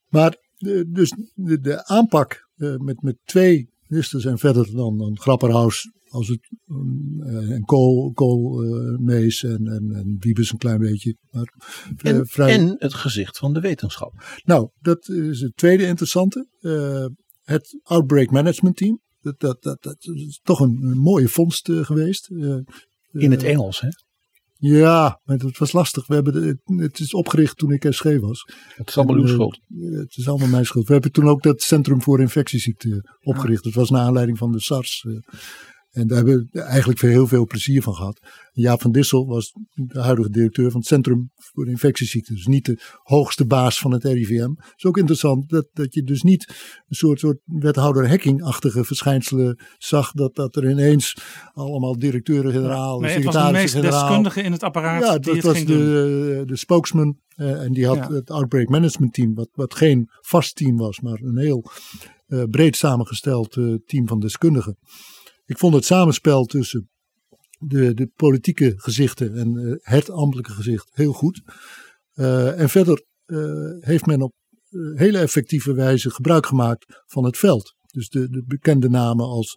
[0.08, 5.90] maar eh, dus de, de aanpak met, met twee ministers en verder dan, dan Grapperhaus
[6.12, 6.50] als het,
[7.26, 11.16] eh, en Kool, Kool eh, en, en, en Wiebes een klein beetje.
[11.30, 11.54] Maar,
[11.96, 14.40] eh, En, vrij, en het gezicht van de wetenschap.
[14.44, 16.46] Nou, dat is het tweede interessante.
[17.42, 19.00] Het Outbreak Management Team.
[19.20, 22.30] Dat, dat, dat, dat is toch een, een mooie vondst geweest.
[23.12, 23.88] In het Engels, hè?
[24.68, 26.06] Ja, maar het was lastig.
[26.06, 28.48] We hebben de- het, is opgericht toen ik SG was.
[28.74, 29.60] Het is allemaal uw En, schuld.
[29.76, 30.86] Het is allemaal mijn schuld.
[30.86, 33.64] We hebben toen ook dat Centrum voor Infectieziekten opgericht.
[33.64, 35.06] Dat was naar aanleiding van de SARS.
[35.92, 36.00] Eh.
[36.02, 38.20] En daar hebben we eigenlijk heel veel plezier van gehad.
[38.52, 42.34] Jaap van Dissel was de huidige directeur van het Centrum voor Infectieziekten.
[42.34, 44.48] Dus niet de hoogste baas van het RIVM.
[44.50, 46.48] Het is ook interessant dat, dat je dus niet
[46.88, 50.12] een soort, soort wethouder hacking-achtige verschijnselen zag.
[50.12, 51.16] Dat, dat er ineens
[51.52, 54.00] allemaal directeuren-generaal, Nee, het was de meest secretaris-generaal...
[54.06, 55.78] deskundige in het apparaat Ja, die dat het was ging doen.
[55.78, 57.18] de, de spokesman.
[57.36, 58.12] eh, en die had Ja.
[58.12, 61.70] het Outbreak Management Team, wat, wat geen vast team was, maar een heel
[62.26, 64.78] eh, breed samengesteld eh, team van deskundigen.
[65.44, 66.90] Ik vond het samenspel tussen
[67.58, 71.42] de, de politieke gezichten en eh, het ambtelijke gezicht heel goed.
[72.12, 73.38] Eh, en verder eh,
[73.80, 74.32] heeft men op
[74.94, 77.74] hele effectieve wijze gebruik gemaakt van het veld.
[77.86, 79.56] Dus de, de bekende namen als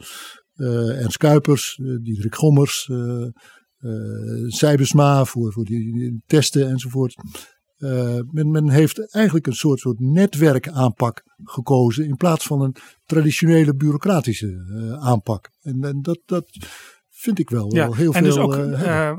[0.56, 2.90] Ernst Kuipers, Diederik Gommers,
[4.48, 7.16] Sijbesma voor, voor die testen enzovoort.
[7.78, 12.76] Eh, men, men heeft eigenlijk een soort, soort netwerkaanpak gekozen in plaats van een
[13.06, 15.50] traditionele bureaucratische eh, aanpak.
[15.62, 16.46] En, en dat, dat
[17.10, 18.34] vind ik wel, wel heel en veel.
[18.34, 19.12] dus ook eh,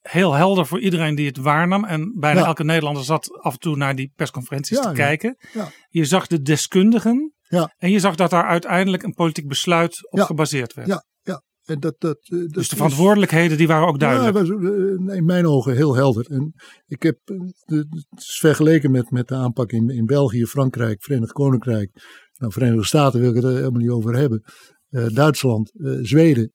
[0.00, 1.84] heel helder voor iedereen die het waarnam.
[1.84, 2.46] En bijna Ja.
[2.46, 5.36] elke Nederlander zat af en toe naar die persconferenties Ja, te kijken.
[5.88, 7.34] Je zag de deskundigen.
[7.78, 10.88] En je zag dat daar uiteindelijk een politiek besluit op gebaseerd werd.
[10.88, 11.04] Ja.
[11.64, 14.36] En dat, dat, eh, dat Dus de verantwoordelijkheden die waren ook duidelijk.
[14.36, 14.70] Ja, was
[15.08, 16.26] eh, in mijn ogen heel helder.
[16.30, 16.54] En
[16.86, 21.32] ik heb eh, het is vergeleken met, met de aanpak in, in België, Frankrijk, Verenigd
[21.32, 21.90] Koninkrijk.
[22.38, 24.42] Nou, Verenigde Staten wil ik het er helemaal niet over hebben.
[25.14, 25.72] Duitsland,
[26.02, 26.52] Zweden.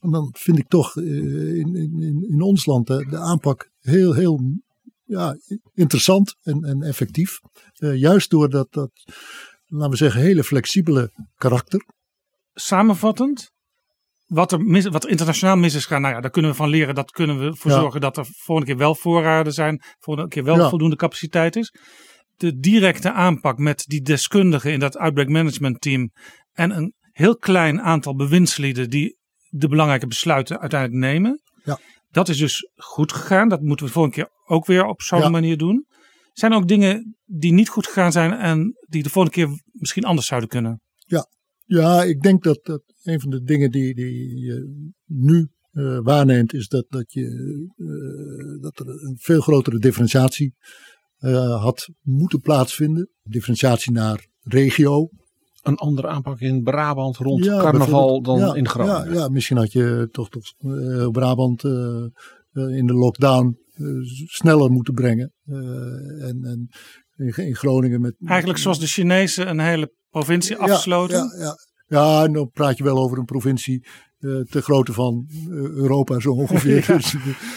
[0.00, 4.40] En dan vind ik toch in, in, in- ons land de, de aanpak heel, heel
[5.04, 5.36] ja,
[5.74, 7.38] interessant en, en effectief.
[7.74, 8.90] Juist door dat, dat,
[9.66, 11.84] laten we zeggen, hele flexibele karakter.
[12.54, 13.50] Samenvattend,
[14.28, 16.68] wat er, mis, wat er internationaal mis is gegaan, nou ja, daar kunnen we van
[16.68, 16.94] leren.
[16.94, 17.80] Dat kunnen we voor Ja.
[17.80, 19.82] zorgen dat er volgende keer wel voorraden zijn.
[19.98, 20.68] Volgende keer wel Ja.
[20.68, 21.74] voldoende capaciteit is.
[22.36, 26.10] De directe aanpak met die deskundigen in dat outbreak management team.
[26.52, 29.16] En een heel klein aantal bewindslieden die
[29.48, 31.42] de belangrijke besluiten uiteindelijk nemen.
[31.64, 31.78] Ja.
[32.08, 33.48] Dat is dus goed gegaan.
[33.48, 35.28] Dat moeten we de volgende keer ook weer op zo'n Ja.
[35.28, 35.86] manier doen.
[36.32, 40.04] Zijn er ook dingen die niet goed gegaan zijn en die de volgende keer misschien
[40.04, 40.80] anders zouden kunnen?
[40.96, 41.26] Ja,
[42.06, 46.68] ik denk dat, dat een van de dingen die, die je nu eh, waarneemt, is
[46.68, 47.26] dat, dat, je,
[47.76, 50.54] eh, dat er een veel grotere differentiatie
[51.18, 53.10] eh, had moeten plaatsvinden.
[53.22, 55.08] Differentiatie naar regio.
[55.62, 58.38] Een andere aanpak in Brabant rond Ja, carnaval dan.
[58.38, 59.12] Ja, in Groningen.
[59.12, 61.64] Ja, ja, misschien had je toch, toch eh, Brabant
[62.52, 63.58] in de lockdown
[64.26, 65.32] sneller moeten brengen.
[65.44, 66.68] Eh, en, en
[67.16, 68.14] in, in Groningen met.
[68.24, 71.16] Eigenlijk zoals de Chinezen een hele provincie afsloten.
[71.16, 71.56] Ja, ja,
[71.88, 71.98] ja.
[71.98, 73.86] ja, en dan praat je wel over een provincie
[74.18, 76.84] eh ter grootte van eh, Europa zo ongeveer.
[76.88, 77.14] Ja, Dus,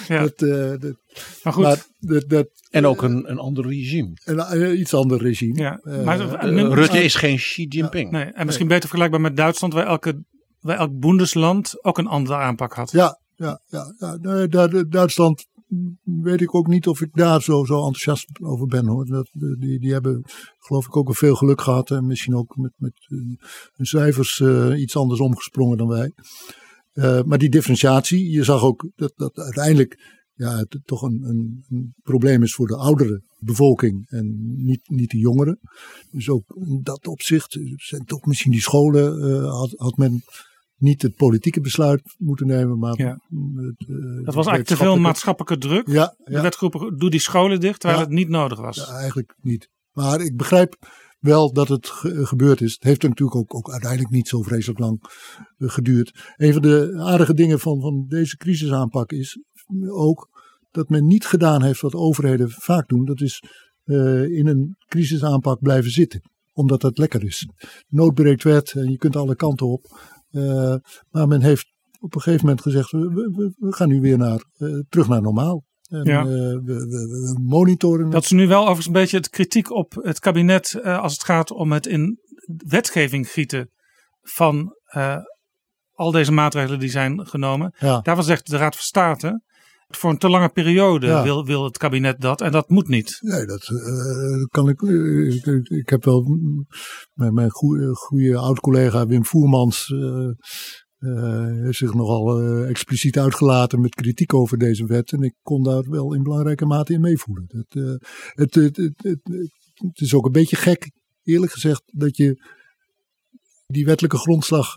[0.08, 0.22] ja.
[0.22, 0.96] dat, eh, dat,
[1.44, 4.12] Maar goed, maar dat, dat, En ook een, een ander regime.
[4.24, 5.62] een, iets ander regime.
[5.62, 5.80] ja.
[6.04, 8.12] Maar, Rutte is geen Xi Jinping.
[8.12, 10.24] nee, en misschien beter vergelijkbaar met Duitsland, waar, elke,
[10.60, 12.92] waar elk Bundesland ook een andere aanpak had.
[12.92, 14.68] Ja, ja, ja, ja.
[14.84, 15.46] Duitsland
[16.04, 19.06] weet ik ook niet of ik daar zo, zo enthousiast over ben hoor.
[19.06, 20.24] Dat, die, die hebben
[20.58, 22.94] geloof ik ook wel veel geluk gehad en misschien ook met, met
[23.74, 26.12] hun cijfers eh, iets anders omgesprongen dan wij.
[26.92, 31.66] Eh, maar die differentiatie, je zag ook dat, dat uiteindelijk ja, het toch een, een,
[31.70, 35.60] een probleem is voor de oudere bevolking en niet, niet de jongeren.
[36.12, 40.24] Dus ook in dat opzicht zijn toch misschien die scholen, eh, had, had men
[40.82, 43.10] niet het politieke besluit moeten nemen, maar Ja.
[43.56, 43.96] het, eh,
[44.26, 45.88] Dat was eigenlijk te veel maatschappelijke druk.
[45.88, 48.76] Ja, ja, werd geroepen, doe die scholen dicht, terwijl het niet nodig was.
[48.76, 49.70] ja, eigenlijk niet.
[49.92, 50.76] Maar ik begrijp
[51.20, 52.74] wel dat het ge- gebeurd is.
[52.74, 55.02] Het heeft natuurlijk ook, ook uiteindelijk niet zo vreselijk lang
[55.58, 56.34] eh, geduurd.
[56.38, 59.40] Een van de aardige dingen van, van deze crisisaanpak is
[59.90, 60.30] ook
[60.72, 63.06] dat men niet gedaan heeft wat overheden vaak doen.
[63.06, 63.44] Dat is
[63.84, 66.22] eh, in een crisisaanpak blijven zitten.
[66.54, 67.48] Omdat dat lekker is.
[67.88, 70.00] Nood breekt wet en je kunt alle kanten op.
[70.32, 70.76] Eh,
[71.10, 75.08] maar men heeft op een gegeven moment gezegd, we, gaan nu weer naar, eh, terug
[75.08, 75.64] naar normaal.
[75.90, 76.20] En Ja.
[76.20, 78.10] eh, we, monitoren.
[78.10, 81.52] Dat is nu wel overigens een beetje het kritiek op het kabinet als het gaat
[81.52, 82.20] om het in
[82.68, 83.70] wetgeving gieten
[84.22, 84.76] van
[85.92, 87.76] al deze maatregelen die zijn genomen.
[87.80, 88.02] Ja.
[88.02, 89.42] Daarvan zegt de Raad van State,
[89.98, 91.24] voor een te lange periode Ja.
[91.24, 93.18] wil, wil het kabinet dat en dat moet niet.
[93.22, 94.82] Nee, dat eh, kan ik,
[95.70, 95.90] ik.
[95.90, 96.24] heb wel
[97.14, 99.92] mijn, mijn goede, goede oud-collega Wim Voermans.
[99.92, 100.30] eh,
[100.98, 105.12] eh, heeft zich nogal expliciet uitgelaten met kritiek over deze wet.
[105.12, 107.46] En ik kon daar wel in belangrijke mate in meevoelen.
[107.48, 107.74] Het,
[108.34, 109.20] het, het, het, het,
[109.74, 110.92] het is ook een beetje gek,
[111.24, 112.50] eerlijk gezegd, dat je
[113.68, 114.76] die wettelijke grondslag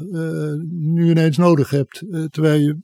[0.68, 1.98] nu ineens nodig hebt.
[2.30, 2.82] terwijl je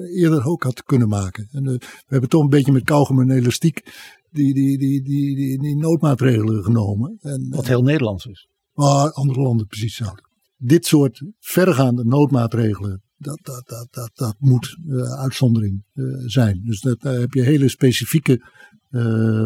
[0.00, 1.48] eerder ook had kunnen maken.
[1.52, 3.82] En, eh, we hebben toch een beetje met kauwgom en elastiek
[4.30, 7.18] die, die, die, die, die, die noodmaatregelen genomen.
[7.20, 8.48] En, Wat heel Nederlands is.
[8.72, 10.24] waar andere landen precies zouden.
[10.56, 16.62] Dit soort verregaande noodmaatregelen, dat, dat, dat, dat, dat moet eh, uitzondering eh, zijn.
[16.64, 18.60] Dus dat, daar heb je hele specifieke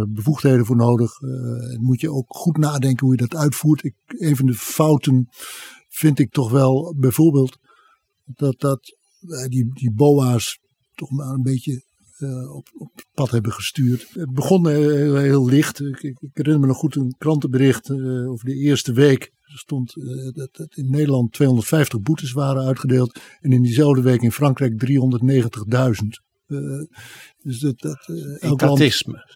[0.09, 1.11] bevoegdheden voor nodig.
[1.81, 3.85] Moet je ook goed nadenken hoe je dat uitvoert.
[3.85, 5.29] Ik, een van de fouten
[5.89, 7.59] vind ik toch wel bijvoorbeeld
[8.25, 8.97] dat, dat
[9.49, 10.59] die, die BOA's
[10.95, 11.85] toch maar een beetje
[12.19, 14.07] eh, op, op het pad hebben gestuurd.
[14.13, 15.81] Het begon eh, heel, heel licht.
[15.81, 19.23] Ik, ik, ik herinner me nog goed een krantenbericht eh, over de eerste week.
[19.43, 23.21] Er stond eh, dat, dat in Nederland 250 boetes waren uitgedeeld.
[23.41, 26.25] En in diezelfde week in Frankrijk 390.000.
[26.47, 26.59] Eh,
[27.43, 28.81] dus dat, dat, eh, elk, land,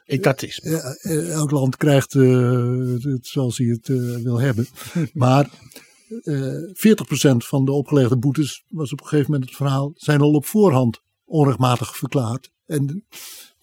[0.04, 0.96] Etatisme.
[1.00, 4.66] Eh, elk land krijgt eh, het zoals hij het eh, wil hebben.
[5.12, 10.20] Maar eh 40% van de opgelegde boetes was op een gegeven moment het verhaal, zijn
[10.20, 12.50] al op voorhand onrechtmatig verklaard.
[12.66, 13.04] En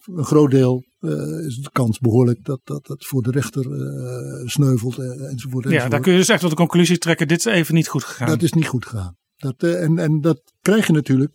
[0.04, 1.10] een groot deel eh,
[1.46, 5.70] is de kans behoorlijk dat dat, dat voor de rechter eh, sneuvelt eh, enzovoort.
[5.70, 8.04] Ja, daar kun je dus echt tot de conclusie trekken, dit is even niet goed
[8.04, 8.28] gegaan.
[8.28, 9.16] Dat is niet goed gegaan.
[9.36, 11.32] Dat, eh, en, en dat krijg je natuurlijk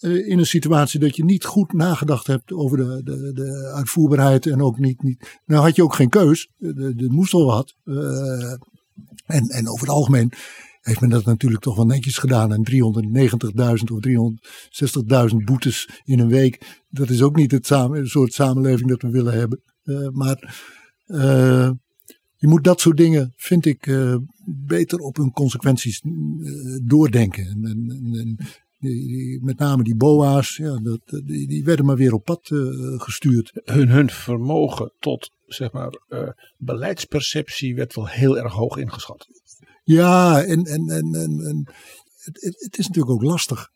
[0.00, 4.46] eh, in een situatie dat je niet goed nagedacht hebt over de, de, de uitvoerbaarheid.
[4.46, 5.40] En ook niet, niet.
[5.46, 6.50] Nou had je ook geen keus.
[6.58, 7.74] Er moest wel wat.
[9.26, 10.32] En, en over het algemeen
[10.84, 12.52] heeft men dat natuurlijk toch wel netjes gedaan.
[12.52, 13.98] En 390.000 of
[15.30, 16.82] 360.000 boetes in een week.
[16.90, 19.60] Dat is ook niet het, samen, soort samenleving dat we willen hebben.
[19.84, 20.62] Eh, maar
[21.06, 21.70] eh,
[22.36, 26.02] je moet dat soort dingen, vind ik, eh, beter op hun consequenties
[26.82, 27.46] doordenken.
[27.46, 27.62] En,
[28.14, 28.38] en,
[29.40, 32.50] met name die BOA's, ja, dat, die, werden maar weer op pad
[32.96, 33.52] gestuurd.
[33.64, 39.26] Hun, hun vermogen tot zeg maar, eh, beleidsperceptie werd wel heel erg hoog ingeschat.
[39.82, 41.68] Ja, en, en, en, en, en
[42.24, 43.68] het, het, het is natuurlijk ook lastig.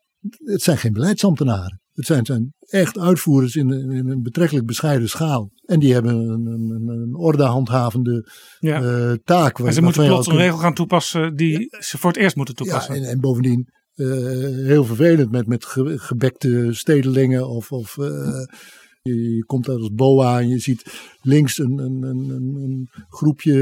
[0.44, 1.80] Het zijn geen beleidsambtenaren.
[1.92, 5.50] Het zijn, zijn echt uitvoerders in, een- in een betrekkelijk bescheiden schaal.
[5.64, 8.28] En die hebben een, een, een, ordehandhavende
[8.58, 8.82] ja.
[8.82, 9.58] eh, taak.
[9.58, 12.62] en ze moeten plots een regel gaan toepassen die ze voor het eerst moeten Ja,
[12.64, 12.94] toepassen.
[12.94, 14.06] en, en bovendien eh,
[14.66, 17.48] heel vervelend met, met ge- gebekte stedelingen.
[17.48, 18.42] Of, of eh,
[19.08, 20.84] je, je komt daar als boa en je ziet
[21.20, 23.54] links een, een, een, een, groepje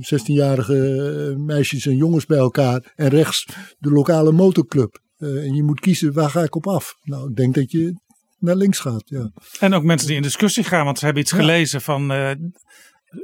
[0.00, 2.92] eh, 16-jarige meisjes en jongens bij elkaar.
[2.94, 3.46] En rechts
[3.78, 5.00] de lokale motorclub.
[5.16, 6.94] Eh, en je moet kiezen waar ga ik op af.
[7.02, 8.00] Nou, ik denk dat je
[8.38, 9.02] naar links gaat.
[9.04, 9.30] Ja.
[9.60, 11.38] En ook mensen die in discussie gaan, want ze hebben iets Ja.
[11.38, 12.30] gelezen van, eh,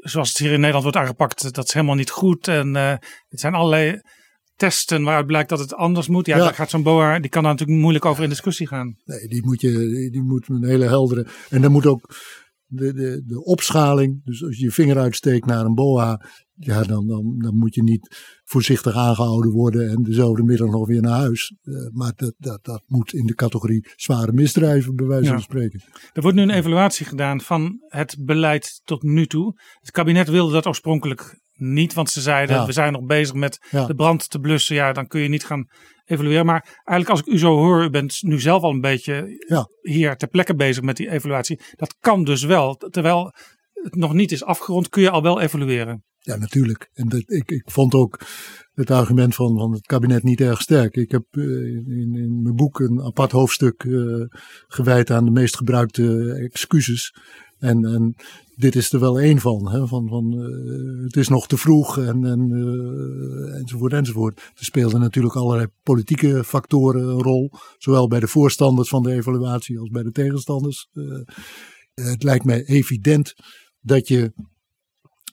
[0.00, 2.48] zoals het hier in Nederland wordt aangepakt, dat is helemaal niet goed.
[2.48, 2.94] En eh,
[3.28, 4.00] het zijn allerlei
[4.58, 6.26] testen waaruit blijkt dat het anders moet.
[6.26, 6.44] Ja, Ja.
[6.44, 8.96] daar gaat zo'n boa, die kan daar natuurlijk moeilijk over in discussie gaan.
[9.04, 11.26] Nee, die moet je, die, moet een hele heldere.
[11.50, 12.14] En dan moet ook
[12.66, 14.24] de, de, de opschaling.
[14.24, 16.26] Dus als je je vinger uitsteekt naar een boa.
[16.60, 19.90] Ja, dan, dan, dan moet je niet voorzichtig aangehouden worden.
[19.90, 21.54] En dezelfde middag nog weer naar huis.
[21.62, 25.30] Eh, maar dat, dat, dat moet in de categorie zware misdrijven, bij wijze Ja.
[25.32, 25.82] van spreken.
[26.12, 29.60] Er wordt nu een evaluatie gedaan van het beleid tot nu toe.
[29.80, 32.66] Het kabinet wilde dat oorspronkelijk niet, want ze zeiden Ja.
[32.66, 33.86] we zijn nog bezig met Ja.
[33.86, 34.74] de brand te blussen.
[34.74, 35.66] Ja, dan kun je niet gaan
[36.04, 36.46] evalueren.
[36.46, 39.68] Maar eigenlijk als ik u zo hoor, u bent nu zelf al een beetje Ja.
[39.80, 41.60] hier ter plekke bezig met die evaluatie.
[41.76, 42.74] Dat kan dus wel.
[42.74, 43.32] Terwijl
[43.72, 46.02] het nog niet is afgerond, kun je al wel evalueren.
[46.18, 46.90] Ja, natuurlijk.
[46.92, 48.20] En dat, ik, ik vond ook
[48.72, 50.96] het argument van, van het kabinet niet erg sterk.
[50.96, 53.92] Ik heb eh, in, in mijn boek een apart hoofdstuk eh,
[54.66, 57.14] gewijd aan de meest gebruikte excuses.
[57.58, 58.14] En,
[58.58, 59.70] dit is er wel één van.
[59.70, 64.36] Hè, van, van eh, het is nog te vroeg en, en, eh, enzovoort enzovoort.
[64.38, 67.50] Er speelden natuurlijk allerlei politieke factoren een rol.
[67.76, 70.88] Zowel bij de voorstanders van de evaluatie als bij de tegenstanders.
[70.92, 71.04] Eh,
[71.94, 73.34] het lijkt mij evident
[73.80, 74.32] dat je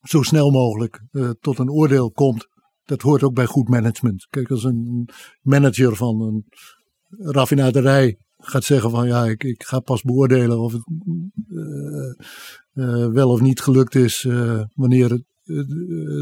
[0.04, 1.04] zo snel mogelijk
[1.40, 2.48] tot een oordeel komt.
[2.84, 4.28] Dat hoort ook bij goed management.
[4.30, 5.10] Kijk, als een
[5.42, 6.46] manager van een
[7.18, 10.84] raffinaderij gaat zeggen van ja, ik, ik ga pas beoordelen of het
[11.48, 12.14] eh,
[12.74, 15.24] eh, wel of niet gelukt is eh, wanneer het,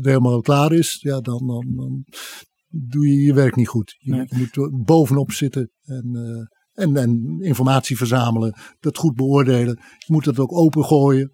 [0.06, 0.98] helemaal klaar is.
[1.02, 2.06] Ja, dan, dan, dan
[2.68, 3.96] doe je je werk niet goed.
[4.00, 9.80] Je, moet bovenop zitten en, En, en informatie verzamelen, dat goed beoordelen.
[9.98, 11.32] Je moet het ook opengooien.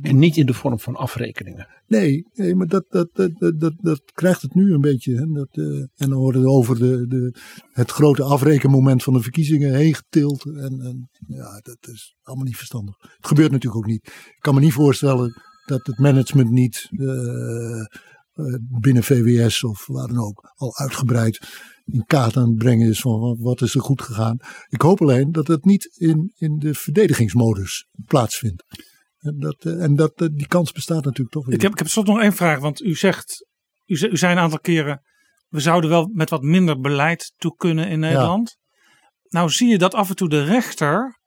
[0.00, 1.68] En niet in de vorm van afrekeningen.
[1.86, 5.16] Nee, nee maar dat, dat, dat, dat, dat, dat krijgt het nu een beetje.
[5.16, 5.26] Hè?
[5.26, 7.34] Dat, eh, en dan wordt het over de, de,
[7.72, 10.44] het grote afrekenmoment van de verkiezingen heen getild.
[10.44, 12.94] En, en ja, dat is allemaal niet verstandig.
[12.98, 14.06] Het gebeurt natuurlijk ook niet.
[14.06, 17.84] Ik kan me niet voorstellen dat het management niet eh,
[18.80, 23.36] binnen VWS of waar dan ook al uitgebreid in kaart aan het brengen is van
[23.40, 24.36] wat- is er goed gegaan.
[24.68, 28.64] Ik hoop alleen dat het niet in, in de verdedigingsmodus plaatsvindt.
[29.18, 31.54] En, dat, eh, en dat, eh, die kans bestaat natuurlijk toch weer.
[31.54, 33.46] Ik heb, ik heb slot nog één vraag, want u zegt,
[33.86, 35.02] u, ze- u zei een aantal keren,
[35.48, 38.56] we zouden wel met wat minder beleid toe kunnen in Nederland.
[39.28, 41.20] Nou zie je dat af en toe de rechter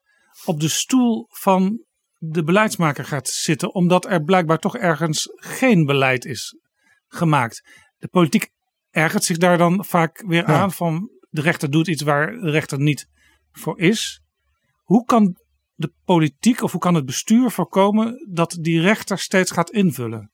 [0.45, 1.83] op de stoel van
[2.17, 6.55] de beleidsmaker gaat zitten, omdat er blijkbaar toch ergens geen beleid is
[7.07, 7.61] gemaakt.
[7.97, 8.49] De politiek
[8.89, 10.61] ergert zich daar dan vaak weer Ja.
[10.61, 13.07] aan van de rechter doet iets waar de rechter niet
[13.51, 14.21] voor is.
[14.83, 15.37] Hoe kan
[15.73, 20.31] de politiek of hoe kan het bestuur voorkomen dat die rechter steeds gaat invullen?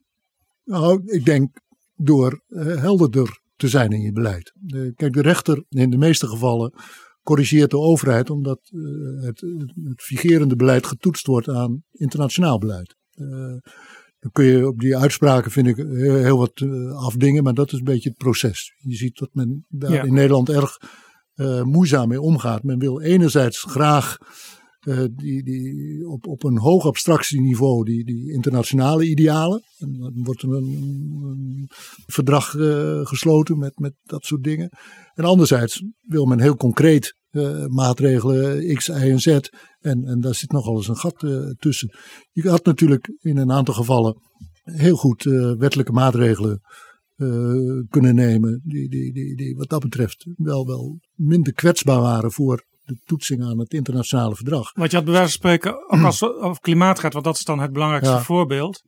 [0.64, 1.50] Nou, ik denk
[1.96, 4.54] door eh, helderder te zijn in je beleid.
[4.68, 6.74] Eh, kijk, de rechter in de meeste gevallen
[7.24, 9.42] corrigeert de overheid omdat eh, het,
[9.84, 12.96] het vigerende beleid getoetst wordt aan internationaal beleid.
[14.22, 17.78] Dan kun je op die uitspraken, vind ik, heel, wat eh, afdingen, maar dat is
[17.78, 18.74] een beetje het proces.
[18.78, 20.04] Je ziet dat men daar Ja.
[20.04, 20.78] in Nederland erg
[21.34, 22.64] eh, moeizaam mee omgaat.
[22.64, 24.18] Men wil enerzijds graag
[24.80, 29.64] eh, die, die op, op een hoog abstractieniveau die, die internationale idealen.
[29.78, 30.66] En dan wordt er een,
[31.24, 31.70] een
[32.06, 32.50] verdrag
[33.08, 34.70] gesloten met, met dat soort dingen.
[35.14, 37.16] En anderzijds wil men heel concreet
[37.68, 39.40] maatregelen X, Y en Z.
[39.82, 41.96] En, en daar zit nogal eens een gat eh, tussen.
[42.32, 44.22] Je had natuurlijk in een aantal gevallen
[44.64, 46.62] heel goed eh, wettelijke maatregelen
[47.16, 47.28] eh,
[47.90, 48.62] kunnen nemen.
[48.64, 53.44] Die, die, die, die wat dat betreft wel, wel minder kwetsbaar waren voor de toetsing
[53.44, 54.74] aan het internationale verdrag.
[54.74, 57.36] Want je had bij wijze van spreken, ook als het over klimaat gaat, want dat
[57.36, 58.22] is dan het belangrijkste Ja.
[58.22, 58.82] voorbeeld.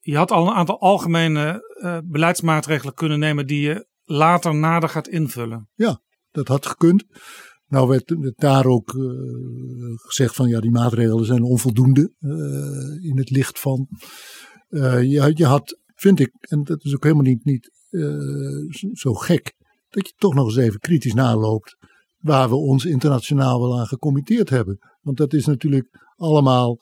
[0.00, 1.62] Je had al een aantal algemene
[2.04, 5.68] beleidsmaatregelen kunnen nemen die je later nader gaat invullen.
[6.30, 7.04] Dat had gekund.
[7.68, 9.02] Nou werd daar ook eh,
[9.96, 13.88] gezegd van ja, die maatregelen zijn onvoldoende eh, in het licht van.
[14.68, 17.70] eh, je, je had, vind ik, en dat is ook helemaal niet, niet
[18.92, 19.54] zo- gek,
[19.88, 21.76] dat je toch nog eens even kritisch naloopt
[22.18, 24.78] waar we ons internationaal wel aan gecommitteerd hebben.
[25.00, 26.78] Want dat is natuurlijk allemaal.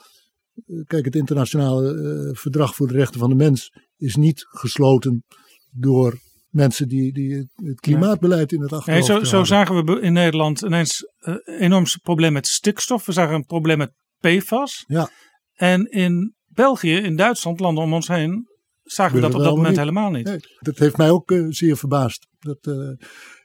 [0.87, 5.25] Kijk, het internationale verdrag voor de rechten van de mens is niet gesloten
[5.71, 6.19] door
[6.57, 9.47] mensen die, die het- klimaatbeleid in het Nee, achterhoofd zo, zo houden.
[9.47, 13.07] zagen we in Nederland ineens eh, een enorm probleem met stikstof.
[13.07, 14.85] We zagen een probleem met PFAS.
[14.87, 15.11] Ja.
[15.53, 18.47] En in België, in Duitsland, landen om ons heen,
[18.83, 20.27] zagen we dat op dat moment helemaal niet.
[20.27, 22.27] Nee, dat heeft mij ook eh, zeer verbaasd.
[22.39, 22.91] Dat, eh,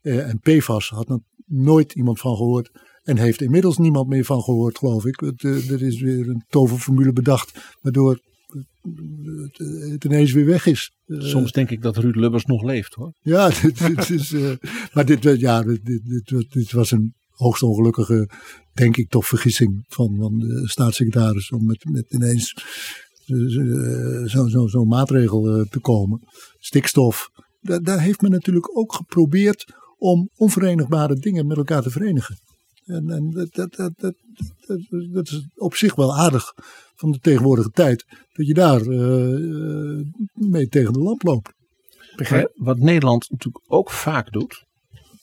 [0.02, 2.70] eh, en PFAS had nog nooit iemand van gehoord.
[3.02, 5.22] En heeft inmiddels niemand meer van gehoord, geloof ik.
[5.22, 7.76] Eh, er is weer een toverformule bedacht.
[7.82, 8.20] Waardoor
[9.92, 10.92] het, ineens weer weg is.
[11.06, 13.14] Eh, Soms denk ik dat Ruud Lubbers nog leeft hoor.
[13.22, 14.52] Ja, dit, dit is, eh,
[14.94, 18.30] maar dit, eh, ja, dit, dit, was een hoogst ongelukkige,
[18.74, 21.50] denk ik toch, vergissing van, van de staatssecretaris.
[21.50, 22.54] Om met, met ineens
[23.26, 26.22] eh, zo'n zo, zo maatregel te komen.
[26.60, 27.30] Stikstof.
[27.60, 32.38] Daar, daar heeft men natuurlijk ook geprobeerd om onverenigbare dingen met elkaar te verenigen.
[32.92, 34.14] En, en dat, dat, dat, dat,
[34.68, 34.80] dat,
[35.14, 36.54] dat is op zich wel aardig
[36.96, 38.06] van de tegenwoordige tijd.
[38.34, 39.34] Dat je daar eh,
[40.00, 41.54] eh, mee tegen de lamp loopt.
[42.30, 44.64] Maar wat Nederland natuurlijk ook vaak doet.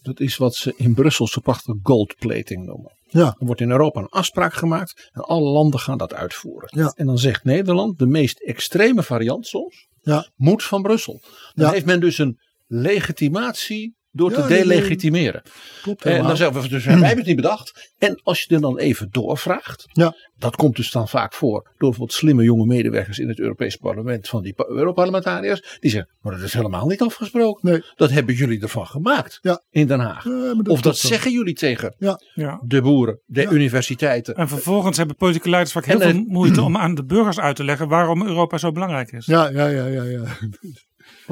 [0.03, 2.93] Dat is wat ze in Brussel zo prachtig goldplating noemen.
[3.09, 6.71] Ja, Er wordt in Europa een afspraak gemaakt en alle landen gaan dat uitvoeren.
[6.73, 6.93] Ja.
[6.97, 10.29] En dan zegt Nederland, de meest extreme variant soms, Ja.
[10.37, 11.21] moet van Brussel.
[11.55, 11.73] Dan Ja.
[11.73, 14.63] heeft men dus een legitimatie door Ja, te nee, nee.
[14.69, 15.43] delegitimeren.
[15.83, 16.29] klopt En helemaal.
[16.29, 17.93] dan zeggen we, dus wij hebben het niet bedacht.
[17.99, 20.15] En als je er dan even doorvraagt, Ja.
[20.37, 24.29] dat komt dus dan vaak voor door bijvoorbeeld slimme jonge medewerkers in het Europees parlement
[24.29, 25.77] van die pa- Europarlementariërs.
[25.81, 27.71] Die zeggen, maar dat is helemaal niet afgesproken.
[27.71, 27.83] Nee.
[27.97, 29.63] Dat hebben jullie ervan gemaakt Ja.
[29.71, 30.27] in Den Haag.
[30.65, 31.95] Of dat zeggen jullie tegen
[32.35, 32.61] Ja.
[32.65, 33.51] de boeren, de Ja.
[33.51, 34.35] universiteiten.
[34.35, 37.39] En vervolgens hebben politieke leiders vaak heel En, eh, veel moeite om aan de burgers
[37.41, 39.27] uit te leggen waarom Europa zo belangrijk is.
[39.27, 40.03] Ja, ja, ja, ja.
[40.03, 40.23] ja.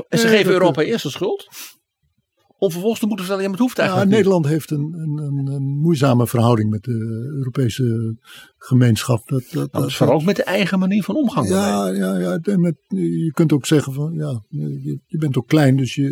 [0.08, 1.48] En ze geven Europa eerst de schuld.
[2.58, 4.18] Om vervolgens te moeten vertellen, ja, maar het hoeft ja eigenlijk niet.
[4.24, 8.16] Nederland heeft een, een, een, moeizame verhouding met de Europese
[8.58, 9.28] gemeenschap.
[9.28, 11.48] Dat, dat, Dat dat- is vooral ook met de eigen manier van omgang.
[11.48, 12.38] Ja, ja, ja.
[12.42, 16.02] en met, je kunt ook zeggen van ja, je, je bent ook klein, dus je,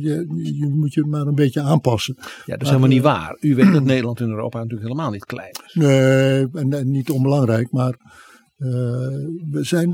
[0.00, 0.26] je,
[0.58, 2.14] je moet je maar een beetje aanpassen.
[2.18, 3.36] Ja, dat is helemaal niet waar.
[3.40, 5.74] U weet dat Nederland in Europa natuurlijk helemaal niet klein is.
[5.74, 7.92] Nee, en, en niet onbelangrijk, maar
[8.56, 8.68] eh,
[9.50, 9.88] we, zijn,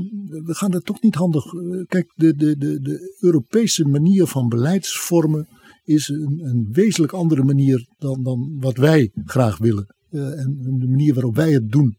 [0.45, 1.45] we gaan er toch niet handig.
[1.45, 5.47] eh, Kijk, de, de, de, de Europese manier van beleidsvormen
[5.83, 9.95] is een, een wezenlijk andere manier dan, dan wat wij graag willen.
[10.11, 11.97] en de manier waarop wij het doen.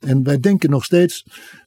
[0.00, 1.24] En wij denken nog steeds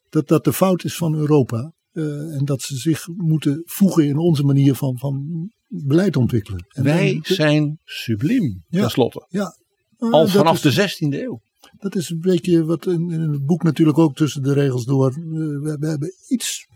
[0.10, 1.74] dat dat de fout is van Europa.
[1.94, 6.66] en dat ze zich moeten voegen in onze manier van, van beleid ontwikkelen.
[6.70, 9.26] En wij zijn subliem, ja, tenslotte.
[9.30, 9.58] Ja,
[9.98, 11.42] Al vanaf de 16e eeuw.
[11.78, 15.14] Dat is een beetje wat in, in, het boek natuurlijk ook tussen de regels door.
[15.14, 16.68] we, we hebben iets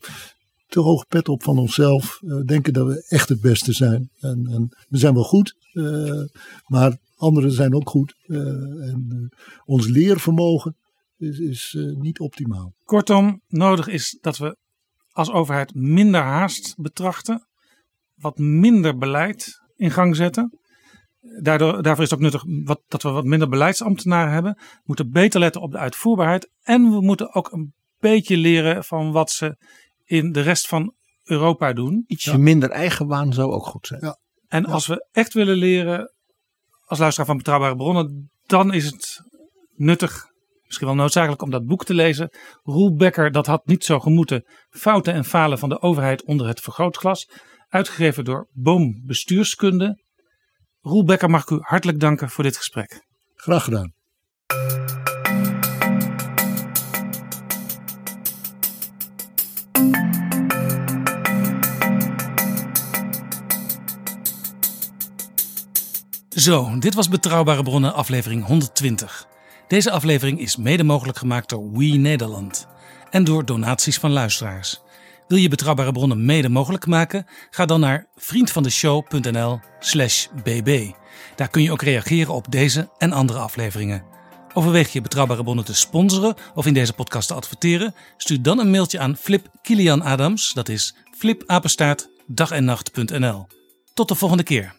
[0.70, 2.20] te hoog pet op van onszelf.
[2.22, 4.10] Uh, denken dat we echt het beste zijn.
[4.20, 6.24] En, en we zijn wel goed, uh,
[6.66, 8.16] maar anderen zijn ook goed.
[8.26, 8.40] Uh,
[8.90, 9.30] en
[9.66, 10.76] ons leervermogen
[11.18, 12.74] is, is niet optimaal.
[12.84, 14.58] Kortom, nodig is dat we
[15.12, 17.48] als overheid minder haast betrachten.
[18.16, 20.60] Wat minder beleid in gang zetten.
[21.42, 24.54] Daardoor, daarvoor is het ook nuttig wat, dat we wat minder beleidsambtenaren hebben.
[24.58, 26.50] We moeten beter letten op de uitvoerbaarheid.
[26.62, 29.58] En we moeten ook een beetje leren van wat ze
[30.10, 32.04] in de rest van Europa doen.
[32.08, 34.02] Ietsje minder eigenwaan zou ook goed zijn.
[34.02, 34.20] Ja.
[34.48, 36.14] En als we echt willen leren
[36.86, 39.22] als luisteraar van betrouwbare bronnen, dan is het
[39.76, 40.26] nuttig,
[40.64, 42.30] misschien wel noodzakelijk om dat boek te lezen.
[42.64, 44.46] Roel Becker, dat had niet zo gemoeten.
[44.70, 47.30] Fouten en falen van de overheid onder het vergrootglas.
[47.68, 50.04] Uitgegeven door Boom Bestuurskunde.
[50.80, 53.06] Roel Becker mag ik u hartelijk danken voor dit gesprek.
[53.36, 53.94] Graag gedaan.
[66.40, 69.28] Zo, dit was Betrouwbare Bronnen aflevering 120.
[69.68, 72.68] Deze aflevering is mede mogelijk gemaakt door We Nederland
[73.10, 74.82] en door donaties van luisteraars.
[75.28, 77.26] Wil je Betrouwbare Bronnen mede mogelijk maken?
[77.50, 80.92] Ga dan naar vriendvandeshow.nl/slash bb.
[81.36, 84.04] Daar kun je ook reageren op deze en andere afleveringen.
[84.54, 87.96] Overweeg je Betrouwbare Bronnen te sponsoren of in deze podcast te adverteren?
[88.18, 93.48] Stuur dan een mailtje aan Flip Kilian Adams, dat is flipapenstaart dagennacht.nl.
[93.94, 94.79] Tot de volgende keer.